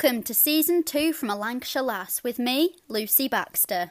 Welcome 0.00 0.22
to 0.24 0.34
season 0.34 0.84
two 0.84 1.12
from 1.12 1.28
a 1.28 1.34
Lancashire 1.34 1.82
Lass 1.82 2.22
with 2.22 2.38
me, 2.38 2.76
Lucy 2.86 3.26
Baxter. 3.26 3.90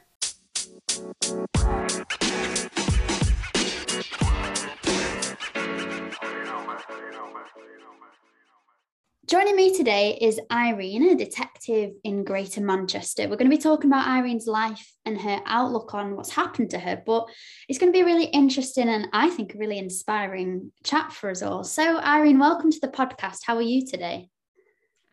Joining 9.25 9.57
me 9.57 9.75
today 9.75 10.17
is 10.21 10.39
Irene, 10.49 11.09
a 11.09 11.15
detective 11.15 11.91
in 12.05 12.23
Greater 12.23 12.61
Manchester. 12.61 13.23
We're 13.23 13.35
going 13.35 13.51
to 13.51 13.57
be 13.57 13.61
talking 13.61 13.89
about 13.89 14.07
Irene's 14.07 14.47
life 14.47 14.89
and 15.03 15.19
her 15.19 15.41
outlook 15.45 15.93
on 15.93 16.15
what's 16.15 16.31
happened 16.31 16.69
to 16.69 16.79
her, 16.79 17.03
but 17.05 17.27
it's 17.67 17.79
going 17.79 17.91
to 17.91 17.97
be 17.97 18.03
a 18.03 18.05
really 18.05 18.27
interesting 18.27 18.87
and 18.87 19.09
I 19.11 19.29
think 19.29 19.53
a 19.55 19.57
really 19.57 19.77
inspiring 19.77 20.71
chat 20.85 21.11
for 21.11 21.29
us 21.29 21.41
all. 21.41 21.65
So, 21.65 21.99
Irene, 21.99 22.39
welcome 22.39 22.71
to 22.71 22.79
the 22.79 22.87
podcast. 22.87 23.39
How 23.43 23.57
are 23.57 23.61
you 23.61 23.85
today? 23.85 24.29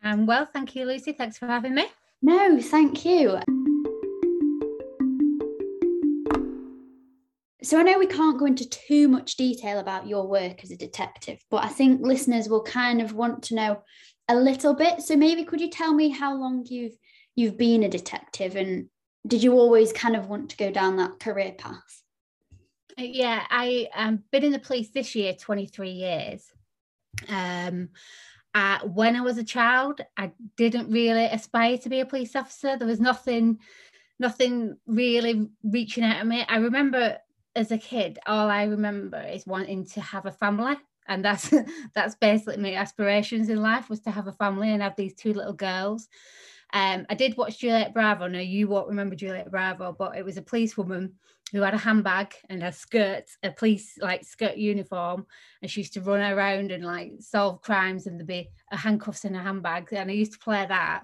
Um, 0.05 0.27
well, 0.27 0.45
thank 0.45 0.75
you, 0.75 0.85
Lucy. 0.85 1.13
Thanks 1.13 1.39
for 1.39 1.47
having 1.47 1.73
me. 1.73 1.87
No, 2.21 2.61
thank 2.61 3.03
you. 3.03 3.39
So 7.63 7.79
I 7.79 7.83
know 7.83 7.97
we 7.97 8.05
can't 8.05 8.37
go 8.37 8.45
into 8.45 8.69
too 8.69 9.07
much 9.07 9.35
detail 9.35 9.79
about 9.79 10.07
your 10.07 10.27
work 10.27 10.63
as 10.63 10.69
a 10.69 10.77
detective, 10.77 11.43
but 11.49 11.63
I 11.63 11.69
think 11.69 12.01
listeners 12.01 12.47
will 12.47 12.61
kind 12.61 13.01
of 13.01 13.13
want 13.13 13.41
to 13.43 13.55
know 13.55 13.81
a 14.27 14.35
little 14.35 14.75
bit. 14.75 15.01
So 15.01 15.15
maybe 15.15 15.43
could 15.43 15.59
you 15.59 15.71
tell 15.71 15.91
me 15.91 16.09
how 16.09 16.35
long 16.35 16.63
you've 16.69 16.95
you've 17.33 17.57
been 17.57 17.81
a 17.81 17.89
detective 17.89 18.55
and 18.55 18.87
did 19.25 19.43
you 19.43 19.53
always 19.53 19.91
kind 19.91 20.15
of 20.15 20.27
want 20.29 20.51
to 20.51 20.57
go 20.57 20.69
down 20.69 20.97
that 20.97 21.19
career 21.19 21.53
path? 21.57 22.03
Uh, 22.97 23.03
yeah, 23.03 23.43
I 23.49 23.87
um 23.95 24.23
been 24.31 24.43
in 24.43 24.51
the 24.51 24.59
police 24.59 24.91
this 24.91 25.15
year 25.15 25.33
23 25.33 25.89
years. 25.89 26.45
Um 27.27 27.89
uh, 28.55 28.79
when 28.85 29.17
I 29.17 29.21
was 29.21 29.37
a 29.37 29.43
child, 29.43 29.99
I 30.15 30.31
didn't 30.55 30.89
really 30.89 31.25
aspire 31.25 31.77
to 31.79 31.89
be 31.89 31.99
a 31.99 32.05
police 32.05 32.37
officer. 32.37 32.77
There 32.77 32.87
was 32.87 33.01
nothing, 33.01 33.59
nothing 34.17 34.77
really 34.87 35.49
reaching 35.61 36.05
out 36.05 36.15
at 36.15 36.25
me. 36.25 36.45
I 36.47 36.55
remember 36.55 37.17
as 37.53 37.71
a 37.71 37.77
kid, 37.77 38.17
all 38.25 38.49
I 38.49 38.63
remember 38.63 39.21
is 39.21 39.45
wanting 39.45 39.85
to 39.87 39.99
have 39.99 40.25
a 40.25 40.31
family, 40.31 40.77
and 41.05 41.23
that's 41.23 41.53
that's 41.93 42.15
basically 42.15 42.55
my 42.55 42.75
aspirations 42.75 43.49
in 43.49 43.61
life 43.61 43.89
was 43.89 43.99
to 44.01 44.11
have 44.11 44.27
a 44.27 44.31
family 44.31 44.71
and 44.71 44.81
have 44.81 44.95
these 44.95 45.15
two 45.15 45.33
little 45.33 45.53
girls. 45.53 46.07
Um, 46.71 47.05
I 47.09 47.15
did 47.15 47.35
watch 47.35 47.59
Juliet 47.59 47.93
Bravo. 47.93 48.27
No, 48.27 48.39
you 48.39 48.69
won't 48.69 48.87
remember 48.87 49.15
Juliet 49.17 49.51
Bravo, 49.51 49.91
but 49.91 50.15
it 50.15 50.23
was 50.23 50.37
a 50.37 50.41
policewoman 50.41 51.15
who 51.51 51.61
had 51.61 51.73
a 51.73 51.77
handbag 51.77 52.33
and 52.49 52.63
a 52.63 52.71
skirt, 52.71 53.25
a 53.43 53.51
police 53.51 53.97
like 54.01 54.23
skirt 54.23 54.57
uniform, 54.57 55.25
and 55.61 55.69
she 55.69 55.81
used 55.81 55.93
to 55.93 56.01
run 56.01 56.21
around 56.21 56.71
and 56.71 56.83
like 56.83 57.13
solve 57.19 57.61
crimes, 57.61 58.07
and 58.07 58.19
there'd 58.19 58.27
be 58.27 58.49
a 58.71 58.77
handcuffs 58.77 59.25
in 59.25 59.35
a 59.35 59.43
handbag. 59.43 59.89
And 59.91 60.09
I 60.09 60.13
used 60.13 60.33
to 60.33 60.39
play 60.39 60.65
that. 60.65 61.03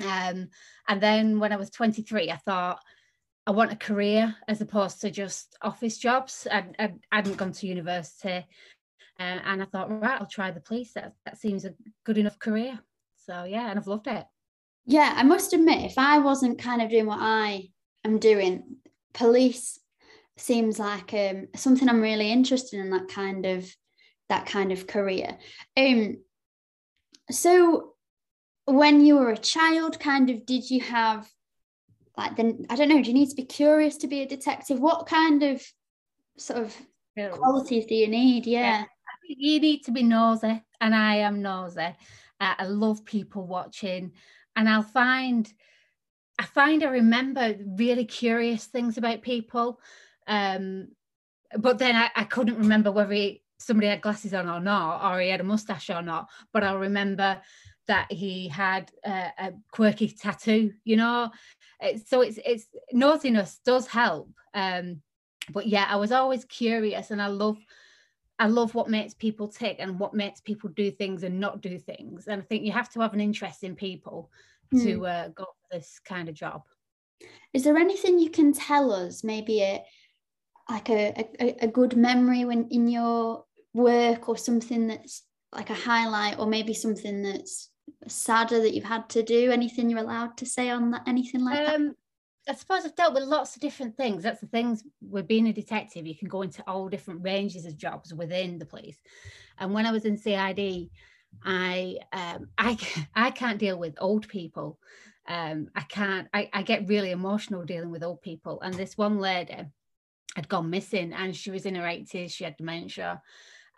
Um, 0.00 0.48
and 0.88 1.00
then 1.00 1.38
when 1.38 1.52
I 1.52 1.56
was 1.56 1.70
23, 1.70 2.30
I 2.30 2.36
thought 2.36 2.80
I 3.46 3.50
want 3.50 3.72
a 3.72 3.76
career 3.76 4.34
as 4.46 4.60
opposed 4.60 5.00
to 5.00 5.10
just 5.10 5.56
office 5.62 5.98
jobs. 5.98 6.46
I, 6.50 6.64
I, 6.78 6.92
I 7.10 7.16
hadn't 7.16 7.36
gone 7.36 7.52
to 7.52 7.66
university, 7.66 8.46
uh, 9.18 9.22
and 9.22 9.62
I 9.62 9.66
thought, 9.66 9.90
right, 9.90 10.20
I'll 10.20 10.26
try 10.26 10.50
the 10.50 10.60
police. 10.60 10.92
That 10.92 11.14
that 11.24 11.38
seems 11.38 11.64
a 11.64 11.74
good 12.04 12.18
enough 12.18 12.38
career. 12.38 12.78
So 13.16 13.44
yeah, 13.44 13.70
and 13.70 13.78
I've 13.78 13.86
loved 13.86 14.06
it. 14.06 14.26
Yeah, 14.84 15.12
I 15.16 15.22
must 15.22 15.52
admit, 15.52 15.84
if 15.90 15.96
I 15.96 16.18
wasn't 16.18 16.58
kind 16.58 16.82
of 16.82 16.90
doing 16.90 17.06
what 17.06 17.20
I 17.20 17.68
am 18.04 18.18
doing, 18.18 18.78
police 19.12 19.78
seems 20.36 20.78
like 20.78 21.12
um, 21.14 21.48
something 21.54 21.88
I'm 21.88 22.00
really 22.00 22.30
interested 22.30 22.80
in. 22.80 22.90
That 22.90 23.08
kind 23.08 23.46
of 23.46 23.70
that 24.28 24.46
kind 24.46 24.72
of 24.72 24.86
career. 24.86 25.38
Um, 25.76 26.18
so 27.30 27.94
when 28.64 29.04
you 29.04 29.16
were 29.16 29.30
a 29.30 29.36
child, 29.36 29.98
kind 30.00 30.30
of, 30.30 30.46
did 30.46 30.70
you 30.70 30.80
have 30.80 31.28
like 32.16 32.36
then 32.36 32.66
I 32.68 32.76
don't 32.76 32.88
know, 32.88 33.02
do 33.02 33.08
you 33.08 33.14
need 33.14 33.30
to 33.30 33.36
be 33.36 33.44
curious 33.44 33.96
to 33.98 34.06
be 34.06 34.22
a 34.22 34.28
detective? 34.28 34.80
What 34.80 35.06
kind 35.06 35.42
of 35.42 35.62
sort 36.36 36.60
of 36.60 36.76
qualities 37.32 37.86
do 37.86 37.94
you 37.94 38.08
need? 38.08 38.46
Yeah. 38.46 38.60
yeah. 38.60 38.84
You 39.26 39.60
need 39.60 39.84
to 39.84 39.92
be 39.92 40.02
nosy, 40.02 40.62
and 40.80 40.94
I 40.94 41.16
am 41.16 41.42
nosy. 41.42 41.80
Uh, 41.80 42.54
I 42.58 42.64
love 42.66 43.04
people 43.04 43.46
watching, 43.46 44.12
and 44.56 44.68
I'll 44.68 44.82
find 44.82 45.50
I 46.38 46.44
find 46.44 46.82
I 46.82 46.88
remember 46.88 47.54
really 47.78 48.04
curious 48.04 48.66
things 48.66 48.98
about 48.98 49.22
people. 49.22 49.80
Um, 50.26 50.88
but 51.58 51.78
then 51.78 51.94
I, 51.96 52.10
I 52.14 52.24
couldn't 52.24 52.58
remember 52.58 52.90
whether 52.90 53.12
he, 53.12 53.42
somebody 53.58 53.88
had 53.88 54.00
glasses 54.00 54.34
on 54.34 54.48
or 54.48 54.60
not, 54.60 55.12
or 55.12 55.20
he 55.20 55.28
had 55.28 55.40
a 55.40 55.44
mustache 55.44 55.90
or 55.90 56.02
not. 56.02 56.28
But 56.52 56.64
I 56.64 56.72
remember 56.72 57.40
that 57.88 58.10
he 58.10 58.48
had 58.48 58.90
a, 59.04 59.30
a 59.38 59.52
quirky 59.70 60.08
tattoo, 60.08 60.72
you 60.84 60.96
know. 60.96 61.30
So 62.06 62.20
it's 62.22 62.38
it's 62.44 62.66
naughtiness 62.92 63.60
does 63.64 63.86
help. 63.86 64.30
Um, 64.54 65.02
but 65.50 65.66
yeah, 65.66 65.86
I 65.88 65.96
was 65.96 66.12
always 66.12 66.44
curious, 66.44 67.10
and 67.10 67.20
I 67.20 67.26
love 67.26 67.58
I 68.38 68.46
love 68.46 68.74
what 68.74 68.88
makes 68.88 69.14
people 69.14 69.48
tick 69.48 69.76
and 69.78 69.98
what 69.98 70.14
makes 70.14 70.40
people 70.40 70.70
do 70.70 70.90
things 70.90 71.22
and 71.22 71.38
not 71.38 71.60
do 71.60 71.78
things. 71.78 72.26
And 72.26 72.42
I 72.42 72.44
think 72.44 72.64
you 72.64 72.72
have 72.72 72.90
to 72.92 73.00
have 73.00 73.14
an 73.14 73.20
interest 73.20 73.62
in 73.62 73.76
people 73.76 74.30
mm. 74.74 74.82
to 74.82 75.06
uh, 75.06 75.28
go 75.28 75.46
this 75.72 75.98
kind 76.04 76.28
of 76.28 76.34
job. 76.34 76.62
Is 77.52 77.64
there 77.64 77.76
anything 77.76 78.18
you 78.18 78.30
can 78.30 78.52
tell 78.52 78.92
us? 78.92 79.24
Maybe 79.24 79.62
a 79.62 79.82
like 80.70 80.90
a, 80.90 81.28
a, 81.40 81.64
a 81.64 81.66
good 81.66 81.96
memory 81.96 82.44
when 82.44 82.68
in 82.70 82.88
your 82.88 83.44
work 83.74 84.28
or 84.28 84.36
something 84.36 84.86
that's 84.86 85.24
like 85.54 85.70
a 85.70 85.74
highlight 85.74 86.38
or 86.38 86.46
maybe 86.46 86.72
something 86.72 87.22
that's 87.22 87.68
sadder 88.06 88.60
that 88.60 88.72
you've 88.72 88.84
had 88.84 89.08
to 89.08 89.22
do 89.22 89.50
anything 89.50 89.90
you're 89.90 89.98
allowed 89.98 90.36
to 90.36 90.46
say 90.46 90.70
on 90.70 90.92
that 90.92 91.02
anything 91.06 91.44
like 91.44 91.68
um, 91.68 91.88
that 91.88 91.94
I 92.48 92.54
suppose 92.54 92.84
I've 92.84 92.96
dealt 92.96 93.14
with 93.14 93.22
lots 93.24 93.54
of 93.54 93.62
different 93.62 93.96
things. 93.96 94.24
That's 94.24 94.40
the 94.40 94.48
things 94.48 94.82
with 95.00 95.28
being 95.28 95.46
a 95.46 95.52
detective, 95.52 96.06
you 96.06 96.16
can 96.16 96.28
go 96.28 96.42
into 96.42 96.62
all 96.66 96.88
different 96.88 97.22
ranges 97.22 97.66
of 97.66 97.76
jobs 97.76 98.12
within 98.12 98.58
the 98.58 98.66
police. 98.66 98.98
And 99.58 99.72
when 99.72 99.86
I 99.86 99.92
was 99.92 100.04
in 100.04 100.16
CID, 100.16 100.90
I 101.44 101.98
um, 102.12 102.48
I 102.58 102.76
I 103.14 103.30
can't 103.30 103.58
deal 103.58 103.78
with 103.78 103.94
old 104.00 104.28
people. 104.28 104.78
Um, 105.28 105.68
I 105.76 105.82
can't. 105.82 106.28
I, 106.34 106.50
I 106.52 106.62
get 106.62 106.88
really 106.88 107.10
emotional 107.10 107.64
dealing 107.64 107.90
with 107.90 108.02
old 108.02 108.22
people. 108.22 108.60
And 108.60 108.74
this 108.74 108.98
one 108.98 109.18
lady 109.18 109.56
had 110.34 110.48
gone 110.48 110.70
missing, 110.70 111.12
and 111.12 111.36
she 111.36 111.50
was 111.50 111.66
in 111.66 111.74
her 111.74 111.86
eighties. 111.86 112.32
She 112.32 112.44
had 112.44 112.56
dementia. 112.56 113.22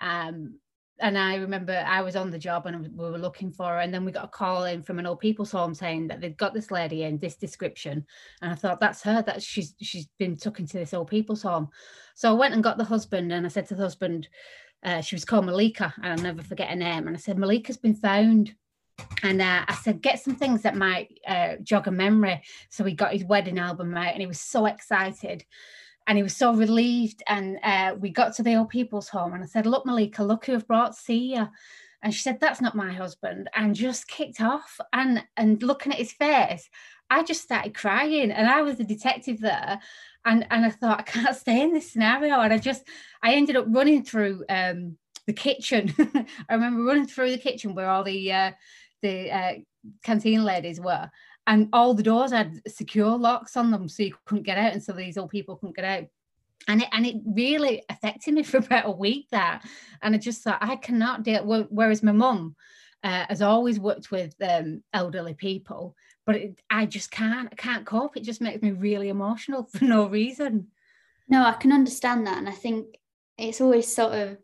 Um, 0.00 0.58
and 1.00 1.18
I 1.18 1.36
remember 1.36 1.84
I 1.86 2.02
was 2.02 2.14
on 2.14 2.30
the 2.30 2.38
job 2.38 2.66
and 2.66 2.96
we 2.96 3.10
were 3.10 3.18
looking 3.18 3.50
for 3.50 3.66
her, 3.66 3.80
and 3.80 3.92
then 3.92 4.04
we 4.04 4.12
got 4.12 4.26
a 4.26 4.28
call 4.28 4.64
in 4.64 4.82
from 4.82 4.98
an 4.98 5.06
old 5.06 5.18
people's 5.18 5.50
home 5.50 5.74
saying 5.74 6.06
that 6.08 6.20
they'd 6.20 6.36
got 6.36 6.54
this 6.54 6.70
lady 6.70 7.02
in 7.02 7.18
this 7.18 7.36
description, 7.36 8.06
and 8.40 8.52
I 8.52 8.54
thought 8.54 8.80
that's 8.80 9.02
her. 9.02 9.20
That 9.22 9.42
she's 9.42 9.74
she's 9.80 10.06
been 10.18 10.36
taken 10.36 10.66
to 10.66 10.78
this 10.78 10.94
old 10.94 11.08
people's 11.10 11.42
home. 11.42 11.68
So 12.14 12.30
I 12.30 12.38
went 12.38 12.54
and 12.54 12.62
got 12.62 12.78
the 12.78 12.84
husband, 12.84 13.32
and 13.32 13.44
I 13.44 13.48
said 13.48 13.66
to 13.66 13.74
the 13.74 13.82
husband, 13.82 14.28
uh, 14.84 15.00
she 15.00 15.16
was 15.16 15.24
called 15.24 15.46
Malika, 15.46 15.92
and 16.00 16.12
I'll 16.12 16.24
never 16.24 16.42
forget 16.42 16.70
her 16.70 16.76
name. 16.76 17.08
And 17.08 17.16
I 17.16 17.18
said, 17.18 17.38
Malika's 17.38 17.76
been 17.76 17.96
found. 17.96 18.54
And 19.22 19.40
uh, 19.40 19.64
I 19.66 19.74
said, 19.74 20.02
get 20.02 20.22
some 20.22 20.36
things 20.36 20.62
that 20.62 20.76
might 20.76 21.18
uh, 21.26 21.56
jog 21.62 21.86
a 21.86 21.90
memory. 21.90 22.42
So 22.68 22.84
he 22.84 22.94
got 22.94 23.12
his 23.12 23.24
wedding 23.24 23.58
album 23.58 23.96
out 23.96 24.12
and 24.12 24.20
he 24.20 24.26
was 24.26 24.40
so 24.40 24.66
excited 24.66 25.44
and 26.06 26.18
he 26.18 26.22
was 26.22 26.36
so 26.36 26.54
relieved. 26.54 27.22
And 27.26 27.58
uh, 27.62 27.94
we 27.98 28.10
got 28.10 28.34
to 28.36 28.42
the 28.42 28.56
old 28.56 28.68
people's 28.68 29.08
home 29.08 29.32
and 29.32 29.42
I 29.42 29.46
said, 29.46 29.66
look, 29.66 29.86
Malika, 29.86 30.22
look 30.22 30.46
who 30.46 30.54
I've 30.54 30.66
brought 30.66 30.94
to 30.94 31.00
see 31.00 31.34
you. 31.34 31.48
And 32.02 32.12
she 32.12 32.20
said, 32.20 32.38
that's 32.38 32.60
not 32.60 32.74
my 32.74 32.92
husband. 32.92 33.48
And 33.54 33.74
just 33.74 34.08
kicked 34.08 34.40
off 34.40 34.78
and, 34.92 35.24
and 35.36 35.62
looking 35.62 35.92
at 35.92 35.98
his 35.98 36.12
face, 36.12 36.68
I 37.08 37.22
just 37.22 37.42
started 37.42 37.74
crying. 37.74 38.30
And 38.30 38.46
I 38.46 38.62
was 38.62 38.78
a 38.78 38.84
detective 38.84 39.40
there 39.40 39.80
and 40.24 40.46
and 40.50 40.64
I 40.64 40.70
thought 40.70 41.00
I 41.00 41.02
can't 41.02 41.36
stay 41.36 41.62
in 41.62 41.72
this 41.72 41.90
scenario, 41.90 42.40
and 42.40 42.52
I 42.52 42.58
just 42.58 42.84
I 43.22 43.34
ended 43.34 43.56
up 43.56 43.66
running 43.68 44.04
through 44.04 44.44
um, 44.48 44.96
the 45.26 45.32
kitchen. 45.32 45.94
I 46.48 46.54
remember 46.54 46.82
running 46.82 47.06
through 47.06 47.30
the 47.30 47.38
kitchen 47.38 47.74
where 47.74 47.88
all 47.88 48.04
the 48.04 48.32
uh, 48.32 48.52
the 49.04 49.30
uh, 49.30 49.52
canteen 50.02 50.42
ladies 50.42 50.80
were, 50.80 51.10
and 51.46 51.68
all 51.72 51.94
the 51.94 52.02
doors 52.02 52.32
had 52.32 52.60
secure 52.66 53.16
locks 53.18 53.56
on 53.56 53.70
them, 53.70 53.88
so 53.88 54.02
you 54.02 54.14
couldn't 54.24 54.44
get 54.44 54.58
out, 54.58 54.72
and 54.72 54.82
so 54.82 54.92
these 54.92 55.18
old 55.18 55.30
people 55.30 55.56
couldn't 55.56 55.76
get 55.76 55.84
out. 55.84 56.04
And 56.66 56.80
it, 56.80 56.88
and 56.92 57.06
it 57.06 57.16
really 57.26 57.82
affected 57.90 58.34
me 58.34 58.42
for 58.50 58.56
about 58.56 58.86
a 58.86 58.90
week 58.90 59.28
that, 59.30 59.62
and 60.02 60.14
I 60.14 60.18
just 60.18 60.42
thought 60.42 60.58
I 60.60 60.76
cannot 60.76 61.22
deal. 61.22 61.44
Whereas 61.70 62.02
my 62.02 62.12
mum 62.12 62.56
uh, 63.04 63.26
has 63.28 63.42
always 63.42 63.78
worked 63.78 64.10
with 64.10 64.34
um, 64.42 64.82
elderly 64.94 65.34
people, 65.34 65.94
but 66.24 66.36
it, 66.36 66.60
I 66.70 66.86
just 66.86 67.10
can't 67.10 67.50
I 67.52 67.54
can't 67.54 67.86
cope. 67.86 68.16
It 68.16 68.24
just 68.24 68.40
makes 68.40 68.62
me 68.62 68.72
really 68.72 69.10
emotional 69.10 69.64
for 69.72 69.84
no 69.84 70.08
reason. 70.08 70.68
No, 71.28 71.44
I 71.44 71.52
can 71.52 71.72
understand 71.72 72.26
that, 72.26 72.38
and 72.38 72.48
I 72.48 72.52
think 72.52 72.98
it's 73.36 73.60
always 73.60 73.94
sort 73.94 74.14
of 74.14 74.38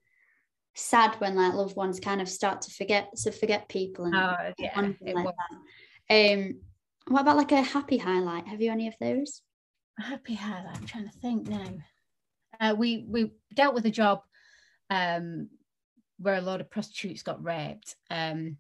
sad 0.75 1.15
when 1.17 1.35
like 1.35 1.55
loved 1.55 1.77
ones 1.77 2.01
kind 2.01 2.21
of 2.21 2.29
start 2.29 2.63
to 2.63 2.71
forget 2.71 3.15
to 3.17 3.33
forget 3.33 3.69
people 3.69 4.05
and 4.07 4.15
oh, 4.15 4.37
yeah, 4.59 4.93
like 5.13 5.27
that. 5.27 6.35
Um, 6.35 6.61
what 7.09 7.23
about 7.23 7.37
like 7.37 7.53
a 7.53 7.63
happy 7.63 7.99
highlight? 7.99 8.47
Have 8.47 8.61
you 8.61 8.71
any 8.71 8.89
of 8.89 8.95
those? 9.01 9.43
A 9.99 10.03
happy 10.03 10.35
highlight. 10.35 10.77
I'm 10.77 10.87
trying 10.87 11.09
to 11.09 11.19
think 11.19 11.49
now. 11.49 11.67
Uh, 12.61 12.75
we 12.77 13.05
we 13.09 13.33
dealt 13.55 13.75
with 13.75 13.87
a 13.87 13.91
job 13.91 14.21
um, 14.91 15.49
where 16.19 16.35
a 16.35 16.41
lot 16.41 16.61
of 16.61 16.71
prostitutes 16.71 17.23
got 17.23 17.43
raped, 17.43 17.97
um, 18.11 18.59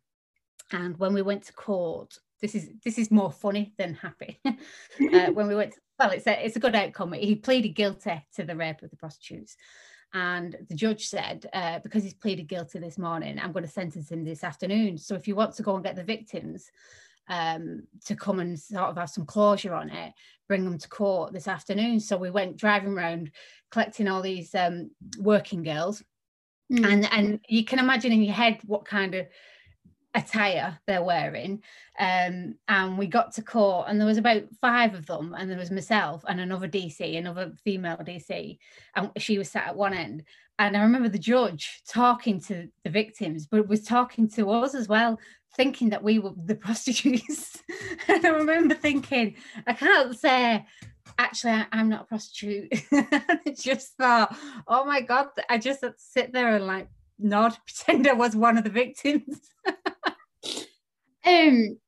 and 0.73 0.97
when 0.99 1.13
we 1.13 1.23
went 1.23 1.45
to 1.45 1.53
court, 1.53 2.17
this 2.41 2.55
is 2.55 2.71
this 2.85 2.99
is 2.99 3.11
more 3.11 3.31
funny 3.31 3.75
than 3.79 3.95
happy. 3.95 4.41
uh, 4.47 5.31
when 5.33 5.49
we 5.49 5.55
went, 5.55 5.73
to, 5.73 5.79
well, 5.99 6.11
it's 6.11 6.27
a 6.27 6.45
it's 6.45 6.57
a 6.57 6.61
good 6.61 6.75
outcome. 6.75 7.13
He 7.13 7.37
pleaded 7.37 7.71
guilty 7.71 8.25
to 8.37 8.45
the 8.45 8.57
rape 8.57 8.83
of 8.83 8.91
the 8.91 8.97
prostitutes, 8.97 9.57
and 10.13 10.57
the 10.69 10.75
judge 10.75 11.07
said 11.07 11.49
uh, 11.53 11.79
because 11.81 12.03
he's 12.03 12.15
pleaded 12.15 12.49
guilty 12.49 12.79
this 12.79 12.99
morning, 12.99 13.39
I'm 13.39 13.53
going 13.53 13.65
to 13.65 13.71
sentence 13.71 14.11
him 14.11 14.25
this 14.25 14.45
afternoon. 14.45 14.99
So 14.99 15.15
if 15.15 15.29
you 15.29 15.35
want 15.35 15.55
to 15.55 15.63
go 15.63 15.75
and 15.75 15.85
get 15.85 15.97
the 15.97 16.05
victims. 16.05 16.71
Um, 17.29 17.85
to 18.07 18.17
come 18.17 18.41
and 18.41 18.59
sort 18.59 18.89
of 18.89 18.97
have 18.97 19.09
some 19.09 19.25
closure 19.25 19.73
on 19.73 19.89
it, 19.89 20.15
bring 20.49 20.65
them 20.65 20.79
to 20.79 20.89
court 20.89 21.33
this 21.33 21.47
afternoon. 21.47 22.01
So 22.01 22.17
we 22.17 22.29
went 22.29 22.57
driving 22.57 22.93
around 22.93 23.31
collecting 23.71 24.09
all 24.09 24.21
these 24.21 24.53
um, 24.53 24.91
working 25.17 25.63
girls, 25.63 26.03
mm. 26.73 26.85
and 26.85 27.09
and 27.13 27.39
you 27.49 27.65
can 27.65 27.79
imagine 27.79 28.11
in 28.11 28.23
your 28.25 28.35
head 28.35 28.59
what 28.67 28.85
kind 28.85 29.15
of 29.15 29.29
attire 30.15 30.79
they're 30.87 31.03
wearing. 31.03 31.63
Um, 31.99 32.57
and 32.69 32.99
we 32.99 33.07
got 33.07 33.33
to 33.35 33.43
court, 33.43 33.87
and 33.89 34.01
there 34.01 34.07
was 34.07 34.19
about 34.19 34.43
five 34.61 34.95
of 34.95 35.07
them, 35.07 35.35
and 35.39 35.51
there 35.51 35.59
was 35.59 35.71
myself 35.71 36.25
and 36.29 36.41
another 36.41 36.69
DC, 36.69 37.17
another 37.17 37.53
female 37.65 37.99
DC, 37.99 38.59
and 38.97 39.11
she 39.19 39.39
was 39.39 39.51
sat 39.51 39.69
at 39.69 39.77
one 39.77 39.95
end. 39.95 40.25
And 40.59 40.77
I 40.77 40.83
remember 40.83 41.09
the 41.09 41.19
judge 41.19 41.83
talking 41.89 42.39
to 42.43 42.69
the 42.85 42.91
victims, 42.91 43.47
but 43.47 43.69
was 43.69 43.83
talking 43.83 44.29
to 44.31 44.51
us 44.51 44.75
as 44.75 44.89
well, 44.89 45.19
thinking 45.57 45.91
that 45.91 46.03
we 46.03 46.19
were 46.19 46.33
the 46.45 46.55
prostitutes. 46.67 47.63
and 48.09 48.25
I 48.25 48.31
remember 48.31 48.75
thinking, 48.75 49.37
I 49.67 49.73
can't 49.73 50.19
say 50.19 50.67
actually 51.19 51.53
I, 51.53 51.67
am 51.73 51.89
not 51.89 52.03
a 52.03 52.05
prostitute. 52.05 52.73
Just 53.59 53.97
thought, 53.97 54.37
oh 54.67 54.85
my 54.85 55.01
god, 55.01 55.29
I 55.49 55.59
just 55.59 55.83
sit 55.97 56.33
there 56.33 56.55
and 56.57 56.67
like 56.67 56.89
nod, 57.19 57.57
pretend 57.67 58.07
I 58.07 58.13
was 58.13 58.35
one 58.35 58.59
of 58.59 58.65
the 58.65 58.71
victims. 58.71 59.41
Um, 61.27 61.79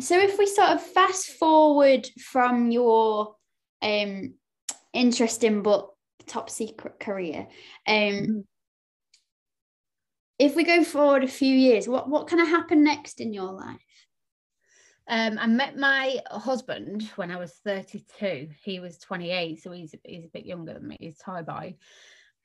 so 0.00 0.18
if 0.18 0.38
we 0.38 0.46
sort 0.46 0.70
of 0.70 0.82
fast 0.82 1.30
forward 1.30 2.08
from 2.18 2.70
your 2.70 3.34
um 3.82 4.34
interesting 4.92 5.62
but 5.62 5.88
top 6.26 6.50
secret 6.50 7.00
career, 7.00 7.48
um, 7.86 7.94
mm-hmm. 7.94 8.40
if 10.38 10.54
we 10.54 10.64
go 10.64 10.84
forward 10.84 11.24
a 11.24 11.28
few 11.28 11.54
years, 11.54 11.88
what 11.88 12.08
what 12.08 12.28
kind 12.28 12.42
of 12.42 12.48
happen 12.48 12.84
next 12.84 13.20
in 13.20 13.32
your 13.32 13.52
life? 13.52 13.80
Um, 15.08 15.38
I 15.40 15.48
met 15.48 15.76
my 15.76 16.20
husband 16.30 17.02
when 17.16 17.32
I 17.32 17.36
was 17.36 17.52
32. 17.64 18.50
He 18.62 18.78
was 18.78 18.96
28, 18.98 19.60
so 19.60 19.72
he's 19.72 19.92
he's 20.04 20.24
a 20.24 20.28
bit 20.28 20.46
younger 20.46 20.74
than 20.74 20.86
me. 20.86 20.96
He's 21.00 21.18
Thai 21.18 21.42
boy. 21.42 21.74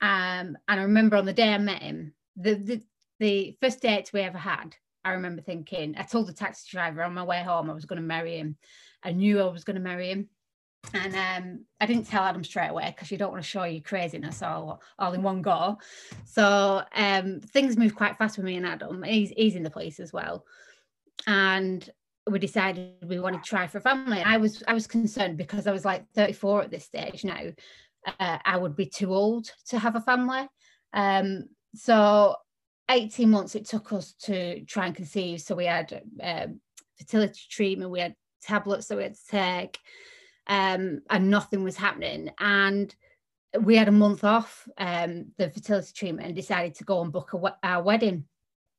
Um, 0.00 0.58
and 0.68 0.80
I 0.80 0.82
remember 0.82 1.16
on 1.16 1.26
the 1.26 1.32
day 1.32 1.54
I 1.54 1.58
met 1.58 1.82
him, 1.82 2.12
the, 2.36 2.54
the 2.54 2.82
the 3.18 3.56
first 3.62 3.80
date 3.80 4.10
we 4.12 4.20
ever 4.20 4.36
had, 4.36 4.74
I 5.06 5.12
remember 5.12 5.40
thinking, 5.40 5.94
I 5.96 6.02
told 6.02 6.26
the 6.26 6.32
taxi 6.32 6.66
driver 6.68 7.02
on 7.04 7.14
my 7.14 7.22
way 7.22 7.40
home 7.40 7.70
I 7.70 7.74
was 7.74 7.84
going 7.84 8.02
to 8.02 8.06
marry 8.06 8.38
him. 8.38 8.56
I 9.04 9.12
knew 9.12 9.40
I 9.40 9.46
was 9.46 9.62
going 9.62 9.76
to 9.76 9.80
marry 9.80 10.10
him. 10.10 10.28
And 10.92 11.14
um, 11.14 11.64
I 11.80 11.86
didn't 11.86 12.08
tell 12.08 12.24
Adam 12.24 12.42
straight 12.42 12.70
away 12.70 12.92
because 12.94 13.12
you 13.12 13.16
don't 13.16 13.30
want 13.30 13.42
to 13.42 13.48
show 13.48 13.62
your 13.62 13.82
craziness 13.82 14.42
all, 14.42 14.82
all 14.98 15.12
in 15.12 15.22
one 15.22 15.42
go. 15.42 15.78
So 16.24 16.82
um, 16.94 17.40
things 17.40 17.76
moved 17.76 17.94
quite 17.94 18.18
fast 18.18 18.36
with 18.36 18.46
me 18.46 18.56
and 18.56 18.66
Adam. 18.66 19.04
He's, 19.04 19.30
he's 19.30 19.54
in 19.54 19.62
the 19.62 19.70
place 19.70 20.00
as 20.00 20.12
well. 20.12 20.44
And 21.28 21.88
we 22.28 22.40
decided 22.40 22.94
we 23.06 23.20
wanted 23.20 23.44
to 23.44 23.48
try 23.48 23.68
for 23.68 23.78
a 23.78 23.82
family. 23.82 24.20
I 24.20 24.38
was 24.38 24.62
I 24.66 24.74
was 24.74 24.88
concerned 24.88 25.38
because 25.38 25.68
I 25.68 25.72
was 25.72 25.84
like 25.84 26.04
34 26.14 26.62
at 26.62 26.70
this 26.70 26.84
stage 26.84 27.24
now. 27.24 27.40
Uh, 28.18 28.38
I 28.44 28.56
would 28.56 28.74
be 28.74 28.86
too 28.86 29.14
old 29.14 29.50
to 29.68 29.78
have 29.78 29.94
a 29.94 30.00
family. 30.00 30.48
Um, 30.92 31.44
so 31.74 32.36
18 32.90 33.30
months 33.30 33.54
it 33.54 33.66
took 33.66 33.92
us 33.92 34.12
to 34.22 34.64
try 34.64 34.86
and 34.86 34.94
conceive. 34.94 35.40
So 35.40 35.54
we 35.54 35.66
had 35.66 36.02
um, 36.22 36.60
fertility 36.98 37.40
treatment, 37.50 37.90
we 37.90 38.00
had 38.00 38.14
tablets 38.42 38.86
that 38.88 38.96
we 38.96 39.04
had 39.04 39.14
to 39.14 39.26
take, 39.28 39.78
um, 40.46 41.02
and 41.10 41.30
nothing 41.30 41.64
was 41.64 41.76
happening. 41.76 42.30
And 42.38 42.94
we 43.60 43.76
had 43.76 43.88
a 43.88 43.92
month 43.92 44.24
off 44.24 44.68
um, 44.78 45.26
the 45.38 45.50
fertility 45.50 45.92
treatment 45.94 46.26
and 46.26 46.36
decided 46.36 46.74
to 46.76 46.84
go 46.84 47.02
and 47.02 47.12
book 47.12 47.32
a, 47.32 47.56
our 47.62 47.82
wedding 47.82 48.24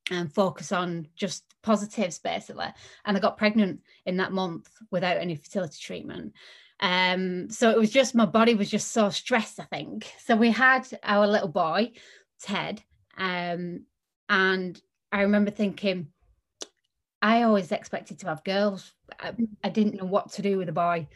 and 0.09 0.33
focus 0.33 0.71
on 0.71 1.07
just 1.15 1.43
positives 1.63 2.19
basically. 2.19 2.67
And 3.05 3.17
I 3.17 3.19
got 3.19 3.37
pregnant 3.37 3.81
in 4.05 4.17
that 4.17 4.31
month 4.31 4.69
without 4.91 5.17
any 5.17 5.35
fertility 5.35 5.77
treatment. 5.81 6.33
Um, 6.79 7.49
so 7.49 7.71
it 7.71 7.77
was 7.77 7.89
just 7.89 8.15
my 8.15 8.25
body 8.25 8.53
was 8.53 8.69
just 8.69 8.91
so 8.91 9.09
stressed, 9.09 9.59
I 9.59 9.63
think. 9.63 10.11
So 10.23 10.35
we 10.35 10.51
had 10.51 10.87
our 11.03 11.27
little 11.27 11.47
boy, 11.47 11.93
Ted, 12.41 12.81
um, 13.17 13.81
and 14.29 14.79
I 15.11 15.21
remember 15.21 15.51
thinking, 15.51 16.07
I 17.21 17.43
always 17.43 17.71
expected 17.71 18.19
to 18.19 18.27
have 18.27 18.43
girls. 18.43 18.93
I, 19.19 19.33
I 19.63 19.69
didn't 19.69 19.95
know 19.95 20.05
what 20.05 20.31
to 20.33 20.41
do 20.41 20.57
with 20.57 20.69
a 20.69 20.73
boy. 20.73 21.07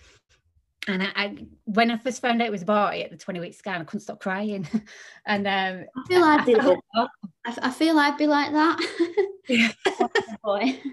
And 0.87 1.03
I, 1.03 1.09
I, 1.15 1.37
when 1.65 1.91
I 1.91 1.97
first 1.97 2.21
found 2.21 2.41
out 2.41 2.47
it 2.47 2.51
was 2.51 2.63
a 2.63 2.65
boy 2.65 3.01
at 3.03 3.11
the 3.11 3.17
20 3.17 3.39
week 3.39 3.53
scan, 3.53 3.81
I 3.81 3.83
couldn't 3.83 4.01
stop 4.01 4.19
crying. 4.19 4.67
and 5.25 5.47
um, 5.47 5.85
I 5.95 6.07
feel 6.07 6.23
I'd 6.23 6.45
be 6.45 6.55
like, 6.55 6.79
I, 7.45 7.69
feel 7.69 7.99
I'd 7.99 8.17
be 8.17 8.27
like 8.27 8.51
that. 8.51 9.75
boy. 10.43 10.79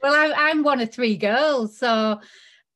Well, 0.00 0.14
I, 0.14 0.50
am 0.50 0.62
one 0.62 0.80
of 0.80 0.92
three 0.92 1.16
girls, 1.16 1.76
so 1.76 2.20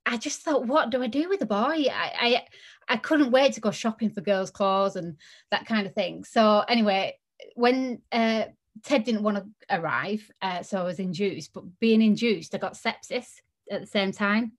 I 0.04 0.16
just 0.16 0.42
thought, 0.42 0.66
what 0.66 0.90
do 0.90 1.04
I 1.04 1.06
do 1.06 1.28
with 1.28 1.40
a 1.40 1.46
boy? 1.46 1.86
I, 1.88 2.12
I 2.20 2.42
I 2.88 2.96
couldn't 2.96 3.30
wait 3.30 3.52
to 3.52 3.60
go 3.60 3.70
shopping 3.70 4.10
for 4.10 4.20
girls' 4.22 4.50
clothes 4.50 4.96
and 4.96 5.16
that 5.52 5.66
kind 5.66 5.86
of 5.86 5.94
thing. 5.94 6.24
So 6.24 6.64
anyway, 6.68 7.16
when 7.54 8.02
uh, 8.10 8.46
Ted 8.84 9.04
didn't 9.04 9.22
want 9.22 9.36
to 9.38 9.78
arrive, 9.78 10.28
uh, 10.40 10.62
so 10.62 10.80
I 10.80 10.84
was 10.84 10.98
induced. 10.98 11.52
But 11.52 11.64
being 11.78 12.02
induced, 12.02 12.54
I 12.54 12.58
got 12.58 12.74
sepsis 12.74 13.26
at 13.70 13.80
the 13.80 13.86
same 13.86 14.12
time, 14.12 14.52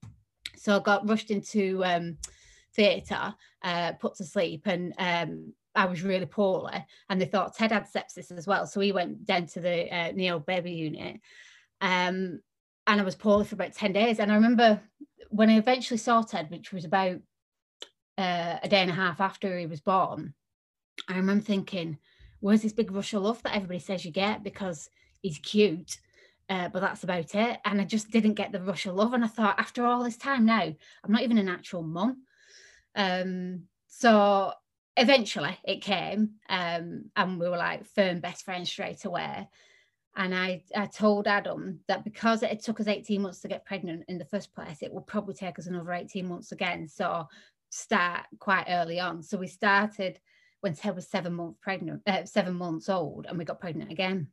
so 0.55 0.77
I 0.77 0.79
got 0.79 1.07
rushed 1.07 1.31
into 1.31 1.83
um, 1.83 2.17
theatre, 2.75 3.33
uh, 3.63 3.93
put 3.93 4.15
to 4.15 4.23
sleep, 4.23 4.67
and 4.67 4.93
um, 4.97 5.53
I 5.75 5.85
was 5.85 6.03
really 6.03 6.25
poorly. 6.25 6.85
And 7.09 7.19
they 7.19 7.25
thought 7.25 7.55
Ted 7.55 7.71
had 7.71 7.87
sepsis 7.87 8.35
as 8.37 8.47
well, 8.47 8.67
so 8.67 8.79
he 8.79 8.91
went 8.91 9.25
down 9.25 9.47
to 9.47 9.59
the 9.59 9.93
uh, 9.93 10.11
neo 10.11 10.39
baby 10.39 10.71
unit. 10.71 11.19
Um, 11.81 12.39
and 12.87 12.99
I 12.99 13.03
was 13.03 13.15
poorly 13.15 13.45
for 13.45 13.55
about 13.55 13.73
10 13.73 13.93
days. 13.93 14.19
And 14.19 14.31
I 14.31 14.35
remember 14.35 14.81
when 15.29 15.49
I 15.49 15.57
eventually 15.57 15.97
saw 15.97 16.21
Ted, 16.21 16.49
which 16.49 16.71
was 16.71 16.85
about 16.85 17.17
uh, 18.17 18.57
a 18.61 18.67
day 18.69 18.81
and 18.81 18.91
a 18.91 18.93
half 18.93 19.21
after 19.21 19.57
he 19.57 19.65
was 19.65 19.81
born, 19.81 20.33
I 21.07 21.15
remember 21.15 21.43
thinking, 21.43 21.97
where's 22.43 22.61
this 22.61 22.73
big 22.73 22.91
rush 22.91 23.13
of 23.13 23.21
love 23.21 23.41
that 23.43 23.55
everybody 23.55 23.79
says 23.79 24.03
you 24.03 24.11
get 24.11 24.43
because 24.43 24.89
he's 25.21 25.37
cute? 25.37 25.97
Uh, 26.49 26.67
but 26.67 26.81
that's 26.81 27.05
about 27.05 27.33
it. 27.33 27.57
And 27.63 27.79
I 27.79 27.85
just 27.85 28.11
didn't 28.11 28.33
get 28.33 28.51
the 28.51 28.59
rush 28.59 28.85
of 28.85 28.95
love. 28.95 29.13
And 29.13 29.23
I 29.23 29.27
thought, 29.27 29.57
after 29.57 29.85
all 29.85 30.03
this 30.03 30.17
time 30.17 30.45
now, 30.45 30.61
I'm 30.61 31.11
not 31.11 31.21
even 31.21 31.37
an 31.37 31.47
actual 31.47 31.83
mum. 31.83 32.23
Um, 32.95 33.63
so 33.87 34.51
eventually 34.97 35.57
it 35.63 35.81
came, 35.81 36.31
um, 36.49 37.05
and 37.15 37.39
we 37.39 37.47
were 37.47 37.57
like 37.57 37.85
firm 37.85 38.19
best 38.19 38.43
friends 38.43 38.69
straight 38.69 39.05
away. 39.05 39.47
And 40.17 40.35
I, 40.35 40.63
I 40.75 40.87
told 40.87 41.27
Adam 41.27 41.79
that 41.87 42.03
because 42.03 42.43
it 42.43 42.61
took 42.61 42.81
us 42.81 42.87
18 42.87 43.21
months 43.21 43.39
to 43.39 43.47
get 43.47 43.65
pregnant 43.65 44.03
in 44.09 44.17
the 44.17 44.25
first 44.25 44.53
place, 44.53 44.81
it 44.81 44.93
will 44.93 45.01
probably 45.01 45.33
take 45.33 45.57
us 45.59 45.67
another 45.67 45.93
18 45.93 46.27
months 46.27 46.51
again. 46.51 46.89
So 46.89 47.25
start 47.69 48.25
quite 48.39 48.65
early 48.67 48.99
on. 48.99 49.23
So 49.23 49.37
we 49.37 49.47
started 49.47 50.19
when 50.63 50.73
Ted 50.73 50.95
was 50.95 51.05
seven 51.09 51.33
months 51.33 51.59
pregnant, 51.61 52.03
uh, 52.07 52.23
seven 52.23 52.53
months 52.55 52.87
old, 52.87 53.25
and 53.27 53.37
we 53.37 53.43
got 53.43 53.59
pregnant 53.59 53.91
again. 53.91 54.27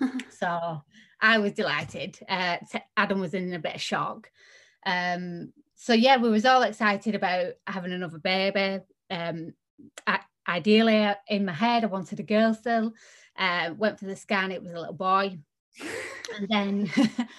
so 0.28 0.82
I 1.20 1.38
was 1.38 1.52
delighted. 1.52 2.18
Uh, 2.28 2.56
Adam 2.96 3.20
was 3.20 3.32
in 3.32 3.54
a 3.54 3.60
bit 3.60 3.76
of 3.76 3.80
shock. 3.80 4.28
Um, 4.84 5.52
so 5.76 5.92
yeah, 5.92 6.16
we 6.16 6.30
was 6.30 6.44
all 6.44 6.62
excited 6.62 7.14
about 7.14 7.52
having 7.64 7.92
another 7.92 8.18
baby. 8.18 8.82
Um, 9.08 9.54
I, 10.04 10.18
ideally, 10.48 11.12
in 11.28 11.44
my 11.44 11.52
head, 11.52 11.84
I 11.84 11.86
wanted 11.86 12.18
a 12.18 12.24
girl 12.24 12.54
still. 12.54 12.92
Uh, 13.38 13.70
went 13.78 14.00
for 14.00 14.06
the 14.06 14.16
scan; 14.16 14.50
it 14.50 14.60
was 14.60 14.72
a 14.72 14.80
little 14.80 14.94
boy 14.94 15.38
and 16.36 16.48
then 16.48 16.90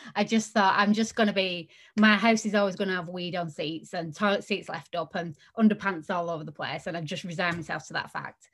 I 0.15 0.23
just 0.23 0.51
thought 0.51 0.75
I'm 0.77 0.93
just 0.93 1.15
going 1.15 1.27
to 1.27 1.33
be 1.33 1.69
my 1.97 2.15
house 2.15 2.45
is 2.45 2.55
always 2.55 2.75
going 2.75 2.89
to 2.89 2.95
have 2.95 3.09
weed 3.09 3.35
on 3.35 3.49
seats 3.49 3.93
and 3.93 4.15
toilet 4.15 4.43
seats 4.43 4.69
left 4.69 4.95
up 4.95 5.15
and 5.15 5.35
underpants 5.57 6.09
all 6.09 6.29
over 6.29 6.43
the 6.43 6.51
place 6.51 6.87
and 6.87 6.95
I've 6.95 7.05
just 7.05 7.23
resigned 7.23 7.57
myself 7.57 7.87
to 7.87 7.93
that 7.93 8.11
fact. 8.11 8.49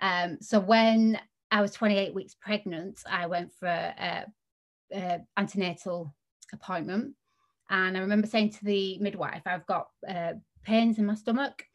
Um, 0.00 0.38
so 0.40 0.58
when 0.60 1.18
I 1.50 1.60
was 1.60 1.72
28 1.72 2.14
weeks 2.14 2.34
pregnant, 2.34 3.00
I 3.08 3.26
went 3.26 3.52
for 3.52 3.68
a, 3.68 4.26
a 4.92 5.20
antenatal 5.36 6.14
appointment 6.52 7.14
and 7.70 7.96
I 7.96 8.00
remember 8.00 8.26
saying 8.26 8.50
to 8.50 8.64
the 8.64 8.98
midwife, 8.98 9.42
I've 9.46 9.66
got 9.66 9.88
uh, 10.08 10.34
pains 10.62 10.98
in 10.98 11.06
my 11.06 11.14
stomach 11.14 11.66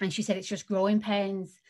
and 0.00 0.12
she 0.12 0.22
said 0.22 0.36
it's 0.36 0.48
just 0.48 0.66
growing 0.66 1.00
pains. 1.00 1.60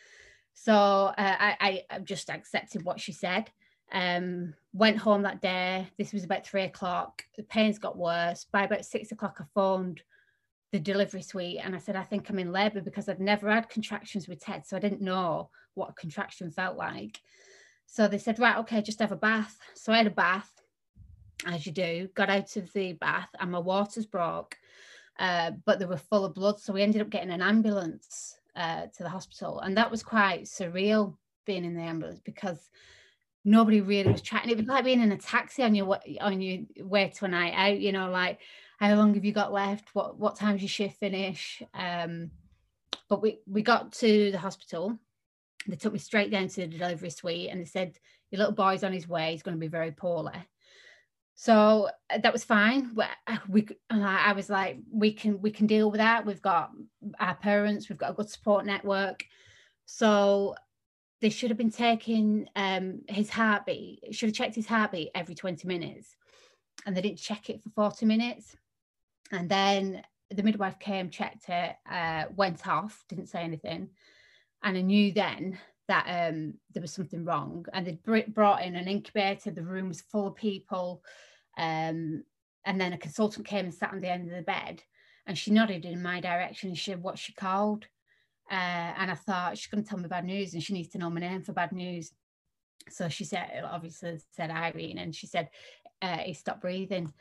So 0.55 0.75
uh, 0.75 1.13
I, 1.17 1.85
I 1.91 1.99
just 2.01 2.31
accepted 2.31 2.85
what 2.85 3.01
she 3.01 3.13
said. 3.13 3.51
Um, 3.93 4.55
went 4.79 4.97
home 4.97 5.23
that 5.23 5.43
day. 5.43 5.89
This 5.99 6.13
was 6.13 6.23
about 6.25 6.47
three 6.47 6.63
o'clock. 6.63 7.25
The 7.37 7.43
pains 7.43 7.79
got 7.79 7.99
worse. 7.99 8.47
By 8.51 8.63
about 8.63 8.85
six 8.85 9.11
o'clock, 9.11 9.39
I 9.41 9.45
phoned 9.53 10.03
the 10.71 10.79
delivery 10.79 11.23
suite 11.23 11.61
and 11.63 11.75
I 11.75 11.79
said, 11.79 11.97
I 11.97 12.05
think 12.05 12.29
I'm 12.29 12.39
in 12.39 12.53
labour 12.53 12.81
because 12.81 13.09
I'd 13.09 13.21
never 13.21 13.51
had 13.51 13.69
contractions 13.69 14.29
with 14.29 14.41
Ted. 14.41 14.67
So 14.67 14.77
I 14.77 14.81
didn't 14.81 15.01
know 15.01 15.51
what 15.75 15.91
a 15.91 15.95
contraction 15.95 16.51
felt 16.51 16.77
like. 16.77 17.21
So 17.87 18.07
they 18.07 18.19
said, 18.19 18.39
right, 18.39 18.59
okay, 18.59 18.81
just 18.81 19.01
have 19.01 19.13
a 19.13 19.17
bath. 19.17 19.59
So 19.75 19.93
I 19.93 19.97
had 19.97 20.07
a 20.07 20.11
bath. 20.11 20.53
as 21.47 21.67
you 21.67 21.73
do, 21.73 22.09
got 22.15 22.31
out 22.31 22.57
of 22.57 22.73
the 22.73 22.93
bath 22.93 23.31
and 23.41 23.51
my 23.51 23.59
waters 23.59 24.07
broke, 24.07 24.57
uh, 25.19 25.53
but 25.65 25.81
they 25.81 25.87
were 25.87 25.97
full 25.97 26.25
of 26.25 26.35
blood. 26.35 26.61
So 26.61 26.73
we 26.73 26.83
ended 26.83 27.03
up 27.03 27.11
getting 27.11 27.31
an 27.31 27.43
ambulance 27.43 28.39
uh, 28.55 28.83
to 28.97 29.03
the 29.03 29.09
hospital. 29.09 29.59
And 29.61 29.77
that 29.77 29.91
was 29.91 30.03
quite 30.05 30.45
surreal 30.45 31.17
being 31.47 31.65
in 31.65 31.75
the 31.75 31.83
ambulance 31.83 32.21
because 32.21 32.69
nobody 33.49 33.81
really 33.81 34.13
was 34.13 34.21
chatting. 34.21 34.51
It 34.51 34.59
was 34.59 34.67
like 34.67 34.85
being 34.85 35.01
in 35.01 35.13
a 35.13 35.17
taxi 35.17 35.63
on 35.63 35.75
your 35.75 35.99
on 36.21 36.41
your 36.41 36.65
way 36.81 37.09
to 37.17 37.25
a 37.25 37.29
night 37.29 37.55
out, 37.55 37.81
you 37.81 37.93
know, 37.93 38.11
like 38.11 38.41
how 38.79 38.95
long 38.95 39.15
have 39.15 39.25
you 39.25 39.33
got 39.33 39.53
left? 39.53 39.89
What 39.95 40.19
what 40.19 40.37
time's 40.37 40.63
your 40.63 40.69
shift 40.69 41.01
finish? 41.01 41.63
Um, 41.75 42.31
but 43.09 43.23
we 43.23 43.41
we 43.47 43.63
got 43.63 43.93
to 43.95 44.31
the 44.31 44.39
hospital. 44.39 44.99
They 45.67 45.77
took 45.77 45.93
me 45.93 45.99
straight 45.99 46.31
down 46.31 46.49
to 46.49 46.61
the 46.61 46.67
delivery 46.67 47.11
suite 47.11 47.51
and 47.51 47.61
they 47.61 47.65
said, 47.65 47.99
Your 48.31 48.39
little 48.39 48.55
boy's 48.55 48.85
on 48.85 48.93
his 48.93 49.09
way, 49.09 49.33
he's 49.33 49.43
going 49.43 49.57
to 49.57 49.61
be 49.61 49.69
very 49.69 49.91
poorly. 49.93 50.47
So 51.35 51.89
uh, 52.11 52.19
that 52.19 52.33
was 52.33 52.45
fine. 52.45 52.97
Uh, 53.27 53.37
we, 53.49 53.69
I 53.91 54.33
was 54.33 54.51
like, 54.51 54.79
we 54.91 55.13
can 55.13 55.41
we 55.41 55.51
can 55.51 55.67
deal 55.67 55.91
with 55.91 55.99
that. 55.99 56.27
We've 56.27 56.43
got 56.43 56.71
our 57.19 57.35
parents, 57.35 57.89
we've 57.89 57.99
got 57.99 58.11
a 58.11 58.15
good 58.15 58.29
support 58.29 58.67
network. 58.67 59.25
So 59.87 60.55
they 61.21 61.31
should 61.31 61.51
have 61.51 61.59
been 61.59 61.71
taking 61.71 62.49
um, 62.55 63.01
his 63.09 63.31
heartbeat. 63.31 64.15
Should 64.15 64.29
have 64.29 64.37
checked 64.37 64.55
his 64.55 64.67
heartbeat 64.67 65.11
every 65.15 65.35
20 65.35 65.67
minutes, 65.67 66.17
and 66.87 66.97
they 66.97 67.01
didn't 67.01 67.19
check 67.19 67.51
it 67.51 67.63
for 67.63 67.71
40 67.71 68.07
minutes. 68.07 68.57
And 69.33 69.49
then 69.49 70.03
the 70.31 70.43
midwife 70.43 70.79
came, 70.79 71.11
checked 71.11 71.49
it, 71.49 71.77
uh, 71.91 72.25
went 72.35 72.67
off, 72.67 73.05
didn't 73.09 73.29
say 73.29 73.41
anything, 73.41 73.91
and 74.63 74.77
I 74.77 74.81
knew 74.81 75.13
then 75.13 75.59
that 75.89 76.29
um, 76.29 76.55
there 76.73 76.83
was 76.83 76.93
something 76.93 77.25
wrong. 77.25 77.65
And 77.73 77.87
they'd 77.87 78.35
brought 78.35 78.63
in 78.63 78.77
an 78.77 78.89
incubator. 78.89 79.51
The 79.51 79.63
room 79.63 79.89
was 79.89 80.03
full 80.03 80.27
of 80.27 80.35
people. 80.37 81.03
Um, 81.57 82.25
and 82.67 82.79
then 82.79 82.93
a 82.93 82.99
consultant 82.99 83.47
came 83.47 83.65
and 83.65 83.75
sat 83.75 83.93
on 83.93 84.01
the 84.03 84.11
end 84.11 84.29
of 84.29 84.37
the 84.37 84.43
bed 84.43 84.83
and 85.29 85.37
she 85.37 85.51
nodded 85.51 85.85
in 85.85 86.03
my 86.03 86.21
direction 86.21 86.75
she 86.75 86.91
said 86.91 87.03
what 87.03 87.19
she 87.19 87.33
called. 87.33 87.87
Uh, 88.51 88.95
and 88.99 89.11
I 89.11 89.15
thought 89.15 89.59
she's 89.59 89.67
going 89.67 89.85
to 89.85 89.89
tell 89.89 89.99
me 89.99 90.09
bad 90.09 90.25
news 90.25 90.55
and 90.55 90.63
she 90.63 90.73
needs 90.73 90.89
to 90.91 90.99
know 90.99 91.11
my 91.11 91.21
name 91.21 91.43
for 91.43 91.53
bad 91.53 91.73
news. 91.73 92.13
So 92.91 93.09
she 93.09 93.25
said, 93.25 93.63
obviously 93.65 94.19
said 94.33 94.51
Irene, 94.51 94.99
and 94.99 95.15
she 95.15 95.27
said, 95.27 95.51
uh, 96.01 96.19
he 96.19 96.33
stopped 96.33 96.63
breathing. 96.63 97.13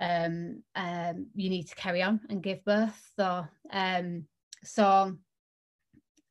Um, 0.00 0.62
um, 0.74 1.26
you 1.34 1.48
need 1.48 1.68
to 1.68 1.74
carry 1.76 2.02
on 2.02 2.20
and 2.28 2.42
give 2.42 2.64
birth. 2.64 3.00
So, 3.16 3.46
um, 3.70 4.24
so 4.64 5.16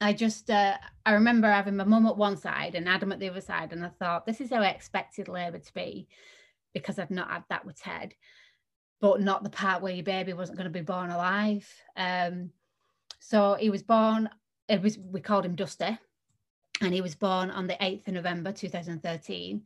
I 0.02 0.14
just, 0.14 0.50
uh, 0.50 0.78
I 1.06 1.14
remember 1.14 1.50
having 1.50 1.78
my 1.78 1.84
mum 1.84 2.08
at 2.08 2.18
one 2.18 2.36
side 2.36 2.76
and 2.76 2.90
Adam 2.90 3.12
at 3.12 3.20
the 3.20 3.30
other 3.30 3.40
side, 3.40 3.72
and 3.72 3.86
I 3.86 3.90
thought, 3.90 4.26
this 4.26 4.42
is 4.42 4.50
how 4.50 4.62
I 4.62 4.70
expected 4.70 5.28
labour 5.28 5.60
to 5.60 5.74
be 5.74 6.08
because 6.74 7.00
I've 7.00 7.12
not 7.12 7.30
had 7.30 7.44
that 7.50 7.66
with 7.66 7.80
Ted, 7.80 8.14
but 9.00 9.22
not 9.22 9.44
the 9.44 9.50
part 9.50 9.82
where 9.82 9.94
your 9.94 10.04
baby 10.04 10.34
wasn't 10.34 10.58
going 10.58 10.72
to 10.72 10.80
be 10.80 10.82
born 10.82 11.12
alive. 11.12 11.68
Um, 11.96 12.50
so 13.20 13.56
he 13.60 13.70
was 13.70 13.84
born, 13.84 14.30
it 14.68 14.82
was 14.82 14.98
we 14.98 15.22
called 15.22 15.46
him 15.46 15.56
Dusty, 15.56 15.98
and 16.82 16.94
he 16.94 17.02
was 17.02 17.16
born 17.16 17.52
on 17.52 17.68
the 17.68 17.76
8th 17.76 18.08
of 18.08 18.14
November 18.16 18.52
2013. 18.52 19.64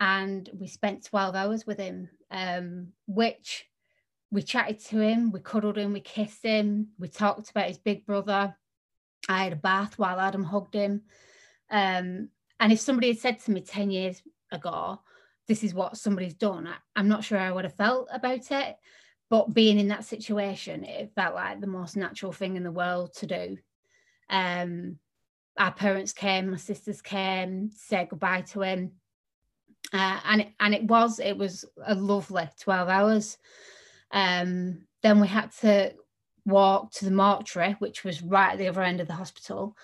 And 0.00 0.48
we 0.52 0.68
spent 0.68 1.04
12 1.04 1.34
hours 1.34 1.66
with 1.66 1.78
him, 1.78 2.08
um, 2.30 2.88
which 3.06 3.66
we 4.30 4.42
chatted 4.42 4.78
to 4.86 5.00
him, 5.00 5.32
we 5.32 5.40
cuddled 5.40 5.78
him, 5.78 5.92
we 5.92 6.00
kissed 6.00 6.44
him, 6.44 6.88
we 6.98 7.08
talked 7.08 7.50
about 7.50 7.66
his 7.66 7.78
big 7.78 8.06
brother. 8.06 8.54
I 9.28 9.44
had 9.44 9.52
a 9.52 9.56
bath 9.56 9.98
while 9.98 10.20
Adam 10.20 10.44
hugged 10.44 10.74
him. 10.74 11.02
Um, 11.70 12.28
and 12.60 12.72
if 12.72 12.80
somebody 12.80 13.08
had 13.08 13.18
said 13.18 13.40
to 13.40 13.50
me 13.50 13.60
10 13.60 13.90
years 13.90 14.22
ago, 14.52 15.00
this 15.46 15.64
is 15.64 15.74
what 15.74 15.96
somebody's 15.96 16.34
done. 16.34 16.66
I, 16.66 17.00
am 17.00 17.08
not 17.08 17.24
sure 17.24 17.38
how 17.38 17.46
I 17.46 17.52
would 17.52 17.64
have 17.64 17.76
felt 17.76 18.08
about 18.12 18.50
it, 18.50 18.76
but 19.30 19.54
being 19.54 19.78
in 19.78 19.88
that 19.88 20.04
situation, 20.04 20.84
it 20.84 21.12
felt 21.14 21.34
like 21.34 21.60
the 21.60 21.66
most 21.66 21.96
natural 21.96 22.32
thing 22.32 22.56
in 22.56 22.62
the 22.62 22.70
world 22.70 23.14
to 23.14 23.26
do. 23.26 23.56
Um, 24.30 24.98
our 25.56 25.72
parents 25.72 26.12
came, 26.12 26.50
my 26.50 26.56
sisters 26.56 27.02
came, 27.02 27.70
said 27.74 28.10
goodbye 28.10 28.42
to 28.52 28.62
him, 28.62 28.92
uh, 29.92 30.20
and 30.24 30.40
it, 30.42 30.48
and 30.60 30.74
it 30.74 30.84
was 30.84 31.18
it 31.18 31.36
was 31.36 31.64
a 31.84 31.94
lovely 31.94 32.48
12 32.60 32.88
hours. 32.88 33.38
Um, 34.12 34.86
then 35.02 35.20
we 35.20 35.28
had 35.28 35.52
to 35.60 35.94
walk 36.46 36.92
to 36.92 37.04
the 37.04 37.10
mortuary, 37.10 37.76
which 37.78 38.04
was 38.04 38.22
right 38.22 38.52
at 38.52 38.58
the 38.58 38.68
other 38.68 38.82
end 38.82 39.00
of 39.00 39.08
the 39.08 39.14
hospital, 39.14 39.76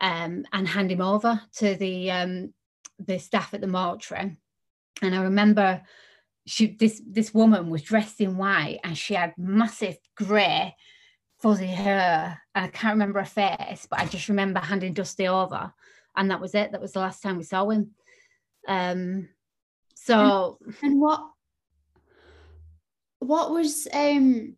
um, 0.00 0.44
and 0.52 0.66
hand 0.66 0.90
him 0.90 1.00
over 1.00 1.40
to 1.56 1.74
the 1.76 2.10
um, 2.10 2.54
the 2.98 3.18
staff 3.18 3.54
at 3.54 3.60
the 3.60 3.66
mortuary 3.66 4.36
and 5.02 5.14
I 5.14 5.22
remember 5.22 5.82
she 6.46 6.68
this 6.68 7.02
this 7.06 7.34
woman 7.34 7.70
was 7.70 7.82
dressed 7.82 8.20
in 8.20 8.36
white 8.36 8.80
and 8.82 8.96
she 8.96 9.14
had 9.14 9.34
massive 9.36 9.98
grey 10.16 10.74
fuzzy 11.40 11.66
hair 11.66 12.40
and 12.54 12.64
I 12.64 12.68
can't 12.68 12.94
remember 12.94 13.20
her 13.20 13.24
face, 13.26 13.86
but 13.88 14.00
I 14.00 14.06
just 14.06 14.28
remember 14.28 14.60
handing 14.60 14.94
Dusty 14.94 15.28
over, 15.28 15.72
and 16.16 16.30
that 16.30 16.40
was 16.40 16.54
it. 16.54 16.72
That 16.72 16.80
was 16.80 16.92
the 16.92 17.00
last 17.00 17.22
time 17.22 17.38
we 17.38 17.44
saw 17.44 17.68
him. 17.68 17.90
Um, 18.68 19.28
so 19.94 20.58
and, 20.64 20.74
and 20.82 21.00
what 21.00 21.20
what 23.20 23.50
was 23.50 23.86
um 23.92 24.56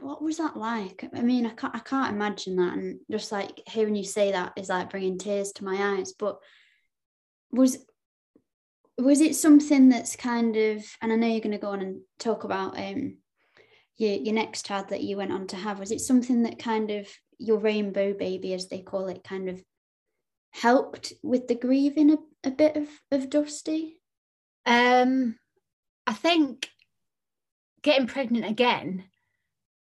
what 0.00 0.22
was 0.22 0.38
that 0.38 0.56
like? 0.56 1.08
I 1.14 1.20
mean, 1.20 1.46
I 1.46 1.50
can't 1.50 1.74
I 1.74 1.80
can't 1.80 2.14
imagine 2.14 2.56
that, 2.56 2.74
and 2.74 3.00
just 3.10 3.32
like 3.32 3.62
hearing 3.66 3.94
you 3.94 4.04
say 4.04 4.32
that 4.32 4.52
is 4.56 4.68
like 4.68 4.90
bringing 4.90 5.18
tears 5.18 5.52
to 5.52 5.64
my 5.64 5.96
eyes. 5.96 6.12
But 6.12 6.38
was 7.50 7.78
was 8.98 9.20
it 9.20 9.36
something 9.36 9.88
that's 9.88 10.16
kind 10.16 10.56
of 10.56 10.84
and 11.02 11.12
i 11.12 11.16
know 11.16 11.26
you're 11.26 11.40
going 11.40 11.52
to 11.52 11.58
go 11.58 11.68
on 11.68 11.82
and 11.82 12.00
talk 12.18 12.44
about 12.44 12.78
um 12.78 13.16
your, 13.96 14.14
your 14.14 14.34
next 14.34 14.66
child 14.66 14.88
that 14.88 15.02
you 15.02 15.16
went 15.16 15.32
on 15.32 15.46
to 15.48 15.56
have 15.56 15.78
was 15.78 15.90
it 15.90 16.00
something 16.00 16.42
that 16.42 16.58
kind 16.58 16.90
of 16.90 17.08
your 17.38 17.58
rainbow 17.58 18.12
baby 18.12 18.54
as 18.54 18.68
they 18.68 18.80
call 18.80 19.08
it 19.08 19.24
kind 19.24 19.48
of 19.48 19.62
helped 20.50 21.12
with 21.22 21.48
the 21.48 21.54
grieving 21.54 22.10
a, 22.10 22.18
a 22.44 22.50
bit 22.50 22.76
of 22.76 22.88
of 23.10 23.28
dusty 23.28 24.00
um 24.64 25.36
i 26.06 26.12
think 26.12 26.70
getting 27.82 28.06
pregnant 28.06 28.46
again 28.46 29.04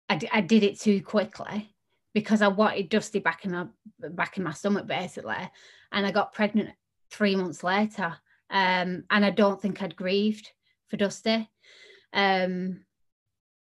I, 0.09 0.17
d- 0.17 0.31
I 0.33 0.41
did 0.41 0.63
it 0.63 0.81
too 0.81 1.03
quickly 1.03 1.75
because 2.15 2.41
i 2.41 2.49
wanted 2.49 2.89
dusty 2.89 3.19
back 3.19 3.45
in 3.45 3.53
my 3.53 3.67
back 3.99 4.37
in 4.37 4.45
my 4.45 4.53
stomach 4.53 4.87
basically 4.87 5.51
and 5.93 6.07
i 6.07 6.11
got 6.13 6.33
pregnant 6.33 6.71
three 7.11 7.35
months 7.35 7.65
later 7.65 8.17
um, 8.51 9.05
and 9.11 9.25
I 9.25 9.31
don't 9.31 9.61
think 9.63 9.81
I'd 9.81 9.97
grieved 9.97 10.51
for 10.89 10.97
Dusty. 10.97 11.49
Um, 12.13 12.81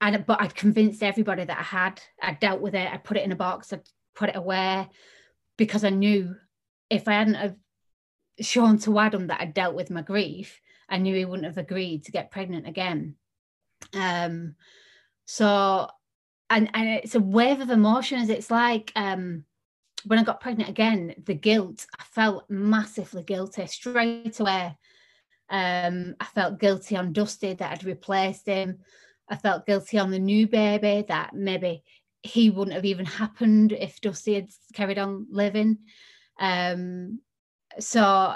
and 0.02 0.26
but 0.26 0.42
I'd 0.42 0.56
convinced 0.56 1.04
everybody 1.04 1.44
that 1.44 1.58
I 1.58 1.64
had. 1.64 2.02
I 2.22 2.34
dealt 2.34 2.62
with 2.62 2.76
it. 2.76 2.92
I 2.92 2.98
put 2.98 3.18
it 3.18 3.24
in 3.24 3.32
a 3.32 3.36
box. 3.36 3.74
I 3.74 3.80
put 4.16 4.30
it 4.30 4.36
away 4.36 4.88
because 5.58 5.84
I 5.84 5.90
knew 5.90 6.36
if 6.90 7.08
I 7.08 7.14
hadn't 7.14 7.36
have 7.36 7.56
shown 8.40 8.78
to 8.80 9.00
Adam 9.00 9.28
that 9.28 9.42
I'd 9.42 9.54
dealt 9.54 9.76
with 9.76 9.90
my 9.90 10.02
grief, 10.02 10.62
I 10.88 10.98
knew 10.98 11.16
he 11.16 11.26
wouldn't 11.26 11.48
have 11.48 11.58
agreed 11.58 12.06
to 12.06 12.12
get 12.12 12.32
pregnant 12.32 12.68
again. 12.68 13.16
Um, 13.94 14.56
so 15.26 15.88
and 16.50 16.70
and 16.74 16.90
it's 16.90 17.16
a 17.16 17.20
wave 17.20 17.60
of 17.60 17.70
emotions. 17.70 18.30
It's 18.30 18.52
like 18.52 18.92
um 18.96 19.44
when 20.06 20.20
I 20.20 20.24
got 20.24 20.40
pregnant 20.40 20.70
again, 20.70 21.16
the 21.26 21.34
guilt, 21.34 21.86
I 22.00 22.04
felt 22.04 22.50
massively 22.50 23.24
guilty 23.24 23.66
straight 23.68 24.40
away. 24.40 24.78
Um, 25.50 26.16
I 26.20 26.26
felt 26.26 26.60
guilty 26.60 26.96
on 26.96 27.14
Dusty 27.14 27.54
that 27.54 27.72
I'd 27.72 27.84
replaced 27.84 28.46
him. 28.46 28.80
I 29.30 29.36
felt 29.36 29.66
guilty 29.66 29.98
on 29.98 30.12
the 30.12 30.20
new 30.20 30.48
baby 30.48 31.06
that 31.08 31.34
maybe 31.34 31.84
he 32.24 32.50
wouldn't 32.50 32.76
have 32.76 32.86
even 32.86 33.06
happened 33.06 33.72
if 33.74 34.02
Dusty 34.02 34.36
had 34.36 34.50
carried 34.74 34.98
on 34.98 35.28
living. 35.30 35.80
Um, 36.40 37.20
so 37.80 38.36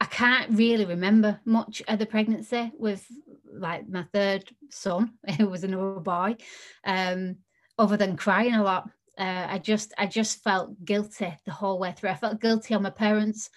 I 0.00 0.04
can't 0.04 0.52
really 0.52 0.84
remember 0.84 1.40
much 1.44 1.82
of 1.88 1.98
the 1.98 2.06
pregnancy 2.06 2.72
with 2.78 3.04
like 3.52 3.88
my 3.88 4.04
third 4.12 4.48
son, 4.70 5.14
who 5.38 5.48
was 5.48 5.64
another 5.64 6.00
boy, 6.00 6.36
um, 6.84 7.36
other 7.78 7.96
than 7.96 8.16
crying 8.16 8.54
a 8.54 8.62
lot 8.62 8.88
uh, 9.18 9.46
I 9.50 9.58
just 9.58 9.92
I 9.98 10.06
just 10.06 10.42
felt 10.44 10.84
guilty 10.84 11.36
the 11.44 11.52
whole 11.52 11.78
way 11.78 11.92
through. 11.92 12.10
I 12.10 12.14
felt 12.14 12.40
guilty 12.40 12.74
on 12.74 12.82
my 12.82 12.90
parents 12.90 13.50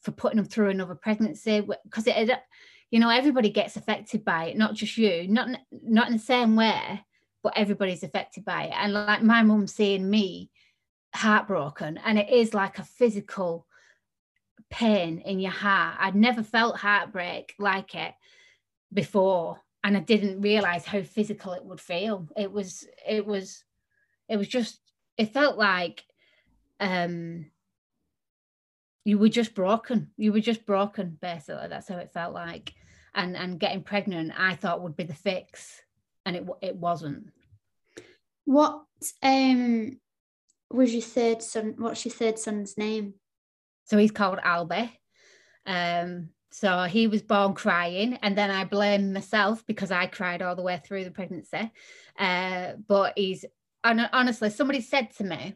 for 0.00 0.12
putting 0.12 0.36
them 0.36 0.46
through 0.46 0.70
another 0.70 0.94
pregnancy 0.94 1.60
because 1.60 2.06
it, 2.06 2.38
you 2.90 2.98
know, 2.98 3.08
everybody 3.08 3.50
gets 3.50 3.76
affected 3.76 4.24
by 4.24 4.46
it, 4.46 4.56
not 4.56 4.74
just 4.74 4.96
you, 4.96 5.28
not 5.28 5.48
not 5.70 6.08
in 6.08 6.14
the 6.14 6.18
same 6.18 6.56
way, 6.56 7.04
but 7.42 7.56
everybody's 7.56 8.02
affected 8.02 8.44
by 8.44 8.64
it. 8.64 8.74
And 8.74 8.92
like 8.92 9.22
my 9.22 9.42
mum 9.42 9.66
seeing 9.66 10.10
me 10.10 10.50
heartbroken, 11.14 11.98
and 12.04 12.18
it 12.18 12.28
is 12.30 12.52
like 12.52 12.78
a 12.78 12.84
physical 12.84 13.66
pain 14.70 15.18
in 15.20 15.38
your 15.38 15.52
heart. 15.52 15.96
I'd 16.00 16.16
never 16.16 16.42
felt 16.42 16.76
heartbreak 16.76 17.54
like 17.58 17.94
it 17.94 18.14
before, 18.92 19.60
and 19.84 19.96
I 19.96 20.00
didn't 20.00 20.40
realize 20.40 20.84
how 20.84 21.02
physical 21.02 21.52
it 21.52 21.64
would 21.64 21.80
feel. 21.80 22.28
It 22.36 22.50
was 22.50 22.86
it 23.06 23.24
was 23.24 23.62
it 24.28 24.36
was 24.36 24.48
just 24.48 24.80
it 25.16 25.32
felt 25.32 25.56
like 25.56 26.02
um 26.80 27.46
you 29.04 29.18
were 29.18 29.28
just 29.28 29.54
broken 29.54 30.10
you 30.16 30.32
were 30.32 30.40
just 30.40 30.66
broken 30.66 31.16
basically 31.20 31.68
that's 31.68 31.88
how 31.88 31.96
it 31.96 32.12
felt 32.12 32.34
like 32.34 32.74
and 33.14 33.36
and 33.36 33.60
getting 33.60 33.82
pregnant 33.82 34.32
I 34.36 34.54
thought 34.54 34.82
would 34.82 34.96
be 34.96 35.04
the 35.04 35.14
fix 35.14 35.82
and 36.24 36.36
it 36.36 36.46
it 36.62 36.76
wasn't. 36.76 37.32
What 38.44 38.82
um 39.22 39.98
was 40.70 40.92
your 40.92 41.02
third 41.02 41.42
son 41.42 41.74
what's 41.78 42.04
your 42.04 42.14
third 42.14 42.38
son's 42.38 42.76
name? 42.78 43.14
So 43.84 43.98
he's 43.98 44.12
called 44.12 44.38
Albie 44.38 44.90
um 45.66 46.30
so 46.52 46.84
he 46.84 47.06
was 47.06 47.22
born 47.22 47.54
crying 47.54 48.18
and 48.22 48.36
then 48.36 48.50
I 48.50 48.64
blame 48.64 49.12
myself 49.12 49.64
because 49.66 49.92
I 49.92 50.06
cried 50.06 50.42
all 50.42 50.56
the 50.56 50.62
way 50.62 50.80
through 50.84 51.04
the 51.04 51.10
pregnancy. 51.10 51.70
Uh 52.18 52.72
but 52.86 53.14
he's 53.16 53.44
and 53.84 54.08
honestly 54.12 54.50
somebody 54.50 54.80
said 54.80 55.10
to 55.16 55.24
me 55.24 55.54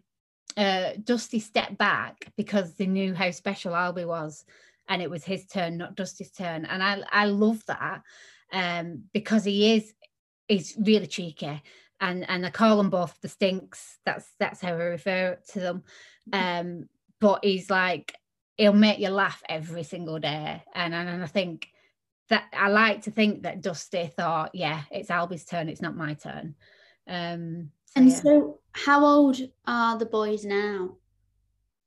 uh, 0.57 0.91
Dusty 1.03 1.41
stepped 1.41 1.79
back 1.79 2.27
because 2.37 2.75
they 2.75 2.87
knew 2.87 3.15
how 3.15 3.31
special 3.31 3.73
Albie 3.73 4.07
was, 4.07 4.45
and 4.89 5.03
it 5.03 5.11
was 5.11 5.25
his 5.25 5.47
turn, 5.47 5.79
not 5.79 5.95
Dusty's 5.95 6.31
turn. 6.31 6.65
And 6.65 6.83
I 6.83 7.03
I 7.11 7.27
love 7.27 7.65
that 7.67 8.03
um, 8.53 9.05
because 9.13 9.45
he 9.45 9.77
is 9.77 9.93
he's 10.49 10.77
really 10.79 11.07
cheeky, 11.07 11.63
and 12.01 12.29
and 12.29 12.47
I 12.47 12.51
call 12.51 12.77
them 12.77 12.91
both 12.91 13.19
the 13.21 13.29
stinks. 13.29 13.99
That's 14.05 14.27
that's 14.39 14.61
how 14.61 14.71
I 14.71 14.85
refer 14.85 15.39
to 15.53 15.61
them. 15.61 15.83
Mm-hmm. 16.31 16.67
Um, 16.69 16.89
but 17.21 17.45
he's 17.45 17.71
like 17.71 18.15
he'll 18.57 18.73
make 18.73 18.99
you 18.99 19.09
laugh 19.09 19.43
every 19.49 19.83
single 19.83 20.19
day, 20.19 20.63
and 20.75 20.95
and, 20.95 21.09
and 21.09 21.23
I 21.23 21.27
think 21.27 21.69
that 22.29 22.45
I 22.53 22.69
like 22.69 23.03
to 23.03 23.11
think 23.11 23.43
that 23.43 23.61
Dusty 23.61 24.07
thought, 24.07 24.55
yeah, 24.55 24.83
it's 24.91 25.11
Albie's 25.11 25.45
turn, 25.45 25.69
it's 25.69 25.83
not 25.83 25.97
my 25.97 26.15
turn. 26.15 26.55
Um, 27.07 27.71
and 27.97 28.09
yeah. 28.09 28.15
so, 28.15 28.61
how 28.73 29.05
old 29.05 29.39
are 29.67 29.99
the 29.99 30.07
boys 30.07 30.45
now? 30.45 30.97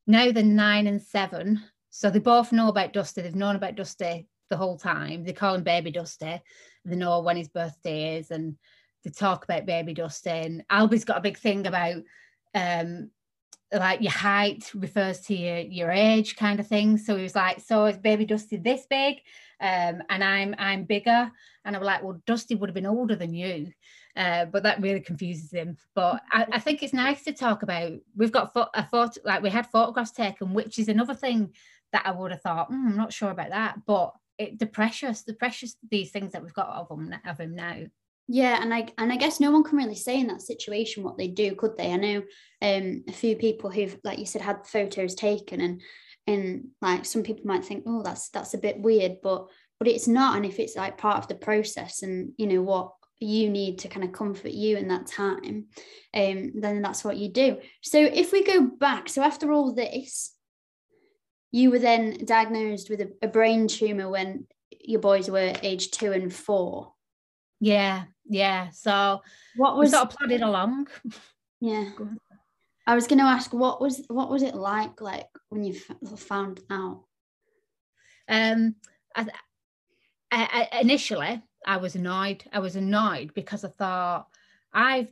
Now 0.06 0.32
they're 0.32 0.44
nine 0.44 0.88
and 0.88 1.02
seven. 1.02 1.64
So 1.90 2.10
they 2.10 2.20
both 2.20 2.52
know 2.52 2.70
about 2.70 2.94
Dusty. 2.94 3.22
They've 3.22 3.36
known 3.36 3.56
about 3.56 3.76
Dusty 3.76 4.28
the 4.50 4.58
whole 4.58 4.78
time. 4.78 5.24
They 5.24 5.34
call 5.34 5.56
him 5.56 5.64
Baby 5.64 5.92
Dusty. 5.92 6.42
They 6.86 6.96
know 6.96 7.22
when 7.22 7.38
his 7.38 7.50
birthday 7.50 8.18
is 8.18 8.32
and 8.32 8.56
they 9.04 9.10
talk 9.10 9.44
about 9.44 9.66
Baby 9.66 9.94
Dusty. 9.94 10.30
And 10.30 10.64
Albie's 10.70 11.06
got 11.06 11.18
a 11.18 11.22
big 11.22 11.38
thing 11.38 11.68
about 11.68 12.04
um, 12.54 13.12
like 13.74 14.02
your 14.02 14.12
height 14.12 14.72
refers 14.74 15.22
to 15.22 15.36
your, 15.36 15.58
your 15.60 15.92
age 15.92 16.36
kind 16.36 16.60
of 16.60 16.68
thing. 16.68 16.98
So 16.98 17.16
he 17.16 17.24
was 17.24 17.36
like, 17.36 17.60
So 17.60 17.86
is 17.86 17.98
Baby 17.98 18.26
Dusty 18.26 18.58
this 18.58 18.86
big? 18.90 19.18
Um, 19.60 20.04
and 20.10 20.24
I'm 20.24 20.56
I'm 20.58 20.84
bigger. 20.86 21.32
And 21.66 21.76
I 21.76 21.80
was 21.80 21.86
like, 21.86 22.04
Well, 22.04 22.22
Dusty 22.26 22.56
would 22.56 22.70
have 22.70 22.76
been 22.76 22.86
older 22.86 23.16
than 23.16 23.34
you. 23.34 23.72
Uh, 24.16 24.46
but 24.46 24.64
that 24.64 24.82
really 24.82 25.00
confuses 25.00 25.52
him. 25.52 25.78
But 25.94 26.22
I, 26.32 26.48
I, 26.54 26.60
think 26.60 26.82
it's 26.82 26.94
nice 26.94 27.24
to 27.26 27.34
talk 27.34 27.62
about. 27.62 27.92
We've 28.16 28.32
got 28.32 28.52
fo- 28.52 28.70
a 28.74 28.84
photo, 28.84 29.22
like 29.24 29.44
we 29.44 29.52
had 29.52 29.68
photographs 29.68 30.10
taken, 30.10 30.56
which 30.56 30.80
is 30.80 30.88
another 30.88 31.14
thing 31.14 31.54
that 31.94 32.06
I 32.06 32.12
would 32.12 32.32
have 32.32 32.42
thought. 32.42 32.72
Mm, 32.72 32.88
I'm 32.88 32.98
not 32.98 33.14
sure 33.14 33.32
about 33.32 33.50
that, 33.50 33.86
but 33.86 34.14
it, 34.38 34.60
the 34.60 34.68
precious, 34.68 35.24
the 35.24 35.34
precious 35.34 35.76
these 35.90 36.12
things 36.12 36.34
that 36.34 36.44
we've 36.44 36.54
got 36.54 36.70
of 36.70 36.90
him 36.90 37.14
of 37.26 37.40
him 37.40 37.56
now. 37.56 37.84
Yeah, 38.30 38.62
and 38.62 38.74
I 38.74 38.90
and 38.98 39.12
I 39.12 39.16
guess 39.16 39.40
no 39.40 39.52
one 39.52 39.64
can 39.64 39.78
really 39.78 39.96
say 39.96 40.20
in 40.20 40.28
that 40.28 40.42
situation 40.42 41.04
what 41.04 41.18
they 41.18 41.30
do, 41.30 41.56
could 41.56 41.78
they? 41.78 41.92
I 41.92 41.96
know 41.96 42.18
um, 42.62 43.04
a 43.08 43.14
few 43.14 43.38
people 43.38 43.70
who've, 43.70 43.98
like 44.04 44.20
you 44.20 44.26
said, 44.26 44.42
had 44.42 44.68
photos 44.68 45.16
taken, 45.16 45.62
and 45.62 45.82
and 46.28 46.68
like 46.82 47.06
some 47.06 47.24
people 47.24 47.46
might 47.46 47.64
think, 47.64 47.84
oh, 47.88 48.04
that's 48.04 48.30
that's 48.30 48.54
a 48.54 48.60
bit 48.60 48.80
weird, 48.80 49.22
but 49.24 49.48
but 49.80 49.88
it's 49.88 50.10
not. 50.10 50.36
And 50.36 50.46
if 50.46 50.60
it's 50.60 50.76
like 50.76 50.98
part 50.98 51.18
of 51.20 51.30
the 51.30 51.36
process, 51.36 52.04
and 52.04 52.34
you 52.38 52.48
know 52.48 52.62
what 52.62 52.92
you 53.20 53.50
need 53.50 53.80
to 53.80 53.88
kind 53.88 54.04
of 54.04 54.12
comfort 54.12 54.52
you 54.52 54.76
in 54.76 54.90
that 54.90 55.08
time, 55.08 55.68
um, 56.14 56.52
then 56.56 56.82
that's 56.82 57.06
what 57.06 57.18
you 57.18 57.30
do. 57.30 57.58
So 57.82 57.98
if 58.00 58.34
we 58.34 58.44
go 58.44 58.62
back, 58.62 59.08
so 59.08 59.24
after 59.24 59.54
all 59.54 59.74
this, 59.74 60.36
you 61.52 61.72
were 61.72 61.80
then 61.80 62.26
diagnosed 62.26 62.90
with 62.90 63.02
a, 63.02 63.12
a 63.22 63.28
brain 63.28 63.68
tumor 63.68 64.10
when 64.10 64.48
your 64.82 65.00
boys 65.00 65.30
were 65.30 65.54
age 65.64 65.92
two 65.92 66.12
and 66.12 66.34
four. 66.34 66.94
Yeah, 67.60 68.04
yeah. 68.26 68.70
So 68.70 69.22
what 69.56 69.78
was 69.78 69.92
sort 69.92 70.04
of 70.04 70.18
plodded 70.18 70.42
along? 70.42 70.88
Yeah. 71.60 71.90
I 72.86 72.94
was 72.94 73.08
going 73.08 73.18
to 73.18 73.26
ask 73.26 73.52
what 73.52 73.82
was 73.82 74.06
what 74.10 74.30
was 74.30 74.44
it 74.44 74.54
like 74.54 75.02
like 75.02 75.26
when 75.50 75.64
you 75.64 75.74
found 75.74 76.60
out? 76.70 77.04
Um, 78.30 78.76
I, 79.16 79.26
I, 80.32 80.80
initially 80.82 81.42
I 81.66 81.78
was 81.78 81.96
annoyed. 81.96 82.44
I 82.54 82.60
was 82.60 82.76
annoyed 82.76 83.34
because 83.34 83.66
I 83.66 83.70
thought 83.70 84.28
I've 84.72 85.08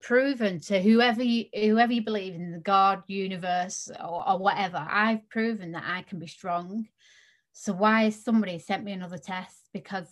proven 0.00 0.60
to 0.60 0.80
whoever 0.80 1.22
you 1.22 1.46
whoever 1.54 1.92
you 1.92 2.02
believe 2.02 2.34
in 2.34 2.52
the 2.52 2.58
God, 2.58 3.02
universe, 3.06 3.90
or, 4.00 4.28
or 4.28 4.38
whatever, 4.38 4.86
I've 4.88 5.28
proven 5.28 5.72
that 5.72 5.84
I 5.86 6.02
can 6.02 6.18
be 6.18 6.26
strong. 6.26 6.88
So 7.52 7.72
why 7.72 8.04
has 8.04 8.22
somebody 8.22 8.58
sent 8.58 8.84
me 8.84 8.92
another 8.92 9.18
test? 9.18 9.68
Because 9.72 10.08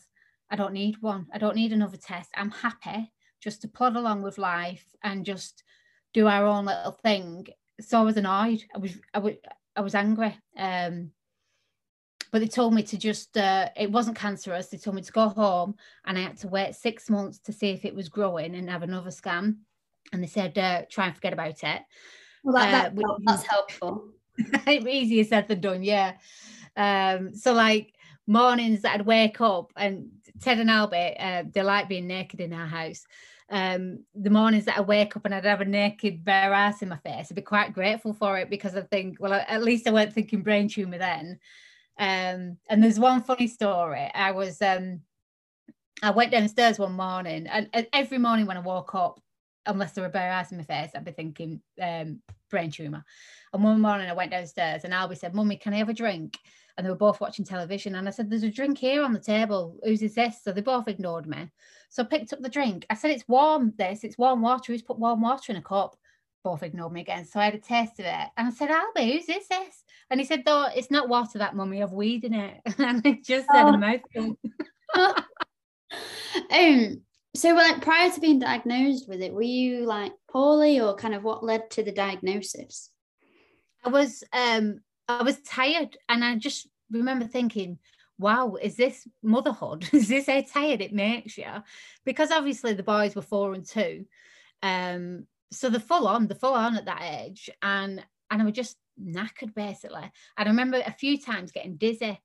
I 0.51 0.57
don't 0.57 0.73
need 0.73 1.01
one. 1.01 1.27
I 1.33 1.39
don't 1.39 1.57
need 1.57 1.73
another 1.73 1.97
test. 1.97 2.31
I'm 2.37 2.51
happy 2.51 3.13
just 3.41 3.63
to 3.63 3.69
plod 3.69 3.97
along 3.97 4.23
with 4.23 4.39
life 4.39 4.85
and 5.03 5.25
just 5.25 5.63
do 6.13 6.27
our 6.27 6.45
own 6.45 6.67
little 6.67 6.99
thing. 7.03 7.47
So 7.81 7.99
I 7.99 8.03
was 8.03 8.17
annoyed. 8.17 8.65
I 8.75 8.79
was 8.79 8.99
I 9.15 9.19
was 9.19 9.35
I 9.77 9.81
was 9.81 9.95
angry. 9.95 10.37
Um, 10.59 11.13
but 12.33 12.41
they 12.41 12.49
told 12.49 12.75
me 12.75 12.83
to 12.83 12.99
just 12.99 13.37
uh, 13.37 13.69
it 13.77 13.91
wasn't 13.91 14.17
cancerous 14.17 14.67
they 14.67 14.77
told 14.77 14.97
me 14.97 15.01
to 15.01 15.13
go 15.13 15.29
home 15.29 15.75
and 16.05 16.19
i 16.19 16.21
had 16.21 16.37
to 16.37 16.49
wait 16.49 16.75
six 16.75 17.09
months 17.09 17.39
to 17.39 17.53
see 17.53 17.71
if 17.71 17.85
it 17.85 17.95
was 17.95 18.09
growing 18.09 18.55
and 18.55 18.69
have 18.69 18.83
another 18.83 19.11
scan 19.11 19.59
and 20.13 20.23
they 20.23 20.27
said 20.27 20.57
uh, 20.59 20.83
try 20.91 21.07
and 21.07 21.15
forget 21.15 21.33
about 21.33 21.63
it. 21.63 21.83
Well 22.45 22.55
that, 22.55 22.95
that, 22.95 23.05
uh, 23.05 23.17
that's 23.25 23.47
helpful. 23.47 24.09
easier 24.69 25.25
said 25.25 25.49
than 25.49 25.61
done 25.61 25.83
yeah. 25.83 26.15
Um, 26.77 27.35
so 27.35 27.53
like 27.53 27.95
mornings 28.27 28.83
that 28.83 28.95
i'd 28.95 29.07
wake 29.07 29.41
up 29.41 29.73
and 29.77 30.09
ted 30.43 30.59
and 30.59 30.69
Albie 30.69 31.15
uh, 31.19 31.45
they 31.55 31.63
like 31.63 31.89
being 31.89 32.07
naked 32.07 32.41
in 32.41 32.53
our 32.53 32.67
house. 32.67 33.05
Um, 33.49 34.01
the 34.15 34.31
mornings 34.31 34.65
that 34.65 34.77
I 34.77 34.81
wake 34.81 35.17
up 35.17 35.25
and 35.25 35.33
I'd 35.33 35.45
have 35.45 35.61
a 35.61 35.65
naked 35.65 36.25
bare 36.25 36.53
ass 36.53 36.83
in 36.83 36.89
my 36.89 36.97
face, 36.97 37.29
I'd 37.31 37.37
be 37.37 37.43
quite 37.43 37.73
grateful 37.73 38.13
for 38.13 38.39
it 38.39 38.51
because 38.51 38.75
I 38.75 38.81
think, 38.81 39.19
well, 39.21 39.33
at 39.33 39.63
least 39.63 39.87
I 39.87 39.93
weren't 39.93 40.13
thinking 40.13 40.43
brain 40.43 40.69
tumor 40.69 40.99
then. 40.99 41.39
Um, 41.99 42.59
and 42.69 42.83
there's 42.83 42.99
one 42.99 43.23
funny 43.23 43.47
story. 43.47 44.11
I 44.13 44.33
was 44.33 44.61
um, 44.61 45.01
I 46.03 46.11
went 46.11 46.33
downstairs 46.33 46.79
one 46.79 46.93
morning, 46.93 47.47
and, 47.47 47.69
and, 47.73 47.87
every 47.93 48.19
morning 48.19 48.47
when 48.47 48.59
I 48.59 48.61
woke 48.61 48.95
up, 48.95 49.21
unless 49.67 49.93
there 49.93 50.05
were 50.05 50.11
bare 50.11 50.33
eyes 50.33 50.53
in 50.53 50.59
my 50.59 50.65
face, 50.65 50.91
I'd 50.95 51.05
be 51.05 51.13
thinking 51.13 51.61
um, 51.81 52.21
brain 52.51 52.71
tumor. 52.71 53.05
And 53.53 53.63
one 53.63 53.81
morning 53.81 54.09
I 54.09 54.15
went 54.15 54.31
downstairs, 54.31 54.85
and 54.85 54.93
Albie 54.93 55.19
said, 55.19 55.35
"Mummy, 55.35 55.57
can 55.57 55.75
I 55.75 55.79
have 55.79 55.89
a 55.89 55.95
drink?" 55.95 56.39
And 56.77 56.85
they 56.85 56.91
were 56.91 56.97
both 56.97 57.21
watching 57.21 57.45
television, 57.45 57.95
and 57.95 58.07
I 58.07 58.11
said, 58.11 58.31
"There's 58.31 58.43
a 58.43 58.51
drink 58.51 58.79
here 58.79 59.03
on 59.03 59.13
the 59.13 59.21
table. 59.21 59.79
Whose 59.85 60.03
is 60.03 60.15
this?" 60.15 60.43
So 60.43 60.53
they 60.53 60.61
both 60.61 60.89
ignored 60.89 61.27
me. 61.27 61.51
So 61.89 62.03
I 62.03 62.07
picked 62.07 62.33
up 62.33 62.41
the 62.41 62.49
drink. 62.49 62.87
I 62.91 62.95
said, 62.95 63.11
"It's 63.11 63.29
warm. 63.29 63.73
This. 63.77 64.05
It's 64.05 64.19
warm 64.19 64.43
water. 64.43 64.73
Who's 64.73 64.83
put 64.83 64.99
warm 64.99 65.21
water 65.21 65.53
in 65.53 65.59
a 65.59 65.63
cup?" 65.63 65.97
Both 66.45 66.63
ignored 66.63 66.93
me 66.93 67.01
again. 67.01 67.25
So 67.25 67.41
I 67.41 67.47
had 67.47 67.55
a 67.55 67.59
taste 67.59 67.99
of 67.99 68.07
it, 68.07 68.29
and 68.37 68.49
I 68.49 68.51
said, 68.51 68.71
"Albie, 68.71 69.13
who's 69.13 69.27
this?" 69.27 69.49
This 69.49 69.85
and 70.11 70.21
he 70.21 70.27
said, 70.27 70.45
though 70.45 70.67
it's 70.75 70.91
not 70.91 71.09
water 71.09 71.39
that 71.39 71.57
mummy, 71.57 71.83
I've 71.83 71.93
weed 71.93 72.25
in 72.25 72.35
it. 72.35 72.61
and 72.79 73.03
I 73.05 73.19
just 73.23 73.47
said 73.53 73.65
oh. 73.65 73.75
a 73.75 73.79
mouthful. 73.79 74.39
um, 76.51 77.03
so 77.37 77.55
like 77.55 77.83
prior 77.83 78.11
to 78.11 78.21
being 78.21 78.39
diagnosed 78.39 79.09
with 79.09 79.21
it, 79.21 79.33
were 79.33 79.43
you 79.43 79.85
like 79.85 80.13
poorly 80.31 80.81
or 80.81 80.97
kind 80.97 81.15
of 81.15 81.23
what 81.23 81.45
led 81.45 81.71
to 81.73 81.83
the 81.83 81.93
diagnosis? 81.93 82.91
I 83.85 83.91
was 83.91 84.25
um 84.33 84.81
I 85.09 85.23
was 85.23 85.41
tired 85.41 85.97
and 86.09 86.25
I 86.25 86.37
just 86.37 86.69
remember 86.91 87.27
thinking, 87.27 87.79
wow, 88.19 88.57
is 88.61 88.77
this 88.77 89.07
motherhood? 89.23 89.89
is 89.93 90.09
this 90.09 90.27
how 90.27 90.41
tired 90.43 90.81
it 90.81 90.93
makes 90.93 91.37
you? 91.39 91.51
Because 92.05 92.31
obviously 92.31 92.75
the 92.75 92.83
boys 92.83 93.15
were 93.15 93.23
four 93.23 93.55
and 93.55 93.67
two. 93.67 94.07
Um, 94.63 95.27
so 95.53 95.69
the 95.69 95.81
full 95.81 96.09
on, 96.09 96.27
the 96.27 96.35
full 96.35 96.55
on 96.55 96.77
at 96.77 96.87
that 96.87 97.03
age. 97.03 97.51
And 97.63 98.05
and 98.31 98.43
I 98.43 98.45
was 98.45 98.55
just 98.55 98.77
knackered 99.01 99.55
basically. 99.55 100.11
And 100.37 100.49
I 100.49 100.51
remember 100.51 100.83
a 100.85 100.93
few 100.93 101.21
times 101.21 101.53
getting 101.53 101.77
dizzy. 101.77 102.21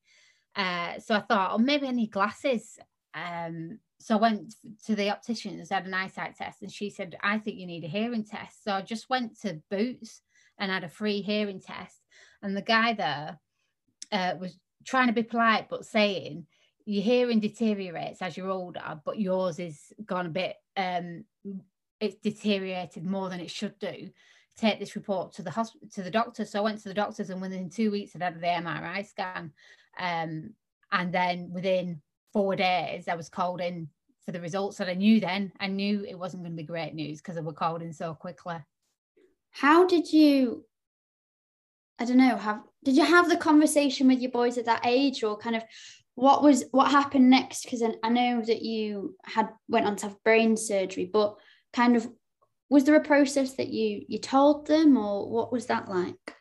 Uh, 0.55 0.99
so 0.99 1.15
I 1.15 1.19
thought, 1.19 1.51
oh, 1.53 1.57
maybe 1.57 1.87
I 1.87 1.91
need 1.91 2.11
glasses. 2.11 2.79
Um, 3.13 3.79
so 4.01 4.17
I 4.17 4.19
went 4.19 4.55
to 4.85 4.95
the 4.95 5.09
opticians, 5.09 5.69
had 5.69 5.85
an 5.85 5.93
eyesight 5.93 6.35
test, 6.35 6.61
and 6.61 6.71
she 6.71 6.89
said, 6.89 7.15
I 7.21 7.37
think 7.37 7.57
you 7.57 7.67
need 7.67 7.83
a 7.83 7.87
hearing 7.87 8.23
test. 8.23 8.63
So 8.63 8.73
I 8.73 8.81
just 8.81 9.09
went 9.09 9.39
to 9.41 9.61
Boots 9.69 10.21
and 10.57 10.71
had 10.71 10.83
a 10.83 10.89
free 10.89 11.21
hearing 11.21 11.59
test. 11.59 11.97
And 12.41 12.55
the 12.55 12.61
guy 12.61 12.93
there 12.93 13.39
uh, 14.11 14.35
was 14.39 14.57
trying 14.85 15.07
to 15.07 15.13
be 15.13 15.23
polite, 15.23 15.67
but 15.69 15.85
saying, 15.85 16.45
your 16.85 17.03
hearing 17.03 17.39
deteriorates 17.39 18.21
as 18.21 18.35
you're 18.35 18.49
older, 18.49 18.99
but 19.05 19.19
yours 19.19 19.59
is 19.59 19.93
gone 20.05 20.25
a 20.25 20.29
bit, 20.29 20.55
um, 20.75 21.23
it's 21.99 22.15
deteriorated 22.15 23.05
more 23.05 23.29
than 23.29 23.39
it 23.39 23.51
should 23.51 23.77
do 23.79 24.09
take 24.57 24.79
this 24.79 24.95
report 24.95 25.33
to 25.33 25.41
the 25.41 25.51
hospital 25.51 25.87
to 25.93 26.03
the 26.03 26.11
doctor. 26.11 26.45
So 26.45 26.59
I 26.59 26.63
went 26.63 26.81
to 26.81 26.89
the 26.89 26.93
doctors, 26.93 27.29
and 27.29 27.41
within 27.41 27.69
two 27.69 27.91
weeks, 27.91 28.15
I'd 28.15 28.21
had 28.21 28.39
the 28.39 28.47
MRI 28.47 29.05
scan. 29.05 29.53
Um, 29.99 30.51
and 30.91 31.13
then 31.13 31.51
within 31.51 32.01
four 32.33 32.55
days, 32.55 33.07
I 33.07 33.15
was 33.15 33.29
called 33.29 33.61
in 33.61 33.89
for 34.25 34.31
the 34.31 34.41
results. 34.41 34.79
And 34.79 34.89
I 34.89 34.93
knew 34.93 35.19
then, 35.19 35.51
I 35.59 35.67
knew 35.67 36.05
it 36.07 36.17
wasn't 36.17 36.43
going 36.43 36.53
to 36.53 36.61
be 36.61 36.67
great 36.67 36.93
news 36.93 37.19
because 37.19 37.37
I 37.37 37.41
were 37.41 37.53
called 37.53 37.81
in 37.81 37.93
so 37.93 38.13
quickly. 38.13 38.57
How 39.51 39.85
did 39.85 40.11
you? 40.11 40.65
I 41.99 42.05
don't 42.05 42.17
know. 42.17 42.37
Have 42.37 42.61
did 42.83 42.95
you 42.95 43.05
have 43.05 43.29
the 43.29 43.37
conversation 43.37 44.07
with 44.07 44.19
your 44.19 44.31
boys 44.31 44.57
at 44.57 44.65
that 44.65 44.85
age, 44.85 45.23
or 45.23 45.37
kind 45.37 45.55
of 45.55 45.63
what 46.15 46.41
was 46.41 46.65
what 46.71 46.89
happened 46.91 47.29
next? 47.29 47.63
Because 47.63 47.83
I, 47.83 47.93
I 48.03 48.09
know 48.09 48.41
that 48.41 48.61
you 48.61 49.15
had 49.23 49.49
went 49.67 49.85
on 49.85 49.95
to 49.97 50.07
have 50.07 50.23
brain 50.23 50.57
surgery, 50.57 51.09
but 51.11 51.35
kind 51.73 51.95
of 51.95 52.09
was 52.69 52.85
there 52.85 52.95
a 52.95 53.03
process 53.03 53.53
that 53.55 53.67
you 53.67 54.03
you 54.07 54.17
told 54.17 54.67
them, 54.67 54.97
or 54.97 55.29
what 55.29 55.51
was 55.51 55.67
that 55.67 55.89
like? 55.89 56.35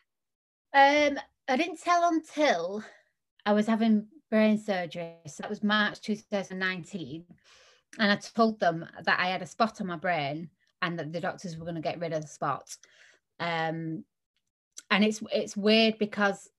Um, 0.73 1.19
I 1.47 1.57
didn't 1.57 1.81
tell 1.81 2.07
until 2.07 2.83
I 3.45 3.53
was 3.53 3.67
having 3.67 4.07
brain 4.31 4.57
surgery. 4.57 5.17
So 5.27 5.41
that 5.41 5.49
was 5.49 5.61
March 5.61 6.01
2019. 6.01 7.25
And 7.99 8.11
I 8.11 8.15
told 8.15 8.59
them 8.59 8.87
that 9.03 9.19
I 9.19 9.29
had 9.29 9.41
a 9.41 9.45
spot 9.47 9.81
on 9.81 9.87
my 9.87 9.97
brain 9.97 10.49
and 10.81 10.97
that 10.97 11.11
the 11.11 11.19
doctors 11.19 11.57
were 11.57 11.65
going 11.65 11.75
to 11.75 11.81
get 11.81 11.99
rid 11.99 12.13
of 12.13 12.21
the 12.21 12.27
spot. 12.27 12.75
Um, 13.39 14.05
and 14.89 15.03
it's 15.03 15.21
it's 15.31 15.55
weird 15.55 15.97
because 15.99 16.49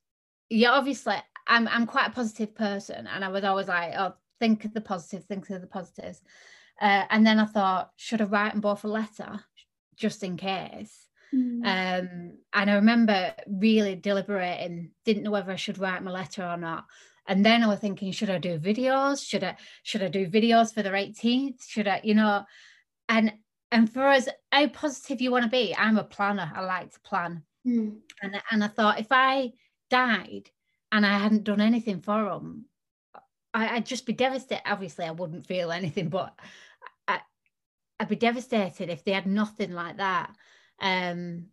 yeah, 0.51 0.71
obviously 0.71 1.17
I'm 1.47 1.67
I'm 1.69 1.87
quite 1.87 2.09
a 2.09 2.13
positive 2.13 2.55
person, 2.55 3.07
and 3.07 3.25
I 3.25 3.29
was 3.29 3.45
always 3.45 3.69
like, 3.69 3.95
oh, 3.97 4.15
think 4.39 4.65
of 4.65 4.75
the 4.75 4.81
positive, 4.81 5.25
think 5.25 5.49
of 5.51 5.61
the 5.61 5.67
positives. 5.67 6.21
Uh, 6.81 7.05
and 7.11 7.27
then 7.27 7.39
I 7.39 7.47
thought, 7.47 7.93
should 7.97 8.21
I 8.21 8.25
write 8.25 8.53
them 8.53 8.61
both 8.61 8.85
a 8.85 8.89
letter 8.89 9.41
just 9.97 10.23
in 10.23 10.37
case? 10.37 11.09
Mm. 11.35 11.61
Um, 11.65 12.33
and 12.53 12.71
I 12.71 12.75
remember 12.75 13.35
really 13.47 13.95
deliberating, 13.95 14.91
didn't 15.05 15.23
know 15.23 15.31
whether 15.31 15.53
I 15.53 15.57
should 15.57 15.79
write 15.79 16.03
my 16.03 16.11
letter 16.11 16.45
or 16.45 16.57
not. 16.57 16.85
And 17.27 17.45
then 17.45 17.63
I 17.63 17.69
was 17.69 17.79
thinking, 17.79 18.13
should 18.13 18.31
I 18.31 18.39
do 18.39 18.59
videos? 18.59 19.25
Should 19.25 19.45
I 19.45 19.57
should 19.83 20.03
I 20.03 20.09
do 20.09 20.27
videos 20.27 20.75
for 20.75 20.83
the 20.83 20.91
18th? 20.91 21.63
Should 21.69 21.87
I, 21.87 22.01
you 22.03 22.15
know, 22.15 22.45
and 23.09 23.33
and 23.73 23.91
for 23.91 24.07
us, 24.07 24.29
how 24.53 24.67
positive 24.69 25.21
you 25.21 25.31
want 25.31 25.45
to 25.45 25.51
be. 25.51 25.75
I'm 25.77 25.97
a 25.97 26.05
planner. 26.05 26.53
I 26.55 26.61
like 26.61 26.93
to 26.93 27.01
plan. 27.01 27.43
Mm. 27.67 27.97
And, 28.23 28.43
and 28.51 28.63
I 28.63 28.69
thought 28.69 29.01
if 29.01 29.07
I 29.11 29.53
died 29.89 30.51
and 30.93 31.07
I 31.07 31.19
hadn't 31.19 31.45
done 31.45 31.61
anything 31.61 32.03
for 32.03 32.25
them, 32.25 32.67
I, 33.55 33.75
would 33.75 33.87
just 33.87 34.05
be 34.05 34.13
devastated. 34.13 34.63
Obviously, 34.67 35.07
I 35.07 35.11
wouldn't 35.11 35.47
feel 35.47 35.73
anything, 35.73 36.11
but 36.11 36.39
I, 37.09 37.21
would 38.01 38.09
be 38.09 38.17
devastated 38.17 38.91
if 38.91 39.05
they 39.05 39.13
had 39.13 39.27
nothing 39.27 39.73
like 39.73 39.97
that. 39.97 40.35
Um, 40.79 41.47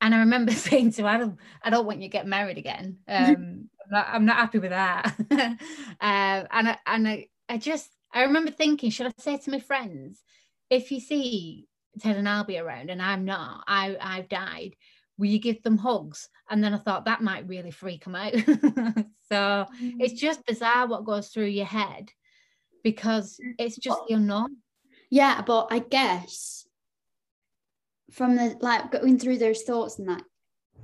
and 0.00 0.14
I 0.14 0.18
remember 0.18 0.52
saying 0.52 0.92
to 0.92 1.06
Adam, 1.06 1.36
I 1.62 1.70
don't 1.70 1.86
want 1.86 2.00
you 2.00 2.08
to 2.08 2.12
get 2.12 2.26
married 2.26 2.58
again. 2.58 2.98
Um, 3.08 3.70
not, 3.90 4.06
I'm, 4.10 4.24
not, 4.24 4.36
happy 4.36 4.58
with 4.58 4.70
that. 4.70 5.14
uh, 5.30 5.54
and 6.00 6.68
I, 6.68 6.78
and 6.86 7.08
I, 7.08 7.28
I 7.48 7.58
just, 7.58 7.88
I 8.12 8.22
remember 8.22 8.50
thinking, 8.50 8.90
should 8.90 9.06
I 9.06 9.12
say 9.18 9.36
to 9.38 9.50
my 9.50 9.60
friends, 9.60 10.22
if 10.70 10.90
you 10.90 11.00
see 11.00 11.66
Ted 12.00 12.16
and 12.16 12.26
Albie 12.26 12.62
around 12.62 12.90
and 12.90 13.02
I'm 13.02 13.24
not, 13.24 13.64
I, 13.66 13.96
I've 14.00 14.28
died, 14.28 14.76
will 15.18 15.26
you 15.26 15.38
give 15.38 15.62
them 15.62 15.78
hugs? 15.78 16.28
And 16.50 16.62
then 16.62 16.74
I 16.74 16.78
thought 16.78 17.04
that 17.04 17.22
might 17.22 17.48
really 17.48 17.70
freak 17.70 18.04
them 18.04 18.14
out. 18.14 18.32
so 19.28 19.66
it's 19.80 20.14
mm. 20.14 20.18
just 20.18 20.46
bizarre 20.46 20.86
what 20.86 21.04
goes 21.04 21.28
through 21.28 21.46
your 21.46 21.66
head 21.66 22.10
because 22.82 23.38
it's 23.58 23.76
just 23.76 24.00
the 24.08 24.14
unknown. 24.14 24.58
Yeah, 25.10 25.42
but 25.42 25.68
I 25.70 25.78
guess 25.78 26.66
from 28.10 28.36
the 28.36 28.56
like 28.60 28.92
going 28.92 29.18
through 29.18 29.38
those 29.38 29.62
thoughts 29.62 29.98
and 29.98 30.08
that, 30.08 30.22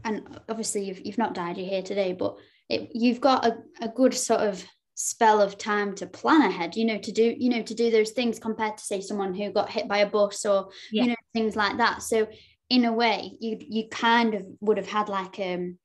and 0.04 0.40
obviously 0.48 0.84
you've 0.84 1.04
you've 1.04 1.18
not 1.18 1.34
died, 1.34 1.58
you're 1.58 1.68
here 1.68 1.82
today, 1.82 2.12
but 2.12 2.36
it, 2.70 2.90
you've 2.94 3.20
got 3.20 3.44
a, 3.44 3.58
a 3.82 3.88
good 3.88 4.14
sort 4.14 4.40
of 4.40 4.64
spell 4.94 5.40
of 5.40 5.56
time 5.56 5.94
to 5.94 6.06
plan 6.06 6.42
ahead 6.42 6.76
you 6.76 6.84
know 6.84 6.98
to 6.98 7.10
do 7.10 7.34
you 7.38 7.48
know 7.48 7.62
to 7.62 7.74
do 7.74 7.90
those 7.90 8.10
things 8.10 8.38
compared 8.38 8.76
to 8.76 8.84
say 8.84 9.00
someone 9.00 9.34
who 9.34 9.50
got 9.50 9.70
hit 9.70 9.88
by 9.88 9.98
a 9.98 10.06
bus 10.06 10.44
or 10.44 10.68
yeah. 10.92 11.02
you 11.02 11.08
know 11.08 11.16
things 11.32 11.56
like 11.56 11.78
that 11.78 12.02
so 12.02 12.28
in 12.68 12.84
a 12.84 12.92
way 12.92 13.32
you 13.40 13.56
you 13.60 13.88
kind 13.88 14.34
of 14.34 14.44
would 14.60 14.76
have 14.76 14.86
had 14.86 15.08
like 15.08 15.40
um 15.40 15.78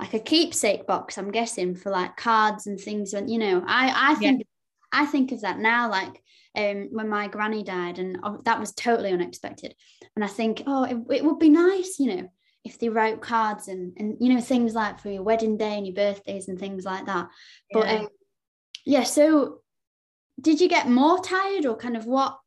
like 0.00 0.12
a 0.12 0.18
keepsake 0.18 0.88
box 0.88 1.18
i'm 1.18 1.30
guessing 1.30 1.76
for 1.76 1.90
like 1.90 2.16
cards 2.16 2.66
and 2.66 2.80
things 2.80 3.14
and 3.14 3.30
you 3.30 3.38
know 3.38 3.62
i 3.66 4.10
i 4.10 4.14
think 4.16 4.40
yeah. 4.40 5.00
i 5.00 5.06
think 5.06 5.30
of 5.30 5.40
that 5.42 5.60
now 5.60 5.88
like 5.88 6.20
um 6.56 6.88
when 6.90 7.08
my 7.08 7.28
granny 7.28 7.62
died 7.62 8.00
and 8.00 8.18
that 8.44 8.58
was 8.58 8.72
totally 8.72 9.12
unexpected 9.12 9.72
and 10.16 10.24
i 10.24 10.28
think 10.28 10.64
oh 10.66 10.82
it, 10.82 10.96
it 11.10 11.24
would 11.24 11.38
be 11.38 11.48
nice 11.48 12.00
you 12.00 12.16
know 12.16 12.28
if 12.64 12.78
they 12.78 12.88
wrote 12.88 13.20
cards 13.20 13.68
and 13.68 13.92
and 13.98 14.16
you 14.20 14.32
know 14.32 14.40
things 14.40 14.74
like 14.74 14.98
for 14.98 15.10
your 15.10 15.22
wedding 15.22 15.56
day 15.56 15.76
and 15.76 15.86
your 15.86 15.94
birthdays 15.94 16.48
and 16.48 16.58
things 16.58 16.84
like 16.84 17.06
that 17.06 17.28
but 17.72 17.86
yeah, 17.86 17.94
um, 17.94 18.08
yeah 18.84 19.02
so 19.02 19.60
did 20.40 20.60
you 20.60 20.68
get 20.68 20.88
more 20.88 21.20
tired 21.20 21.66
or 21.66 21.76
kind 21.76 21.96
of 21.96 22.06
what 22.06 22.38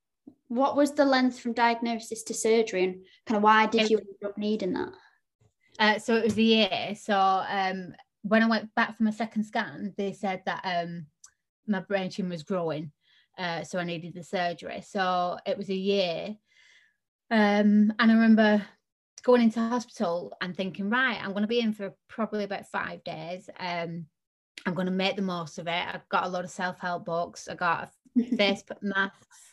what 0.51 0.75
was 0.75 0.91
the 0.91 1.05
length 1.05 1.39
from 1.39 1.53
diagnosis 1.53 2.23
to 2.23 2.33
surgery 2.33 2.83
and 2.83 2.95
kind 3.25 3.37
of 3.37 3.43
why 3.43 3.65
did 3.67 3.89
you 3.89 3.97
end 3.97 4.07
up 4.25 4.37
needing 4.37 4.73
that? 4.73 4.89
Uh, 5.79 5.97
so 5.97 6.17
it 6.17 6.25
was 6.25 6.37
a 6.37 6.41
year. 6.41 6.93
So 6.99 7.15
um, 7.15 7.93
when 8.23 8.43
I 8.43 8.47
went 8.47 8.75
back 8.75 8.97
for 8.97 9.03
my 9.03 9.11
second 9.11 9.45
scan, 9.45 9.93
they 9.97 10.11
said 10.11 10.41
that 10.45 10.59
um, 10.65 11.05
my 11.67 11.79
brain 11.79 12.09
tumor 12.09 12.31
was 12.31 12.43
growing. 12.43 12.91
Uh, 13.37 13.63
so 13.63 13.79
I 13.79 13.85
needed 13.85 14.13
the 14.13 14.25
surgery. 14.25 14.83
So 14.85 15.37
it 15.45 15.57
was 15.57 15.69
a 15.69 15.73
year. 15.73 16.35
Um, 17.31 17.93
and 17.97 18.11
I 18.11 18.13
remember 18.13 18.61
going 19.23 19.41
into 19.41 19.59
hospital 19.59 20.33
and 20.41 20.55
thinking, 20.55 20.89
right, 20.89 21.19
I'm 21.21 21.31
going 21.31 21.43
to 21.43 21.47
be 21.47 21.59
in 21.59 21.73
for 21.73 21.93
probably 22.07 22.43
about 22.43 22.67
five 22.67 23.03
days. 23.03 23.49
Um, 23.59 24.05
I'm 24.65 24.73
going 24.73 24.87
to 24.87 24.91
make 24.91 25.15
the 25.15 25.21
most 25.21 25.57
of 25.57 25.67
it. 25.67 25.85
I've 25.93 26.07
got 26.09 26.25
a 26.25 26.29
lot 26.29 26.43
of 26.43 26.51
self 26.51 26.79
help 26.79 27.05
books. 27.05 27.47
I 27.47 27.55
got 27.55 27.91
a 28.17 28.35
face 28.35 28.63
masks 28.81 29.51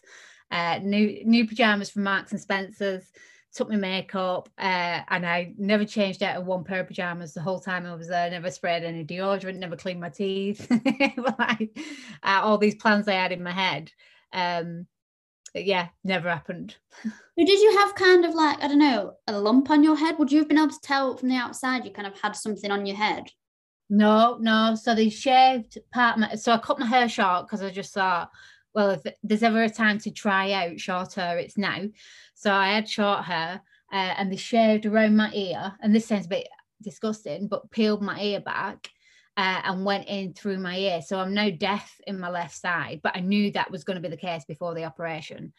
uh, 0.51 0.79
new 0.83 1.23
new 1.25 1.47
pajamas 1.47 1.91
from 1.91 2.05
Marks 2.05 2.33
and 2.33 2.41
Spencers, 2.41 3.13
took 3.53 3.69
my 3.69 3.77
makeup, 3.77 4.49
uh, 4.59 5.01
and 5.09 5.27
I 5.27 5.55
never 5.59 5.85
changed 5.85 6.23
out 6.23 6.37
of 6.37 6.47
one 6.47 6.65
pair 6.65 6.81
of 6.81 6.87
pajamas 6.87 7.35
the 7.35 7.43
whole 7.43 7.61
time 7.61 7.87
I 7.87 7.95
was 7.95 8.09
there. 8.09 8.31
Never 8.31 8.51
sprayed 8.51 8.85
any 8.85 9.05
deodorant, 9.05 9.57
never 9.57 9.77
cleaned 9.77 10.01
my 10.01 10.09
teeth. 10.09 10.67
like, 11.39 11.79
uh, 12.23 12.41
all 12.43 12.59
these 12.59 12.77
plans 12.77 13.09
I 13.09 13.15
had 13.15 13.33
in 13.33 13.43
my 13.43 13.53
head. 13.53 13.93
Um, 14.33 14.87
yeah, 15.65 15.89
never 16.05 16.29
happened. 16.29 16.77
did 17.37 17.49
you 17.49 17.79
have 17.79 17.95
kind 17.95 18.25
of 18.25 18.35
like 18.35 18.63
I 18.63 18.69
don't 18.69 18.79
know 18.79 19.15
a 19.27 19.39
lump 19.39 19.71
on 19.71 19.83
your 19.83 19.97
head? 19.97 20.19
Would 20.19 20.33
you 20.33 20.39
have 20.39 20.49
been 20.49 20.59
able 20.59 20.71
to 20.71 20.81
tell 20.81 21.17
from 21.17 21.29
the 21.29 21.37
outside 21.37 21.85
you 21.85 21.91
kind 21.91 22.09
of 22.09 22.21
had 22.21 22.37
something 22.37 22.71
on 22.71 22.87
your 22.87 22.97
head? 22.97 23.31
No, 23.91 24.37
no. 24.41 24.75
So 24.75 24.95
they 24.95 25.09
shaved 25.09 25.79
part 25.93 26.19
my. 26.19 26.35
So 26.35 26.53
I 26.53 26.59
cut 26.59 26.79
my 26.79 26.87
hair 26.87 27.09
short 27.09 27.47
because 27.47 27.63
I 27.63 27.71
just 27.71 27.95
thought 27.95 28.31
well, 28.75 28.91
if 28.91 29.03
there's 29.23 29.43
ever 29.43 29.63
a 29.63 29.71
time 29.71 29.99
to 29.99 30.11
try 30.11 30.53
out 30.53 30.79
short 30.79 31.15
hair, 31.15 31.39
it's 31.39 31.59
now. 31.59 31.83
So 32.35 32.53
I 32.53 32.69
had 32.69 32.89
short 32.89 33.25
hair 33.25 33.63
uh, 33.93 33.97
and 33.97 34.31
they 34.31 34.37
shaved 34.37 34.87
around 34.87 35.17
my 35.17 35.33
ear. 35.33 35.75
And 35.81 35.95
this 35.95 36.07
sounds 36.07 36.27
a 36.27 36.29
bit 36.29 36.49
disgusting, 36.83 37.49
but 37.49 37.71
peeled 37.71 38.03
my 38.03 38.21
ear 38.21 38.41
back 38.41 38.89
uh, 39.39 39.61
and 39.63 39.85
went 39.85 40.09
in 40.09 40.35
through 40.35 40.59
my 40.59 40.77
ear. 40.77 41.01
So 41.01 41.21
I'm 41.21 41.33
now 41.33 41.49
deaf 41.49 42.01
in 42.09 42.19
my 42.19 42.29
left 42.29 42.57
side, 42.57 42.99
but 43.05 43.17
I 43.17 43.21
knew 43.21 43.53
that 43.53 43.71
was 43.71 43.85
going 43.85 43.95
to 43.95 44.03
be 44.03 44.09
the 44.09 44.17
case 44.17 44.45
before 44.45 44.75
the 44.75 44.85
operation. 44.85 45.53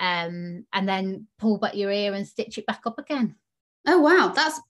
Um, 0.00 0.66
and 0.72 0.88
then 0.88 1.28
pull 1.38 1.56
back 1.58 1.76
your 1.76 1.92
ear 1.92 2.12
and 2.12 2.26
stitch 2.26 2.58
it 2.58 2.66
back 2.66 2.82
up 2.86 2.98
again. 2.98 3.36
Oh 3.86 4.00
wow, 4.00 4.32
that's 4.34 4.60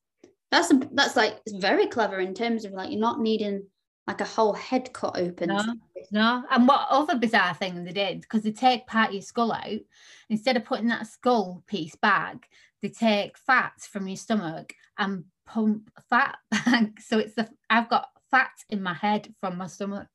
that's 0.50 0.70
a, 0.72 0.80
that's 0.92 1.16
like 1.16 1.40
very 1.48 1.86
clever 1.86 2.20
in 2.20 2.34
terms 2.34 2.66
of 2.66 2.72
like 2.72 2.90
you're 2.90 3.00
not 3.00 3.20
needing 3.20 3.62
like 4.06 4.20
a 4.20 4.26
whole 4.26 4.52
head 4.52 4.92
cut 4.92 5.18
open. 5.18 5.48
No, 5.48 5.62
no. 6.10 6.42
And 6.50 6.68
what 6.68 6.86
other 6.90 7.16
bizarre 7.16 7.54
thing 7.54 7.82
they 7.82 7.92
did, 7.92 8.20
because 8.20 8.42
they 8.42 8.52
take 8.52 8.86
part 8.86 9.08
of 9.08 9.14
your 9.14 9.22
skull 9.22 9.52
out, 9.52 9.80
instead 10.28 10.58
of 10.58 10.66
putting 10.66 10.88
that 10.88 11.06
skull 11.06 11.62
piece 11.66 11.96
back, 11.96 12.50
they 12.82 12.90
take 12.90 13.38
fat 13.38 13.72
from 13.80 14.06
your 14.06 14.18
stomach 14.18 14.74
and 14.98 15.24
pump 15.46 15.90
fat 16.10 16.36
back. 16.50 17.00
So 17.00 17.18
it's 17.18 17.34
the 17.36 17.48
I've 17.70 17.88
got 17.88 18.08
fat 18.30 18.50
in 18.68 18.82
my 18.82 18.94
head 18.94 19.32
from 19.40 19.58
my 19.58 19.66
stomach. 19.66 20.08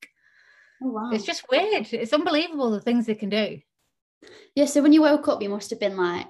Oh, 0.84 0.89
wow. 0.89 1.10
It's 1.12 1.25
just 1.25 1.45
weird. 1.49 1.88
It's 1.91 2.13
unbelievable 2.13 2.71
the 2.71 2.82
things 2.82 3.06
they 3.06 3.15
can 3.15 3.30
do. 3.30 3.60
Yeah. 4.56 4.65
So 4.65 4.82
when 4.82 4.93
you 4.93 5.01
woke 5.01 5.28
up, 5.28 5.41
you 5.41 5.49
must 5.49 5.69
have 5.69 5.80
been 5.80 5.97
like, 5.97 6.28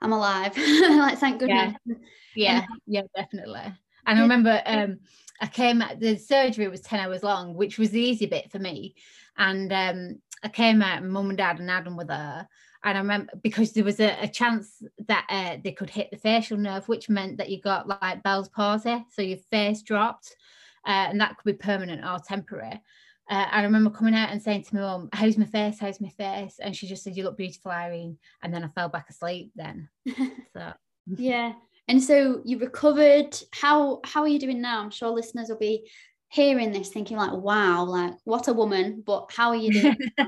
I'm 0.00 0.12
alive. 0.12 0.56
like, 0.56 1.18
thank 1.18 1.40
goodness. 1.40 1.74
Yeah, 1.86 1.94
yeah, 2.34 2.64
yeah 2.86 3.02
definitely. 3.16 3.72
And 4.06 4.18
I 4.18 4.22
remember 4.22 4.62
um, 4.64 4.98
I 5.40 5.46
came 5.46 5.82
the 5.98 6.16
surgery 6.16 6.68
was 6.68 6.80
10 6.80 7.00
hours 7.00 7.22
long, 7.22 7.54
which 7.54 7.78
was 7.78 7.90
the 7.90 8.00
easy 8.00 8.26
bit 8.26 8.50
for 8.50 8.58
me. 8.58 8.94
And 9.36 9.72
um, 9.72 10.22
I 10.42 10.48
came 10.48 10.82
out, 10.82 11.04
mum 11.04 11.28
and 11.28 11.38
dad 11.38 11.60
and 11.60 11.70
Adam 11.70 11.96
were 11.96 12.04
there. 12.04 12.48
And 12.84 12.96
I 12.96 13.00
remember 13.00 13.32
because 13.42 13.72
there 13.72 13.84
was 13.84 14.00
a, 14.00 14.16
a 14.22 14.28
chance 14.28 14.82
that 15.08 15.26
uh, 15.28 15.56
they 15.62 15.72
could 15.72 15.90
hit 15.90 16.10
the 16.10 16.16
facial 16.16 16.56
nerve, 16.56 16.88
which 16.88 17.08
meant 17.08 17.38
that 17.38 17.50
you 17.50 17.60
got 17.60 17.88
like 17.88 18.22
Bell's 18.22 18.48
palsy. 18.48 19.04
So 19.10 19.22
your 19.22 19.38
face 19.50 19.82
dropped, 19.82 20.34
uh, 20.86 21.08
and 21.10 21.20
that 21.20 21.36
could 21.36 21.44
be 21.44 21.64
permanent 21.64 22.04
or 22.04 22.18
temporary. 22.18 22.80
Uh, 23.30 23.46
I 23.50 23.62
remember 23.62 23.90
coming 23.90 24.14
out 24.14 24.30
and 24.30 24.42
saying 24.42 24.64
to 24.64 24.74
my 24.74 24.80
mum, 24.80 25.08
How's 25.12 25.36
my 25.36 25.44
face? 25.44 25.78
How's 25.78 26.00
my 26.00 26.08
face? 26.08 26.58
And 26.60 26.74
she 26.74 26.86
just 26.86 27.04
said, 27.04 27.16
You 27.16 27.24
look 27.24 27.36
beautiful, 27.36 27.70
Irene. 27.70 28.18
And 28.42 28.52
then 28.52 28.64
I 28.64 28.68
fell 28.68 28.88
back 28.88 29.10
asleep 29.10 29.52
then. 29.54 29.88
So, 30.54 30.72
yeah. 31.06 31.52
And 31.88 32.02
so 32.02 32.42
you 32.44 32.58
recovered. 32.58 33.38
How 33.52 34.00
how 34.04 34.22
are 34.22 34.28
you 34.28 34.38
doing 34.38 34.60
now? 34.60 34.80
I'm 34.80 34.90
sure 34.90 35.10
listeners 35.10 35.48
will 35.48 35.58
be 35.58 35.88
hearing 36.28 36.72
this 36.72 36.90
thinking 36.90 37.16
like, 37.16 37.32
wow, 37.32 37.84
like 37.84 38.14
what 38.24 38.48
a 38.48 38.52
woman. 38.52 39.02
But 39.04 39.30
how 39.34 39.48
are 39.50 39.56
you 39.56 39.72
doing? 39.72 39.96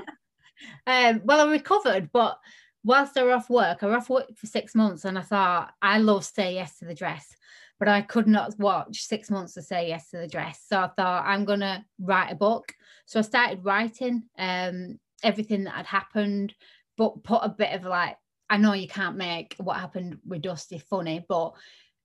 um, 0.87 1.21
well, 1.23 1.47
I 1.47 1.51
recovered, 1.51 2.11
but 2.11 2.39
whilst 2.83 3.17
I 3.17 3.23
was 3.23 3.33
off 3.33 3.49
work, 3.49 3.83
I 3.83 3.85
was 3.87 3.97
off 3.97 4.09
work 4.09 4.35
for 4.35 4.47
six 4.47 4.73
months, 4.73 5.05
and 5.05 5.17
I 5.17 5.21
thought 5.21 5.73
I 5.81 5.99
love 5.99 6.25
Say 6.25 6.55
Yes 6.55 6.79
to 6.79 6.85
the 6.85 6.95
Dress, 6.95 7.35
but 7.81 7.87
I 7.87 8.03
could 8.03 8.27
not 8.27 8.53
watch 8.59 9.07
six 9.07 9.31
months 9.31 9.55
to 9.55 9.63
Say 9.63 9.87
Yes 9.87 10.11
to 10.11 10.17
the 10.17 10.27
Dress. 10.27 10.63
So 10.69 10.81
I 10.81 10.89
thought 10.95 11.25
I'm 11.25 11.45
gonna 11.45 11.83
write 11.99 12.31
a 12.31 12.35
book. 12.35 12.75
So 13.07 13.17
I 13.17 13.23
started 13.23 13.65
writing 13.65 14.21
um, 14.37 14.99
everything 15.23 15.63
that 15.63 15.73
had 15.73 15.87
happened, 15.87 16.53
but 16.95 17.23
put 17.23 17.41
a 17.41 17.49
bit 17.49 17.73
of 17.73 17.83
like, 17.83 18.17
I 18.51 18.57
know 18.57 18.73
you 18.73 18.87
can't 18.87 19.17
make 19.17 19.55
what 19.57 19.79
happened 19.79 20.19
with 20.23 20.43
Dusty 20.43 20.77
funny, 20.77 21.25
but 21.27 21.53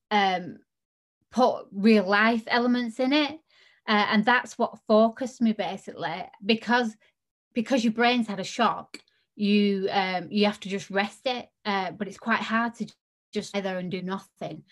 um, 0.09 0.57
put 1.31 1.67
real 1.71 2.07
life 2.07 2.45
elements 2.47 2.99
in 2.99 3.13
it. 3.13 3.33
Uh, 3.87 4.07
and 4.09 4.25
that's 4.25 4.57
what 4.57 4.79
focused 4.87 5.41
me 5.41 5.53
basically 5.53 6.25
because 6.43 6.97
because 7.53 7.83
your 7.83 7.93
brain's 7.93 8.27
had 8.27 8.39
a 8.39 8.43
shock 8.43 8.97
you 9.35 9.87
um, 9.91 10.27
you 10.29 10.45
have 10.45 10.59
to 10.59 10.67
just 10.67 10.89
rest 10.89 11.21
it 11.25 11.47
uh, 11.65 11.91
but 11.91 12.07
it's 12.07 12.17
quite 12.17 12.41
hard 12.41 12.73
to 12.73 12.85
just 13.31 13.55
lay 13.55 13.61
there 13.61 13.77
and 13.77 13.89
do 13.89 14.01
nothing 14.01 14.63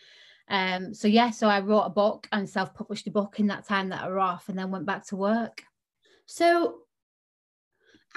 um, 0.50 0.94
so 0.94 1.08
yeah 1.08 1.32
so 1.32 1.48
i 1.48 1.60
wrote 1.60 1.86
a 1.86 1.90
book 1.90 2.28
and 2.32 2.50
self-published 2.50 3.08
a 3.08 3.12
book 3.12 3.40
in 3.40 3.48
that 3.48 3.68
time 3.68 3.90
that 3.90 4.04
i 4.04 4.08
were 4.08 4.20
off 4.20 4.50
and 4.50 4.58
then 4.58 4.72
went 4.72 4.86
back 4.86 5.06
to 5.06 5.16
work 5.16 5.64
so 6.26 6.80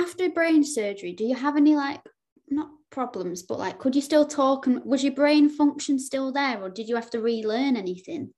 after 0.00 0.28
brain 0.30 0.62
surgery 0.62 1.12
do 1.12 1.24
you 1.24 1.34
have 1.34 1.56
any 1.56 1.74
like 1.74 2.00
not 2.48 2.70
problems 2.90 3.42
but 3.42 3.58
like 3.58 3.78
could 3.78 3.94
you 3.94 4.02
still 4.02 4.26
talk 4.26 4.66
and 4.66 4.84
was 4.84 5.04
your 5.04 5.12
brain 5.12 5.48
function 5.48 5.98
still 5.98 6.32
there 6.32 6.62
or 6.62 6.70
did 6.70 6.88
you 6.88 6.94
have 6.94 7.10
to 7.10 7.20
relearn 7.20 7.76
anything 7.76 8.32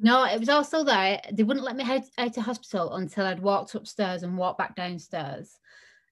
no, 0.00 0.24
it 0.24 0.40
was 0.40 0.48
all 0.48 0.64
still 0.64 0.84
there. 0.84 1.20
They 1.32 1.44
wouldn't 1.44 1.64
let 1.64 1.76
me 1.76 1.84
out, 1.84 2.02
out 2.18 2.36
of 2.36 2.44
hospital 2.44 2.94
until 2.96 3.26
I'd 3.26 3.40
walked 3.40 3.74
upstairs 3.74 4.22
and 4.22 4.36
walked 4.36 4.58
back 4.58 4.74
downstairs. 4.74 5.50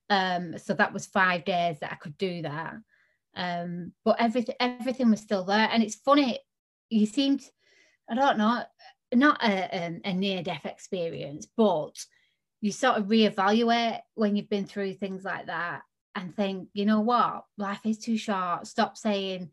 Um, 0.09 0.57
so 0.59 0.75
that 0.75 0.93
was 0.93 1.07
five 1.07 1.45
days 1.45 1.81
that 1.81 1.93
I 1.93 1.97
could 1.97 2.17
do 2.17 2.43
that. 2.43 2.75
Um, 3.35 3.93
but 4.05 4.17
everything 4.21 4.55
everything 4.61 5.11
was 5.11 5.21
still 5.21 5.45
there. 5.45 5.69
And 5.71 5.83
it's 5.83 5.97
funny, 5.97 6.39
you 6.93 7.07
seemed, 7.07 7.43
I 8.09 8.15
don't 8.15 8.39
know, 8.39 8.63
not 9.15 9.43
a, 9.43 9.77
a, 9.77 10.01
a 10.05 10.13
near 10.15 10.43
death 10.43 10.65
experience, 10.65 11.47
but 11.57 12.05
you 12.61 12.73
sort 12.73 12.97
of 12.97 13.07
reevaluate 13.07 14.01
when 14.15 14.37
you've 14.37 14.49
been 14.51 14.67
through 14.67 14.95
things 14.95 15.25
like 15.25 15.47
that 15.47 15.83
and 16.15 16.35
think, 16.35 16.69
you 16.73 16.85
know 16.85 17.01
what, 17.01 17.45
life 17.57 17.81
is 17.85 17.99
too 17.99 18.17
short. 18.17 18.67
Stop 18.67 18.97
saying, 18.97 19.51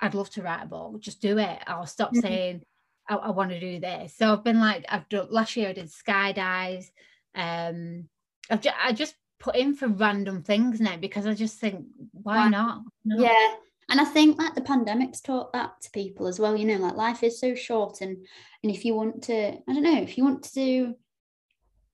I'd 0.00 0.14
love 0.14 0.30
to 0.30 0.42
write 0.42 0.64
a 0.64 0.66
book, 0.66 1.00
just 1.00 1.22
do 1.22 1.38
it. 1.38 1.58
Or 1.66 1.86
stop 1.86 2.10
mm-hmm. 2.10 2.20
saying, 2.20 2.62
I, 3.08 3.14
I 3.16 3.30
want 3.30 3.50
to 3.50 3.60
do 3.60 3.80
this. 3.80 4.14
So 4.16 4.32
I've 4.32 4.44
been 4.44 4.60
like, 4.60 4.84
I've 4.88 5.08
done 5.08 5.28
last 5.30 5.56
year 5.56 5.70
I 5.70 5.72
did 5.72 5.90
skydives. 5.90 6.86
Um, 7.34 8.08
I've 8.50 8.60
just, 8.60 8.76
I 8.82 8.92
just 8.92 9.14
put 9.38 9.56
in 9.56 9.74
for 9.74 9.88
random 9.88 10.42
things 10.42 10.80
now 10.80 10.96
because 10.96 11.26
I 11.26 11.34
just 11.34 11.58
think, 11.58 11.84
why 12.12 12.48
not? 12.48 12.82
No. 13.04 13.22
Yeah. 13.22 13.54
And 13.88 14.00
I 14.00 14.04
think 14.04 14.38
like 14.38 14.54
the 14.54 14.62
pandemic's 14.62 15.20
taught 15.20 15.52
that 15.52 15.80
to 15.82 15.90
people 15.90 16.26
as 16.26 16.40
well. 16.40 16.56
You 16.56 16.66
know, 16.66 16.78
like 16.78 16.96
life 16.96 17.22
is 17.22 17.38
so 17.38 17.54
short, 17.54 18.00
and 18.00 18.16
and 18.62 18.72
if 18.72 18.84
you 18.84 18.94
want 18.94 19.22
to, 19.24 19.52
I 19.52 19.72
don't 19.72 19.82
know, 19.82 20.02
if 20.02 20.18
you 20.18 20.24
want 20.24 20.42
to 20.44 20.54
do 20.54 20.94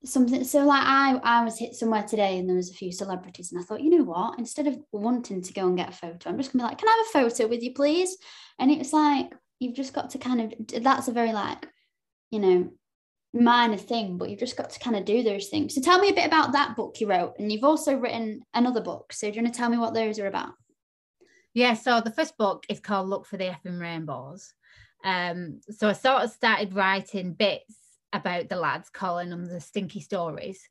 something, 0.03 0.43
so 0.43 0.65
like 0.65 0.83
I 0.83 1.19
I 1.23 1.43
was 1.43 1.59
hit 1.59 1.75
somewhere 1.75 2.03
today, 2.03 2.39
and 2.39 2.49
there 2.49 2.55
was 2.55 2.71
a 2.71 2.75
few 2.75 2.91
celebrities, 2.91 3.51
and 3.51 3.61
I 3.61 3.63
thought, 3.63 3.81
you 3.81 3.91
know 3.91 4.03
what? 4.03 4.39
Instead 4.39 4.67
of 4.67 4.77
wanting 4.91 5.41
to 5.43 5.53
go 5.53 5.67
and 5.67 5.77
get 5.77 5.89
a 5.89 5.91
photo, 5.91 6.29
I'm 6.29 6.37
just 6.37 6.51
gonna 6.51 6.63
be 6.63 6.69
like, 6.69 6.79
can 6.79 6.89
I 6.89 7.03
have 7.13 7.23
a 7.23 7.29
photo 7.29 7.47
with 7.47 7.61
you, 7.61 7.73
please? 7.73 8.17
And 8.57 8.71
it 8.71 8.79
was 8.79 8.93
like 8.93 9.31
you've 9.59 9.75
just 9.75 9.93
got 9.93 10.09
to 10.11 10.17
kind 10.17 10.41
of. 10.41 10.83
That's 10.83 11.07
a 11.07 11.13
very 11.13 11.31
like, 11.31 11.67
you 12.31 12.39
know, 12.39 12.71
minor 13.33 13.77
thing, 13.77 14.17
but 14.17 14.29
you've 14.29 14.39
just 14.39 14.57
got 14.57 14.69
to 14.71 14.79
kind 14.79 14.95
of 14.95 15.05
do 15.05 15.23
those 15.23 15.47
things. 15.47 15.75
So 15.75 15.81
tell 15.81 15.99
me 15.99 16.09
a 16.09 16.13
bit 16.13 16.27
about 16.27 16.53
that 16.53 16.75
book 16.75 16.99
you 16.99 17.07
wrote. 17.07 17.35
And 17.39 17.51
you've 17.51 17.63
also 17.63 17.95
written 17.95 18.41
another 18.53 18.81
book. 18.81 19.13
So 19.13 19.29
do 19.29 19.35
you 19.35 19.43
want 19.43 19.53
to 19.53 19.57
tell 19.57 19.69
me 19.69 19.77
what 19.77 19.93
those 19.93 20.19
are 20.19 20.27
about? 20.27 20.53
Yeah, 21.53 21.75
so 21.75 22.01
the 22.01 22.11
first 22.11 22.37
book 22.37 22.65
is 22.69 22.79
called 22.79 23.09
Look 23.09 23.25
for 23.25 23.37
the 23.37 23.45
Effing 23.45 23.79
Rainbows. 23.79 24.53
Um, 25.03 25.61
so 25.69 25.89
I 25.89 25.93
sort 25.93 26.23
of 26.23 26.31
started 26.31 26.73
writing 26.73 27.33
bits 27.33 27.75
about 28.11 28.49
the 28.49 28.55
lads, 28.55 28.89
calling 28.89 29.29
them 29.29 29.45
the 29.45 29.59
stinky 29.59 29.99
stories. 29.99 30.67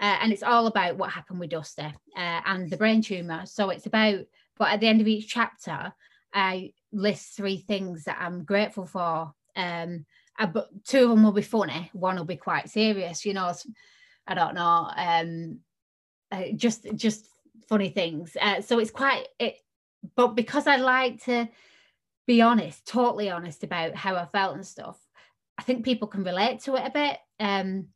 Uh, 0.00 0.18
and 0.20 0.32
it's 0.32 0.42
all 0.42 0.66
about 0.66 0.96
what 0.96 1.10
happened 1.10 1.38
with 1.38 1.50
Dusty 1.50 1.82
uh, 1.82 2.40
and 2.46 2.68
the 2.68 2.76
brain 2.76 3.00
tumor. 3.00 3.46
So 3.46 3.70
it's 3.70 3.86
about, 3.86 4.20
but 4.58 4.72
at 4.72 4.80
the 4.80 4.88
end 4.88 5.00
of 5.00 5.06
each 5.06 5.28
chapter, 5.28 5.92
I 6.32 6.72
list 6.92 7.36
three 7.36 7.58
things 7.58 8.04
that 8.04 8.18
I'm 8.20 8.44
grateful 8.44 8.86
for. 8.86 9.32
Um, 9.54 10.04
uh, 10.38 10.46
but 10.46 10.68
two 10.84 11.04
of 11.04 11.10
them 11.10 11.22
will 11.22 11.32
be 11.32 11.42
funny 11.42 11.90
one 11.92 12.16
will 12.16 12.24
be 12.24 12.36
quite 12.36 12.68
serious 12.68 13.24
you 13.24 13.32
know 13.32 13.52
i 14.26 14.34
don't 14.34 14.54
know 14.54 14.90
um 14.96 15.60
uh, 16.32 16.44
just 16.56 16.86
just 16.96 17.28
funny 17.68 17.88
things 17.88 18.36
uh, 18.40 18.60
so 18.60 18.78
it's 18.78 18.90
quite 18.90 19.26
it 19.38 19.56
but 20.16 20.28
because 20.28 20.66
i 20.66 20.76
like 20.76 21.22
to 21.24 21.48
be 22.26 22.40
honest 22.40 22.86
totally 22.86 23.30
honest 23.30 23.64
about 23.64 23.94
how 23.94 24.14
i 24.16 24.24
felt 24.26 24.54
and 24.54 24.66
stuff 24.66 24.98
i 25.58 25.62
think 25.62 25.84
people 25.84 26.08
can 26.08 26.24
relate 26.24 26.60
to 26.60 26.74
it 26.74 26.86
a 26.86 26.90
bit 26.90 27.18
um 27.40 27.86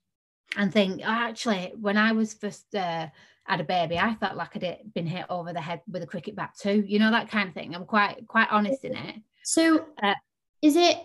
and 0.56 0.72
think 0.72 1.00
oh, 1.02 1.10
actually 1.10 1.72
when 1.80 1.96
i 1.96 2.12
was 2.12 2.34
first 2.34 2.74
uh, 2.74 3.06
had 3.44 3.60
a 3.60 3.64
baby 3.64 3.98
i 3.98 4.14
felt 4.14 4.36
like 4.36 4.56
i'd 4.56 4.78
been 4.94 5.06
hit 5.06 5.24
over 5.30 5.52
the 5.52 5.60
head 5.60 5.80
with 5.88 6.02
a 6.02 6.06
cricket 6.06 6.36
bat 6.36 6.52
too 6.60 6.84
you 6.86 6.98
know 6.98 7.10
that 7.10 7.30
kind 7.30 7.48
of 7.48 7.54
thing. 7.54 7.74
I'm 7.74 7.86
quite 7.86 8.26
quite 8.26 8.48
honest 8.50 8.84
in 8.84 8.94
it. 8.94 9.16
So 9.44 9.86
uh, 10.02 10.14
is 10.62 10.76
it 10.76 10.98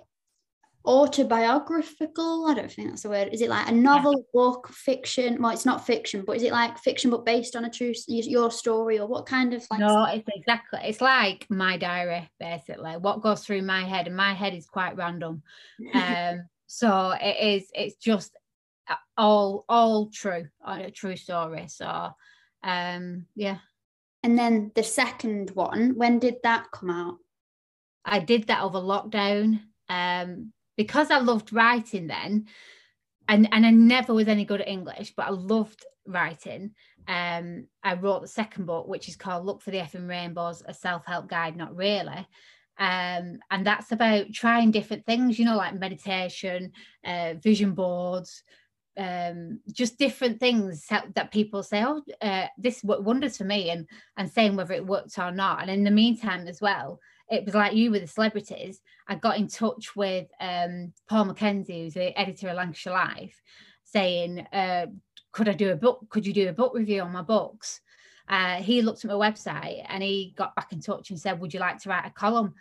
autobiographical? 0.86 2.48
I 2.48 2.56
don't 2.56 2.72
think 2.72 2.90
that's 2.90 3.04
the 3.04 3.10
word. 3.10 3.30
Is 3.32 3.42
it 3.42 3.50
like 3.50 3.70
a 3.70 3.72
novel 3.72 4.14
yeah. 4.18 4.32
book 4.34 4.68
fiction? 4.70 5.42
Well 5.42 5.52
it's 5.52 5.66
not 5.66 5.86
fiction 5.86 6.24
but 6.26 6.36
is 6.38 6.44
it 6.44 6.52
like 6.52 6.78
fiction 6.78 7.10
but 7.10 7.26
based 7.26 7.56
on 7.56 7.66
a 7.66 7.70
true 7.70 7.94
your 8.08 8.52
story 8.52 9.00
or 9.00 9.08
what 9.08 9.26
kind 9.26 9.54
of 9.54 9.66
like 9.72 9.80
no 9.80 10.06
it's 10.06 10.28
exactly 10.36 10.80
it's 10.84 11.02
like 11.02 11.46
my 11.50 11.78
diary 11.78 12.30
basically. 12.40 12.98
What 12.98 13.22
goes 13.22 13.46
through 13.46 13.62
my 13.62 13.84
head 13.84 14.08
and 14.08 14.16
my 14.16 14.34
head 14.34 14.54
is 14.54 14.66
quite 14.66 14.98
random. 14.98 15.44
Um 15.94 16.44
so 16.68 17.12
it 17.12 17.62
is 17.62 17.70
it's 17.74 17.96
just 17.96 18.36
all 19.18 19.64
all 19.70 20.10
true 20.10 20.48
a 20.66 20.92
true 20.92 21.16
story. 21.16 21.68
So 21.68 22.10
um 22.64 23.26
yeah. 23.36 23.60
And 24.22 24.38
then 24.38 24.72
the 24.76 24.84
second 24.84 25.52
one 25.52 25.96
when 25.96 26.20
did 26.20 26.36
that 26.44 26.72
come 26.72 26.90
out? 26.90 27.18
I 28.04 28.20
did 28.20 28.48
that 28.48 28.64
over 28.64 28.80
lockdown. 28.80 29.62
Um 29.88 30.52
because 30.78 31.12
I 31.12 31.20
loved 31.20 31.54
writing 31.54 32.08
then, 32.08 32.48
and, 33.28 33.48
and 33.52 33.66
I 33.66 33.70
never 33.70 34.14
was 34.14 34.28
any 34.28 34.46
good 34.46 34.62
at 34.62 34.68
English, 34.68 35.14
but 35.16 35.28
I 35.28 35.32
loved 35.32 35.86
writing. 36.06 36.72
Um, 37.08 37.68
I 37.84 37.96
wrote 37.96 38.22
the 38.22 38.28
second 38.28 38.66
book, 38.66 38.88
which 38.88 39.08
is 39.10 39.16
called 39.16 39.46
Look 39.46 39.62
for 39.62 39.72
the 39.72 39.80
Effing 39.80 40.08
Rainbows, 40.08 40.64
a 40.66 40.74
self-help 40.74 41.28
guide, 41.30 41.56
not 41.56 41.76
really. 41.76 42.28
Um, 42.80 43.40
and 43.52 43.66
that's 43.66 43.92
about 43.92 44.34
trying 44.34 44.72
different 44.72 45.06
things, 45.06 45.38
you 45.38 45.46
know, 45.46 45.58
like 45.58 45.80
meditation, 45.80 46.72
uh, 47.06 47.36
vision 47.42 47.74
boards, 47.74 48.44
um, 48.98 49.60
just 49.72 49.98
different 49.98 50.40
things 50.40 50.88
that 50.90 51.32
people 51.32 51.64
say, 51.64 51.84
oh, 51.86 52.02
uh, 52.22 52.48
this 52.58 52.84
wonders 52.84 53.38
for 53.38 53.44
me, 53.44 53.70
and 53.70 53.88
and 54.18 54.32
saying 54.32 54.56
whether 54.56 54.74
it 54.74 54.86
worked 54.86 55.18
or 55.20 55.32
not. 55.32 55.62
And 55.62 55.70
in 55.70 55.84
the 55.84 55.92
meantime, 55.92 56.48
as 56.48 56.62
well, 56.62 57.00
it 57.30 57.46
was 57.46 57.56
like 57.56 57.74
you 57.74 57.92
with 57.92 58.02
the 58.02 58.08
celebrities. 58.08 58.82
I 59.08 59.16
got 59.16 59.38
in 59.38 59.48
touch 59.48 59.96
with 59.96 60.28
um, 60.40 60.94
Paul 61.10 61.26
McKenzie, 61.26 61.84
who's 61.84 61.94
the 61.94 62.18
editor 62.20 62.50
of 62.50 62.58
Lancashire 62.58 62.94
Life, 62.94 63.42
saying, 63.84 64.46
uh, 64.52 64.88
"Could 65.32 65.50
I 65.50 65.54
do 65.54 65.72
a 65.72 65.76
book? 65.76 66.06
Could 66.10 66.26
you 66.26 66.34
do 66.34 66.50
a 66.50 66.54
book 66.54 66.74
review 66.76 67.02
on 67.02 67.12
my 67.12 67.22
books?" 67.22 67.82
Uh, 68.28 68.56
he 68.56 68.82
looked 68.82 69.04
at 69.04 69.12
my 69.12 69.32
website 69.32 69.86
and 69.90 70.02
he 70.02 70.34
got 70.38 70.56
back 70.56 70.72
in 70.72 70.82
touch 70.82 71.10
and 71.10 71.20
said, 71.20 71.40
"Would 71.40 71.54
you 71.54 71.60
like 71.60 71.80
to 71.80 71.90
write 71.90 72.06
a 72.06 72.12
column?" 72.12 72.54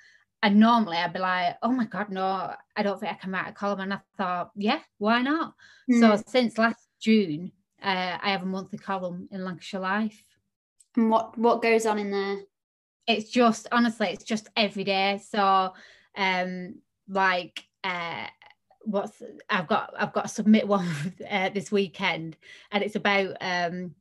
And 0.42 0.59
normally 0.59 0.96
I'd 0.96 1.12
be 1.12 1.20
like, 1.20 1.57
"Oh 1.62 1.70
my 1.70 1.85
god, 1.85 2.11
no, 2.11 2.55
I 2.77 2.83
don't 2.83 2.98
think 2.98 3.12
I 3.12 3.16
can 3.16 3.33
write 3.33 3.48
a 3.48 3.53
column." 3.53 3.81
And 3.81 3.94
I 3.94 4.01
thought, 4.16 4.51
"Yeah, 4.57 4.81
why 4.98 5.22
not?" 5.22 5.55
Mm. 5.90 6.01
So 6.01 6.22
since 6.27 6.59
last 6.59 6.88
June, 7.01 7.53
uh, 7.83 8.18
I 8.20 8.31
have 8.31 8.42
a 8.42 8.46
monthly 8.46 8.79
column 8.79 9.29
in 9.31 9.44
Lancashire 9.44 9.81
Life. 9.81 10.25
And 10.96 11.11
what 11.11 11.37
what 11.38 11.62
goes 11.62 11.87
on 11.87 11.98
in 11.98 12.11
there? 12.11 12.42
It's 13.07 13.31
just 13.31 13.67
honestly 13.73 14.09
it's 14.09 14.25
just 14.25 14.49
every 14.57 14.85
day. 14.85 15.21
So 15.29 15.73
um 16.17 16.77
like 17.09 17.65
uh 17.85 18.27
what's 18.85 19.23
I've 19.49 19.69
got 19.69 19.95
I've 19.99 20.12
got 20.12 20.23
to 20.23 20.29
submit 20.29 20.67
one 20.77 20.87
uh, 21.31 21.51
this 21.51 21.73
weekend 21.73 22.37
and 22.71 22.83
it's 22.83 22.97
about 22.97 23.37
um 23.41 23.95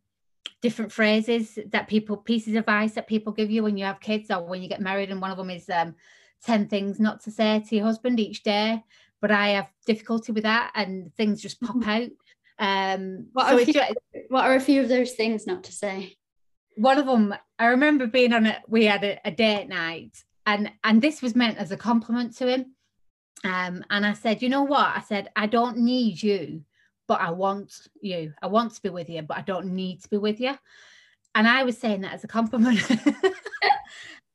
different 0.62 0.92
phrases 0.92 1.58
that 1.70 1.88
people 1.88 2.18
pieces 2.18 2.54
of 2.54 2.60
advice 2.60 2.94
that 2.94 3.08
people 3.08 3.34
give 3.34 3.50
you 3.50 3.64
when 3.64 3.78
you 3.78 3.86
have 3.86 4.00
kids 4.00 4.30
or 4.30 4.46
when 4.46 4.62
you 4.62 4.70
get 4.70 4.82
married 4.82 5.10
and 5.10 5.22
one 5.22 5.32
of 5.32 5.38
them 5.38 5.50
is 5.50 5.70
um 5.70 5.96
10 6.46 6.68
things 6.68 7.00
not 7.00 7.22
to 7.22 7.32
say 7.32 7.64
to 7.68 7.76
your 7.76 7.86
husband 7.86 8.20
each 8.20 8.42
day. 8.44 8.84
But 9.22 9.30
I 9.30 9.50
have 9.50 9.68
difficulty 9.86 10.32
with 10.32 10.44
that 10.44 10.72
and 10.74 11.14
things 11.16 11.42
just 11.42 11.62
pop 11.62 11.76
out. 11.88 12.10
Um 12.60 13.28
what, 13.34 13.48
so 13.48 13.58
are, 13.58 13.66
few, 13.66 13.74
just, 13.74 13.94
what 14.30 14.46
are 14.46 14.56
a 14.56 14.60
few 14.60 14.82
of 14.82 14.90
those 14.90 15.14
things 15.14 15.48
not 15.48 15.64
to 15.66 15.72
say 15.72 16.18
one 16.76 16.98
of 16.98 17.06
them 17.06 17.34
i 17.60 17.68
remember 17.68 18.08
being 18.08 18.34
on 18.34 18.46
a 18.46 18.58
we 18.68 18.86
had 18.86 19.04
a, 19.04 19.20
a 19.26 19.32
date 19.32 19.68
night 19.68 20.24
and 20.46 20.72
and 20.84 21.02
this 21.02 21.22
was 21.22 21.36
meant 21.36 21.58
as 21.58 21.72
a 21.72 21.78
compliment 21.78 22.36
to 22.38 22.48
him. 22.48 22.76
Um 23.44 23.84
and 23.90 24.06
i 24.06 24.14
said 24.14 24.42
you 24.42 24.50
know 24.50 24.64
what? 24.64 24.86
I 24.86 25.02
said 25.02 25.30
i 25.36 25.48
don't 25.48 25.78
need 25.78 26.22
you 26.22 26.64
but 27.08 27.22
i 27.22 27.32
want 27.32 27.74
you. 28.02 28.34
I 28.42 28.48
want 28.48 28.74
to 28.76 28.82
be 28.82 28.90
with 28.90 29.10
you 29.10 29.22
but 29.22 29.38
i 29.38 29.42
don't 29.42 29.74
need 29.74 30.02
to 30.04 30.10
be 30.10 30.18
with 30.18 30.40
you. 30.40 30.58
And 31.36 31.48
i 31.48 31.64
was 31.64 31.78
saying 31.78 32.02
that 32.02 32.14
as 32.14 32.24
a 32.24 32.28
compliment. 32.28 32.82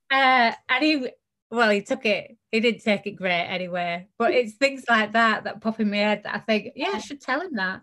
Uh, 0.08 0.52
and 0.68 0.84
he 0.84 1.10
well 1.50 1.68
he 1.68 1.82
took 1.82 2.06
it 2.06 2.36
he 2.52 2.60
didn't 2.60 2.80
take 2.80 3.08
it 3.08 3.16
great 3.16 3.42
anyway 3.42 4.06
but 4.18 4.32
it's 4.32 4.54
things 4.54 4.84
like 4.88 5.12
that 5.12 5.42
that 5.42 5.60
pop 5.60 5.80
in 5.80 5.90
my 5.90 5.96
head 5.96 6.22
that 6.22 6.32
i 6.36 6.38
think 6.38 6.68
yeah 6.76 6.92
i 6.94 6.98
should 6.98 7.20
tell 7.20 7.40
him 7.40 7.56
that. 7.56 7.82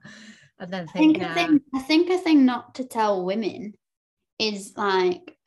And 0.58 0.72
then 0.72 0.88
I 0.88 0.92
think 0.98 1.18
think, 1.18 1.30
a 1.30 1.34
thing, 1.34 1.62
I 1.76 1.80
think 1.80 2.10
a 2.10 2.18
thing 2.18 2.46
not 2.46 2.76
to 2.76 2.86
tell 2.86 3.26
women 3.26 3.74
is 4.44 4.74
like, 4.78 5.38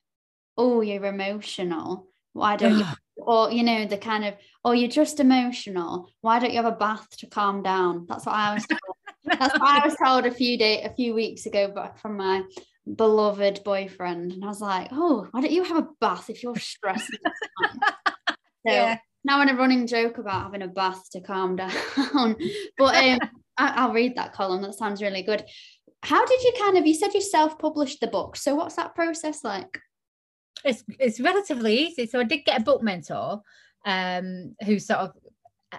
oh, 0.56 0.80
you're 0.80 1.04
emotional. 1.04 2.08
Why 2.32 2.56
don't 2.56 2.78
you? 2.78 2.84
Or 3.18 3.50
you 3.50 3.62
know, 3.62 3.86
the 3.86 3.96
kind 3.96 4.26
of, 4.26 4.34
oh, 4.62 4.72
you're 4.72 4.90
just 4.90 5.20
emotional. 5.20 6.10
Why 6.20 6.38
don't 6.38 6.50
you 6.50 6.62
have 6.62 6.70
a 6.70 6.76
bath 6.76 7.08
to 7.16 7.26
calm 7.26 7.62
down? 7.62 8.04
That's 8.06 8.26
what 8.26 8.34
I 8.34 8.52
was. 8.52 8.66
Told. 8.66 8.80
That's 9.24 9.58
what 9.58 9.62
I 9.68 9.86
was 9.86 9.96
told 10.04 10.26
a 10.26 10.30
few 10.30 10.58
day, 10.58 10.82
a 10.82 10.92
few 10.94 11.14
weeks 11.14 11.46
ago, 11.46 11.72
but 11.74 11.98
from 11.98 12.18
my 12.18 12.42
beloved 12.94 13.64
boyfriend, 13.64 14.32
and 14.32 14.44
I 14.44 14.48
was 14.48 14.60
like, 14.60 14.88
oh, 14.92 15.26
why 15.30 15.40
don't 15.40 15.50
you 15.50 15.64
have 15.64 15.78
a 15.78 15.88
bath 15.98 16.28
if 16.28 16.42
you're 16.42 16.56
stressed? 16.56 17.10
so 17.58 18.34
Yeah. 18.66 18.98
now 19.24 19.40
I'm 19.40 19.48
a 19.48 19.54
running 19.54 19.86
joke 19.86 20.18
about 20.18 20.42
having 20.44 20.62
a 20.62 20.68
bath 20.68 21.08
to 21.12 21.20
calm 21.22 21.56
down. 21.56 21.72
but 22.78 22.94
um, 22.96 23.18
I, 23.58 23.72
I'll 23.76 23.92
read 23.92 24.16
that 24.16 24.34
column. 24.34 24.62
That 24.62 24.74
sounds 24.74 25.02
really 25.02 25.22
good. 25.22 25.42
How 26.06 26.24
did 26.24 26.42
you 26.42 26.52
kind 26.58 26.78
of? 26.78 26.86
You 26.86 26.94
said 26.94 27.14
you 27.14 27.20
self-published 27.20 28.00
the 28.00 28.06
book. 28.06 28.36
So 28.36 28.54
what's 28.54 28.76
that 28.76 28.94
process 28.94 29.44
like? 29.44 29.80
it's 30.64 30.84
it's 30.98 31.20
relatively 31.20 31.78
easy. 31.78 32.06
So 32.06 32.20
I 32.20 32.24
did 32.24 32.44
get 32.44 32.60
a 32.60 32.64
book 32.64 32.82
mentor 32.82 33.42
um, 33.84 34.54
who 34.64 34.78
sort 34.78 35.00
of 35.00 35.12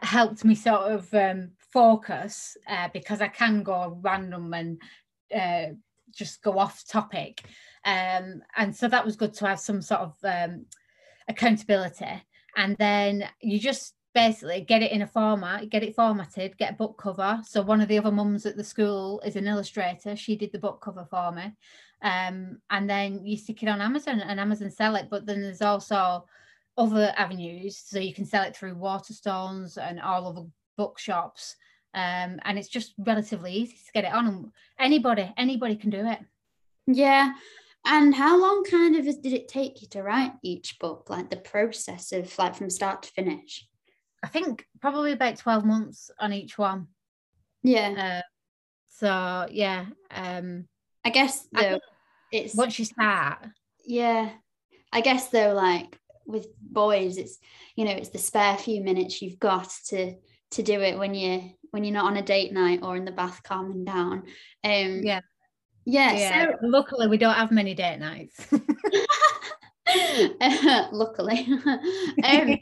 helped 0.01 0.43
me 0.45 0.55
sort 0.55 0.91
of 0.91 1.13
um, 1.13 1.51
focus 1.73 2.57
uh, 2.67 2.89
because 2.93 3.21
I 3.21 3.27
can 3.27 3.63
go 3.63 3.97
random 4.01 4.53
and 4.53 4.81
uh, 5.35 5.73
just 6.15 6.41
go 6.41 6.57
off 6.57 6.87
topic. 6.87 7.43
Um, 7.85 8.41
and 8.55 8.75
so 8.75 8.87
that 8.87 9.05
was 9.05 9.15
good 9.15 9.33
to 9.35 9.47
have 9.47 9.59
some 9.59 9.81
sort 9.81 10.01
of 10.01 10.13
um, 10.23 10.65
accountability. 11.27 12.23
And 12.55 12.75
then 12.77 13.27
you 13.41 13.59
just 13.59 13.93
basically 14.17 14.61
get 14.61 14.81
it 14.81 14.91
in 14.91 15.03
a 15.03 15.07
format, 15.07 15.69
get 15.69 15.83
it 15.83 15.95
formatted, 15.95 16.57
get 16.57 16.73
a 16.73 16.75
book 16.75 16.97
cover. 16.97 17.39
So 17.45 17.61
one 17.61 17.81
of 17.81 17.87
the 17.87 17.99
other 17.99 18.09
mums 18.09 18.47
at 18.47 18.57
the 18.57 18.63
school 18.63 19.21
is 19.23 19.35
an 19.35 19.45
illustrator. 19.45 20.15
She 20.15 20.35
did 20.35 20.51
the 20.51 20.57
book 20.57 20.81
cover 20.81 21.05
for 21.07 21.31
me. 21.31 21.53
Um, 22.01 22.57
and 22.71 22.89
then 22.89 23.23
you 23.23 23.37
stick 23.37 23.61
it 23.61 23.69
on 23.69 23.79
Amazon 23.79 24.21
and 24.21 24.39
Amazon 24.39 24.71
sell 24.71 24.95
it. 24.95 25.09
But 25.11 25.27
then 25.27 25.43
there's 25.43 25.61
also 25.61 26.25
other 26.79 27.13
avenues. 27.15 27.77
So 27.77 27.99
you 27.99 28.11
can 28.11 28.25
sell 28.25 28.43
it 28.43 28.55
through 28.55 28.73
Waterstones 28.73 29.77
and 29.77 30.01
all 30.01 30.27
other 30.27 30.47
bookshops. 30.77 31.55
Um, 31.93 32.39
and 32.43 32.57
it's 32.57 32.69
just 32.69 32.95
relatively 32.97 33.53
easy 33.53 33.75
to 33.75 33.91
get 33.93 34.05
it 34.05 34.13
on. 34.13 34.27
And 34.27 34.51
anybody, 34.79 35.31
anybody 35.37 35.75
can 35.75 35.91
do 35.91 36.03
it. 36.07 36.19
Yeah. 36.87 37.33
And 37.85 38.15
how 38.15 38.41
long 38.41 38.63
kind 38.63 38.95
of 38.95 39.05
did 39.05 39.33
it 39.33 39.47
take 39.47 39.83
you 39.83 39.87
to 39.89 40.01
write 40.01 40.33
each 40.41 40.79
book? 40.79 41.07
Like 41.07 41.29
the 41.29 41.37
process 41.37 42.11
of 42.11 42.35
like 42.39 42.55
from 42.55 42.71
start 42.71 43.03
to 43.03 43.11
finish? 43.11 43.67
I 44.23 44.27
think 44.27 44.65
probably 44.81 45.11
about 45.11 45.37
12 45.37 45.65
months 45.65 46.11
on 46.19 46.33
each 46.33 46.57
one. 46.57 46.87
Yeah. 47.63 48.21
Uh, 48.23 48.27
so 48.89 49.47
yeah, 49.51 49.85
um, 50.11 50.67
I 51.05 51.09
guess 51.09 51.47
I 51.53 51.61
though 51.61 51.69
think 51.69 51.83
it's 52.31 52.55
once 52.55 52.79
you 52.79 52.85
start, 52.85 53.39
yeah. 53.85 54.31
I 54.91 55.01
guess 55.01 55.29
though, 55.29 55.53
like 55.53 55.99
with 56.25 56.47
boys, 56.59 57.17
it's 57.17 57.37
you 57.75 57.85
know, 57.85 57.91
it's 57.91 58.09
the 58.09 58.17
spare 58.17 58.57
few 58.57 58.83
minutes 58.83 59.21
you've 59.21 59.39
got 59.39 59.69
to 59.87 60.15
to 60.51 60.63
do 60.63 60.81
it 60.81 60.97
when 60.97 61.13
you 61.13 61.51
when 61.71 61.83
you're 61.83 61.93
not 61.93 62.05
on 62.05 62.17
a 62.17 62.21
date 62.21 62.53
night 62.53 62.79
or 62.81 62.95
in 62.95 63.05
the 63.05 63.11
bath 63.11 63.41
calming 63.43 63.85
down. 63.85 64.23
Um 64.63 65.01
yeah, 65.03 65.21
yeah, 65.85 66.13
yeah. 66.13 66.51
Luckily, 66.63 67.07
we 67.07 67.17
don't 67.17 67.35
have 67.35 67.51
many 67.51 67.75
date 67.75 67.99
nights. 67.99 68.47
so 68.49 68.59
luckily. 70.91 71.47
um 72.23 72.57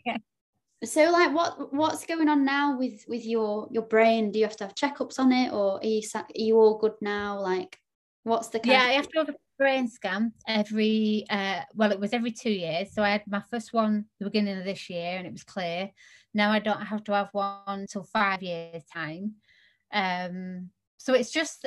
so 0.83 1.09
like 1.09 1.33
what 1.33 1.73
what's 1.73 2.05
going 2.05 2.29
on 2.29 2.43
now 2.43 2.77
with 2.77 3.05
with 3.07 3.25
your 3.25 3.67
your 3.71 3.83
brain? 3.83 4.31
Do 4.31 4.39
you 4.39 4.45
have 4.45 4.57
to 4.57 4.65
have 4.65 4.75
checkups 4.75 5.19
on 5.19 5.31
it 5.31 5.51
or 5.53 5.77
are 5.77 5.85
you 5.85 6.01
are 6.15 6.25
you 6.35 6.57
all 6.57 6.77
good 6.77 6.95
now? 7.01 7.39
Like 7.39 7.79
what's 8.23 8.49
the 8.49 8.59
yeah, 8.63 8.83
of- 8.83 8.89
I 8.89 8.93
have 8.93 9.07
to 9.09 9.19
have 9.19 9.29
a 9.29 9.35
brain 9.57 9.87
scan 9.87 10.33
every. 10.47 11.25
Uh, 11.29 11.61
well, 11.73 11.91
it 11.91 11.99
was 11.99 12.13
every 12.13 12.31
two 12.31 12.51
years. 12.51 12.93
So 12.93 13.03
I 13.03 13.09
had 13.11 13.23
my 13.27 13.41
first 13.49 13.73
one 13.73 14.05
the 14.19 14.25
beginning 14.25 14.57
of 14.57 14.65
this 14.65 14.89
year, 14.89 15.17
and 15.17 15.25
it 15.25 15.31
was 15.31 15.43
clear. 15.43 15.91
Now 16.33 16.51
I 16.51 16.59
don't 16.59 16.81
have 16.81 17.03
to 17.05 17.13
have 17.13 17.29
one 17.31 17.61
until 17.67 18.03
five 18.03 18.43
years 18.43 18.83
time. 18.93 19.35
Um, 19.93 20.71
so 20.97 21.13
it's 21.13 21.31
just 21.31 21.65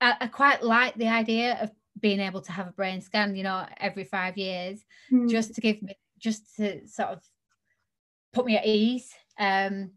I, 0.00 0.16
I 0.20 0.26
quite 0.28 0.62
like 0.62 0.94
the 0.94 1.08
idea 1.08 1.58
of 1.60 1.70
being 2.00 2.20
able 2.20 2.40
to 2.42 2.52
have 2.52 2.68
a 2.68 2.72
brain 2.72 3.02
scan. 3.02 3.36
You 3.36 3.42
know, 3.42 3.66
every 3.78 4.04
five 4.04 4.38
years. 4.38 4.82
Hmm. 5.10 5.28
just 5.28 5.54
to 5.54 5.60
give 5.60 5.82
me 5.82 5.94
just 6.18 6.56
to 6.56 6.86
sort 6.88 7.10
of 7.10 7.22
put 8.32 8.46
me 8.46 8.56
at 8.56 8.66
ease. 8.66 9.10
Um 9.38 9.92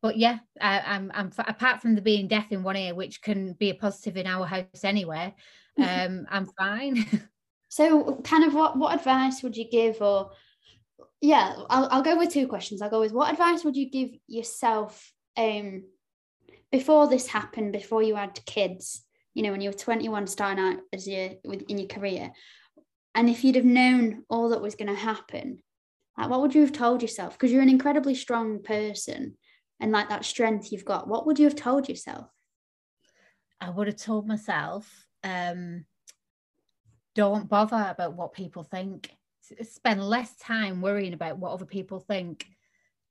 but 0.00 0.18
yeah 0.18 0.40
I, 0.60 0.80
i'm 0.80 1.12
i'm 1.14 1.30
apart 1.38 1.80
from 1.80 1.94
the 1.94 2.02
being 2.02 2.26
deaf 2.26 2.50
in 2.50 2.64
one 2.64 2.76
ear 2.76 2.92
which 2.92 3.22
can 3.22 3.52
be 3.52 3.70
a 3.70 3.74
positive 3.74 4.16
in 4.16 4.26
our 4.26 4.44
house 4.44 4.82
anyway 4.82 5.32
um 5.78 6.26
i'm 6.28 6.46
fine. 6.58 7.06
So, 7.72 8.20
kind 8.22 8.44
of 8.44 8.52
what 8.52 8.76
what 8.76 8.94
advice 8.94 9.42
would 9.42 9.56
you 9.56 9.66
give, 9.66 10.02
or 10.02 10.32
yeah, 11.22 11.54
I'll 11.70 11.88
I'll 11.90 12.02
go 12.02 12.18
with 12.18 12.28
two 12.28 12.46
questions. 12.46 12.82
I'll 12.82 12.90
go 12.90 13.00
with 13.00 13.12
what 13.12 13.32
advice 13.32 13.64
would 13.64 13.78
you 13.78 13.88
give 13.88 14.10
yourself 14.26 15.10
um 15.38 15.84
before 16.70 17.08
this 17.08 17.26
happened, 17.26 17.72
before 17.72 18.02
you 18.02 18.14
had 18.14 18.44
kids, 18.44 19.06
you 19.32 19.42
know, 19.42 19.52
when 19.52 19.62
you 19.62 19.70
were 19.70 19.74
21 19.74 20.26
starting 20.26 20.62
out 20.62 20.80
as 20.92 21.08
your 21.08 21.30
with 21.44 21.62
in 21.62 21.78
your 21.78 21.88
career, 21.88 22.32
and 23.14 23.30
if 23.30 23.42
you'd 23.42 23.56
have 23.56 23.64
known 23.64 24.24
all 24.28 24.50
that 24.50 24.60
was 24.60 24.74
going 24.74 24.94
to 24.94 24.94
happen, 24.94 25.62
like 26.18 26.28
what 26.28 26.40
would 26.40 26.54
you 26.54 26.60
have 26.62 26.72
told 26.72 27.02
yourself? 27.02 27.34
Because 27.34 27.52
you're 27.52 27.62
an 27.62 27.68
incredibly 27.68 28.14
strong 28.14 28.62
person, 28.62 29.36
and 29.80 29.92
like 29.92 30.08
that 30.08 30.24
strength 30.24 30.72
you've 30.72 30.84
got, 30.84 31.08
what 31.08 31.26
would 31.26 31.38
you 31.38 31.44
have 31.46 31.56
told 31.56 31.88
yourself? 31.88 32.28
i 33.62 33.70
would 33.70 33.86
have 33.86 33.96
told 33.96 34.26
myself 34.26 35.06
um 35.22 35.84
don't 37.14 37.48
bother 37.48 37.86
about 37.88 38.14
what 38.14 38.32
people 38.32 38.64
think 38.64 39.10
spend 39.62 40.02
less 40.02 40.34
time 40.36 40.80
worrying 40.80 41.12
about 41.12 41.38
what 41.38 41.52
other 41.52 41.64
people 41.64 42.00
think 42.00 42.46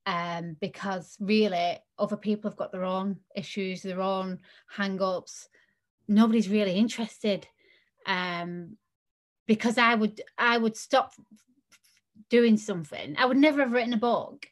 um 0.06 0.56
because 0.60 1.16
really 1.20 1.78
other 1.98 2.16
people 2.16 2.50
have 2.50 2.58
got 2.58 2.70
their 2.70 2.84
own 2.84 3.16
issues 3.34 3.82
their 3.82 4.02
own 4.02 4.38
hang-ups 4.68 5.48
nobody's 6.06 6.48
really 6.48 6.74
interested 6.74 7.46
um 8.06 8.76
because 9.46 9.78
i 9.78 9.94
would 9.94 10.20
i 10.36 10.58
would 10.58 10.76
stop 10.76 11.12
doing 12.32 12.56
something 12.56 13.14
i 13.18 13.26
would 13.26 13.36
never 13.36 13.60
have 13.60 13.72
written 13.72 13.92
a 13.92 13.98
book 14.12 14.46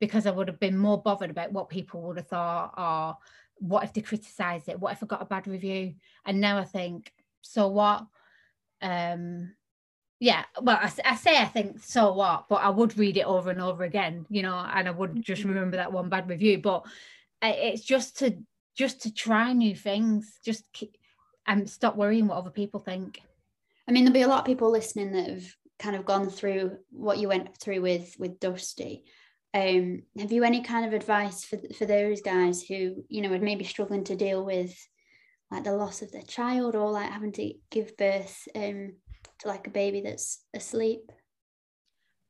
because 0.00 0.26
i 0.26 0.30
would 0.30 0.48
have 0.48 0.58
been 0.58 0.78
more 0.78 1.02
bothered 1.02 1.30
about 1.30 1.52
what 1.52 1.68
people 1.68 2.00
would 2.00 2.16
have 2.16 2.26
thought 2.28 2.72
or 2.78 3.16
what 3.58 3.84
if 3.84 3.92
they 3.92 4.00
criticized 4.00 4.70
it 4.70 4.80
what 4.80 4.92
if 4.94 5.02
i 5.02 5.06
got 5.06 5.20
a 5.20 5.26
bad 5.26 5.46
review. 5.46 5.94
And 6.24 6.40
now 6.40 6.56
i 6.58 6.64
think 6.64 7.12
so 7.42 7.68
what? 7.68 8.06
Um 8.80 9.54
yeah 10.18 10.44
well 10.62 10.78
I 10.82 11.14
say 11.16 11.36
i 11.36 11.44
think 11.44 11.80
so 11.80 12.14
what? 12.14 12.48
But 12.48 12.62
i 12.68 12.70
would 12.70 12.96
read 12.96 13.18
it 13.18 13.26
over 13.26 13.50
and 13.50 13.60
over 13.60 13.84
again 13.84 14.24
you 14.30 14.42
know 14.42 14.56
and 14.56 14.88
i 14.88 14.90
would 14.90 15.22
just 15.22 15.42
Mhm. 15.42 15.48
remember 15.50 15.76
that 15.76 15.92
one 15.92 16.08
bad 16.08 16.28
review. 16.30 16.56
But 16.58 16.86
it's 17.42 17.84
just 17.84 18.18
to 18.20 18.26
just 18.82 19.02
to 19.02 19.12
try 19.12 19.52
new 19.52 19.74
things 19.76 20.38
just 20.42 20.72
keep, 20.72 20.96
and 21.46 21.68
stop 21.68 21.96
worrying 21.96 22.26
what 22.28 22.38
other 22.38 22.50
people 22.60 22.80
think. 22.80 23.20
I 23.86 23.92
mean, 23.92 24.04
there'll 24.04 24.22
be 24.22 24.22
a 24.22 24.34
lot 24.34 24.40
of 24.40 24.46
people 24.52 24.70
listening 24.70 25.12
that 25.12 25.28
have 25.30 25.46
kind 25.78 25.96
of 25.96 26.04
gone 26.04 26.30
through 26.30 26.78
what 26.90 27.18
you 27.18 27.28
went 27.28 27.56
through 27.58 27.80
with 27.82 28.16
with 28.18 28.40
Dusty. 28.40 29.04
Um, 29.54 30.02
have 30.18 30.32
you 30.32 30.44
any 30.44 30.62
kind 30.62 30.84
of 30.84 30.92
advice 30.92 31.44
for 31.44 31.58
for 31.76 31.86
those 31.86 32.20
guys 32.20 32.62
who 32.62 33.04
you 33.08 33.22
know 33.22 33.32
are 33.32 33.38
maybe 33.38 33.64
struggling 33.64 34.04
to 34.04 34.16
deal 34.16 34.44
with 34.44 34.76
like 35.50 35.64
the 35.64 35.72
loss 35.72 36.02
of 36.02 36.10
their 36.12 36.22
child 36.22 36.74
or 36.74 36.90
like 36.90 37.10
having 37.10 37.32
to 37.32 37.54
give 37.70 37.96
birth 37.96 38.48
um, 38.54 38.94
to 39.40 39.48
like 39.48 39.66
a 39.66 39.70
baby 39.70 40.00
that's 40.00 40.44
asleep? 40.54 41.10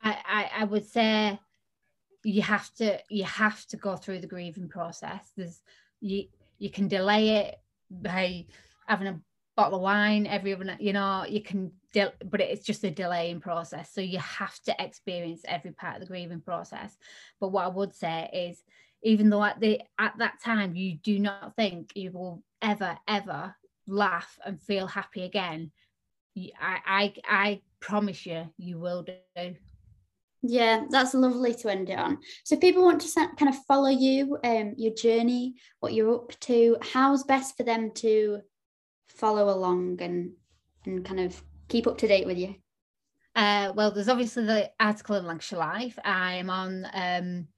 I, 0.02 0.18
I 0.24 0.50
i 0.62 0.64
would 0.64 0.86
say 0.86 1.38
you 2.24 2.42
have 2.42 2.72
to 2.74 2.98
you 3.08 3.24
have 3.24 3.64
to 3.66 3.76
go 3.76 3.96
through 3.96 4.20
the 4.20 4.26
grieving 4.26 4.68
process 4.68 5.30
there's 5.36 5.60
you 6.00 6.24
you 6.58 6.70
can 6.70 6.88
delay 6.88 7.30
it 7.30 7.56
by 7.90 8.46
having 8.86 9.08
a 9.08 9.20
bottle 9.56 9.76
of 9.76 9.82
wine 9.82 10.26
every 10.26 10.52
other 10.52 10.64
night 10.64 10.80
you 10.80 10.92
know 10.92 11.24
you 11.26 11.42
can 11.42 11.72
del- 11.96 12.12
but 12.26 12.40
it's 12.42 12.64
just 12.64 12.84
a 12.84 12.90
delaying 12.90 13.40
process. 13.40 13.90
So 13.92 14.02
you 14.02 14.18
have 14.18 14.58
to 14.64 14.76
experience 14.78 15.42
every 15.46 15.72
part 15.72 15.94
of 15.94 16.00
the 16.00 16.06
grieving 16.06 16.42
process. 16.42 16.96
But 17.40 17.48
what 17.48 17.64
i 17.64 17.68
would 17.68 17.94
say 17.94 18.30
is 18.32 18.62
even 19.02 19.30
though 19.30 19.42
at 19.42 19.58
the 19.60 19.80
at 19.98 20.14
that 20.18 20.34
time 20.44 20.76
you 20.76 20.96
do 20.96 21.18
not 21.18 21.56
think 21.56 21.92
you 21.94 22.12
will 22.12 22.42
ever 22.60 22.98
ever 23.08 23.54
laugh 23.86 24.38
and 24.44 24.60
feel 24.60 24.86
happy 24.86 25.22
again 25.22 25.70
i 26.60 26.78
i, 26.86 27.14
I 27.24 27.60
promise 27.80 28.26
you 28.26 28.48
you 28.58 28.78
will 28.78 29.02
do. 29.02 29.54
Yeah, 30.42 30.84
that's 30.90 31.14
lovely 31.14 31.54
to 31.54 31.70
end 31.70 31.88
it 31.90 31.98
on. 31.98 32.18
So 32.44 32.56
people 32.56 32.84
want 32.84 33.00
to 33.00 33.28
kind 33.36 33.48
of 33.48 33.64
follow 33.66 33.88
you, 33.88 34.38
um, 34.44 34.74
your 34.76 34.94
journey, 34.94 35.54
what 35.80 35.92
you're 35.92 36.14
up 36.14 36.38
to, 36.40 36.76
how's 36.82 37.24
best 37.24 37.56
for 37.56 37.64
them 37.64 37.90
to 37.96 38.42
follow 39.16 39.48
along 39.50 40.00
and 40.00 40.32
and 40.84 41.04
kind 41.04 41.20
of 41.20 41.42
keep 41.68 41.86
up 41.86 41.98
to 41.98 42.06
date 42.06 42.26
with 42.26 42.38
you? 42.38 42.54
Uh, 43.34 43.72
well, 43.74 43.90
there's 43.90 44.08
obviously 44.08 44.44
the 44.44 44.70
article 44.80 45.16
in 45.16 45.26
Lancashire 45.26 45.58
Life. 45.58 45.98
I 46.04 46.34
am 46.34 46.48
on 46.48 46.86
um, 46.94 47.48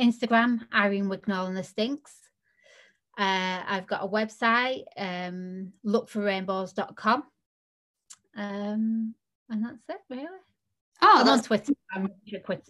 Instagram, 0.00 0.60
Irene 0.72 1.06
Wignall 1.06 1.48
and 1.48 1.56
the 1.56 1.62
Stinks. 1.62 2.12
Uh, 3.18 3.62
I've 3.66 3.86
got 3.86 4.02
a 4.02 4.08
website, 4.08 4.84
um, 4.96 5.72
lookforrainbows.com. 5.84 7.24
Um, 8.36 9.14
and 9.50 9.64
that's 9.64 9.88
it, 9.88 10.00
really. 10.08 10.26
Oh, 11.02 11.20
I'm 11.20 11.28
on 11.28 11.42
Twitter. 11.42 11.72
I'm 11.92 12.08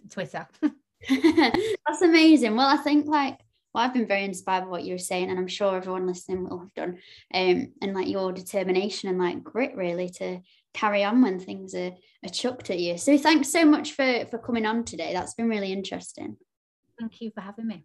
Twitter. 0.09 0.47
that's 1.09 2.01
amazing. 2.01 2.55
Well, 2.55 2.67
I 2.67 2.77
think 2.77 3.07
like 3.07 3.39
well, 3.75 3.83
I've 3.83 3.93
been 3.93 4.07
very 4.07 4.23
inspired 4.23 4.61
by 4.61 4.67
what 4.67 4.85
you 4.85 4.93
were 4.93 4.97
saying, 4.97 5.29
and 5.29 5.37
I'm 5.37 5.49
sure 5.49 5.75
everyone 5.75 6.07
listening 6.07 6.47
will 6.47 6.59
have 6.59 6.73
done. 6.75 6.97
Um, 7.33 7.73
and 7.81 7.93
like 7.93 8.07
your 8.07 8.31
determination 8.31 9.09
and 9.09 9.19
like 9.19 9.43
grit 9.43 9.75
really 9.75 10.07
to 10.11 10.39
carry 10.73 11.03
on 11.03 11.21
when 11.21 11.41
things 11.41 11.75
are, 11.75 11.91
are 12.23 12.29
chucked 12.29 12.69
at 12.69 12.79
you. 12.79 12.97
So 12.97 13.17
thanks 13.17 13.51
so 13.51 13.65
much 13.65 13.91
for 13.91 14.27
for 14.31 14.37
coming 14.37 14.65
on 14.65 14.85
today. 14.85 15.11
That's 15.11 15.33
been 15.33 15.49
really 15.49 15.73
interesting. 15.73 16.37
Thank 16.97 17.19
you 17.19 17.31
for 17.35 17.41
having 17.41 17.67
me. 17.67 17.83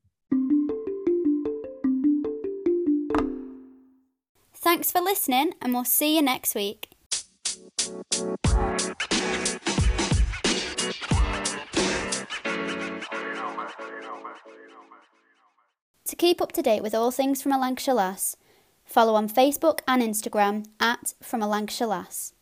Thanks 4.55 4.93
for 4.93 5.01
listening, 5.01 5.55
and 5.61 5.75
we'll 5.75 5.85
see 5.85 6.15
you 6.15 6.23
next 6.23 6.55
week. 6.55 6.91
To 7.81 8.31
keep 16.21 16.43
up 16.43 16.53
to 16.53 16.61
date 16.61 16.83
with 16.83 16.95
all 16.95 17.11
things 17.11 17.41
from 17.41 17.51
a 17.51 17.59
Lancashire 17.59 17.95
Lass, 17.95 18.37
follow 18.85 19.15
on 19.15 19.27
Facebook 19.27 19.81
and 19.89 20.03
Instagram 20.03 20.67
at 20.79 21.15
From 21.23 21.41
a 21.41 21.49
Lancashire 21.49 21.87
Lass. 21.87 22.35